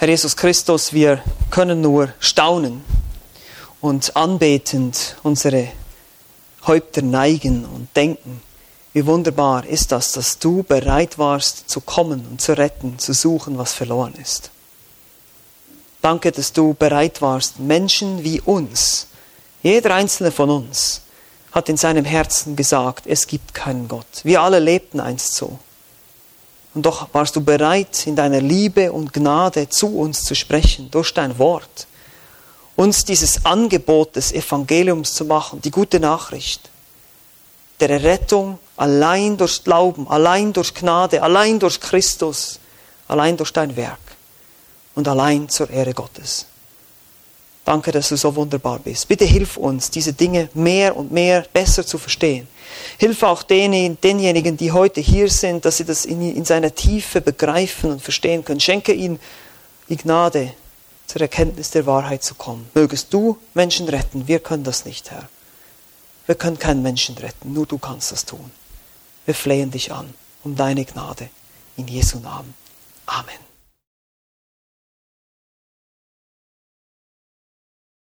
Herr 0.01 0.09
Jesus 0.09 0.35
Christus, 0.35 0.93
wir 0.93 1.21
können 1.51 1.81
nur 1.81 2.11
staunen 2.19 2.83
und 3.81 4.15
anbetend 4.17 5.15
unsere 5.21 5.67
Häupter 6.65 7.03
neigen 7.03 7.65
und 7.65 7.95
denken, 7.95 8.41
wie 8.93 9.05
wunderbar 9.05 9.63
ist 9.63 9.91
das, 9.91 10.13
dass 10.13 10.39
du 10.39 10.63
bereit 10.63 11.19
warst 11.19 11.69
zu 11.69 11.81
kommen 11.81 12.25
und 12.31 12.41
zu 12.41 12.57
retten, 12.57 12.97
zu 12.97 13.13
suchen, 13.13 13.59
was 13.59 13.73
verloren 13.73 14.15
ist. 14.19 14.49
Danke, 16.01 16.31
dass 16.31 16.51
du 16.51 16.73
bereit 16.73 17.21
warst, 17.21 17.59
Menschen 17.59 18.23
wie 18.23 18.41
uns, 18.41 19.05
jeder 19.61 19.93
einzelne 19.93 20.31
von 20.31 20.49
uns, 20.49 21.01
hat 21.51 21.69
in 21.69 21.77
seinem 21.77 22.05
Herzen 22.05 22.55
gesagt, 22.55 23.05
es 23.05 23.27
gibt 23.27 23.53
keinen 23.53 23.87
Gott. 23.87 24.07
Wir 24.23 24.41
alle 24.41 24.57
lebten 24.57 24.99
einst 24.99 25.35
so. 25.35 25.59
Und 26.73 26.85
doch 26.85 27.09
warst 27.13 27.35
du 27.35 27.41
bereit, 27.41 28.07
in 28.07 28.15
deiner 28.15 28.39
Liebe 28.39 28.91
und 28.91 29.11
Gnade 29.11 29.67
zu 29.67 29.87
uns 29.97 30.23
zu 30.23 30.35
sprechen, 30.35 30.89
durch 30.89 31.13
dein 31.13 31.37
Wort. 31.37 31.87
Uns 32.75 33.03
dieses 33.03 33.45
Angebot 33.45 34.15
des 34.15 34.31
Evangeliums 34.31 35.13
zu 35.13 35.25
machen, 35.25 35.61
die 35.61 35.71
gute 35.71 35.99
Nachricht. 35.99 36.69
Der 37.81 37.89
Errettung 37.89 38.57
allein 38.77 39.37
durch 39.37 39.63
Glauben, 39.63 40.07
allein 40.07 40.53
durch 40.53 40.73
Gnade, 40.73 41.21
allein 41.21 41.59
durch 41.59 41.79
Christus, 41.79 42.59
allein 43.07 43.35
durch 43.35 43.51
dein 43.51 43.75
Werk 43.75 43.99
und 44.95 45.07
allein 45.07 45.49
zur 45.49 45.69
Ehre 45.69 45.93
Gottes. 45.93 46.45
Danke, 47.65 47.91
dass 47.91 48.09
du 48.09 48.17
so 48.17 48.35
wunderbar 48.35 48.79
bist. 48.79 49.07
Bitte 49.07 49.25
hilf 49.25 49.57
uns, 49.57 49.91
diese 49.91 50.13
Dinge 50.13 50.49
mehr 50.53 50.95
und 50.95 51.11
mehr 51.11 51.45
besser 51.53 51.85
zu 51.85 51.97
verstehen. 51.97 52.47
Hilf 52.97 53.23
auch 53.23 53.43
denjenigen, 53.43 54.57
die 54.57 54.71
heute 54.71 55.01
hier 55.01 55.29
sind, 55.29 55.65
dass 55.65 55.77
sie 55.77 55.85
das 55.85 56.05
in, 56.05 56.35
in 56.35 56.45
seiner 56.45 56.73
Tiefe 56.73 57.21
begreifen 57.21 57.91
und 57.91 58.01
verstehen 58.01 58.45
können. 58.45 58.59
Schenke 58.59 58.93
ihnen 58.93 59.19
die 59.89 59.97
Gnade, 59.97 60.53
zur 61.11 61.21
Erkenntnis 61.21 61.71
der 61.71 61.85
Wahrheit 61.85 62.23
zu 62.23 62.35
kommen. 62.35 62.69
Mögest 62.73 63.13
du 63.13 63.37
Menschen 63.53 63.89
retten. 63.89 64.29
Wir 64.29 64.39
können 64.39 64.63
das 64.63 64.85
nicht, 64.85 65.11
Herr. 65.11 65.27
Wir 66.25 66.35
können 66.35 66.57
keinen 66.57 66.81
Menschen 66.81 67.17
retten. 67.17 67.51
Nur 67.51 67.65
du 67.65 67.77
kannst 67.77 68.13
das 68.13 68.25
tun. 68.25 68.49
Wir 69.25 69.35
flehen 69.35 69.71
dich 69.71 69.91
an 69.91 70.13
um 70.43 70.55
deine 70.55 70.85
Gnade. 70.85 71.29
In 71.75 71.87
Jesu 71.87 72.19
Namen. 72.19 72.53
Amen. 73.05 73.50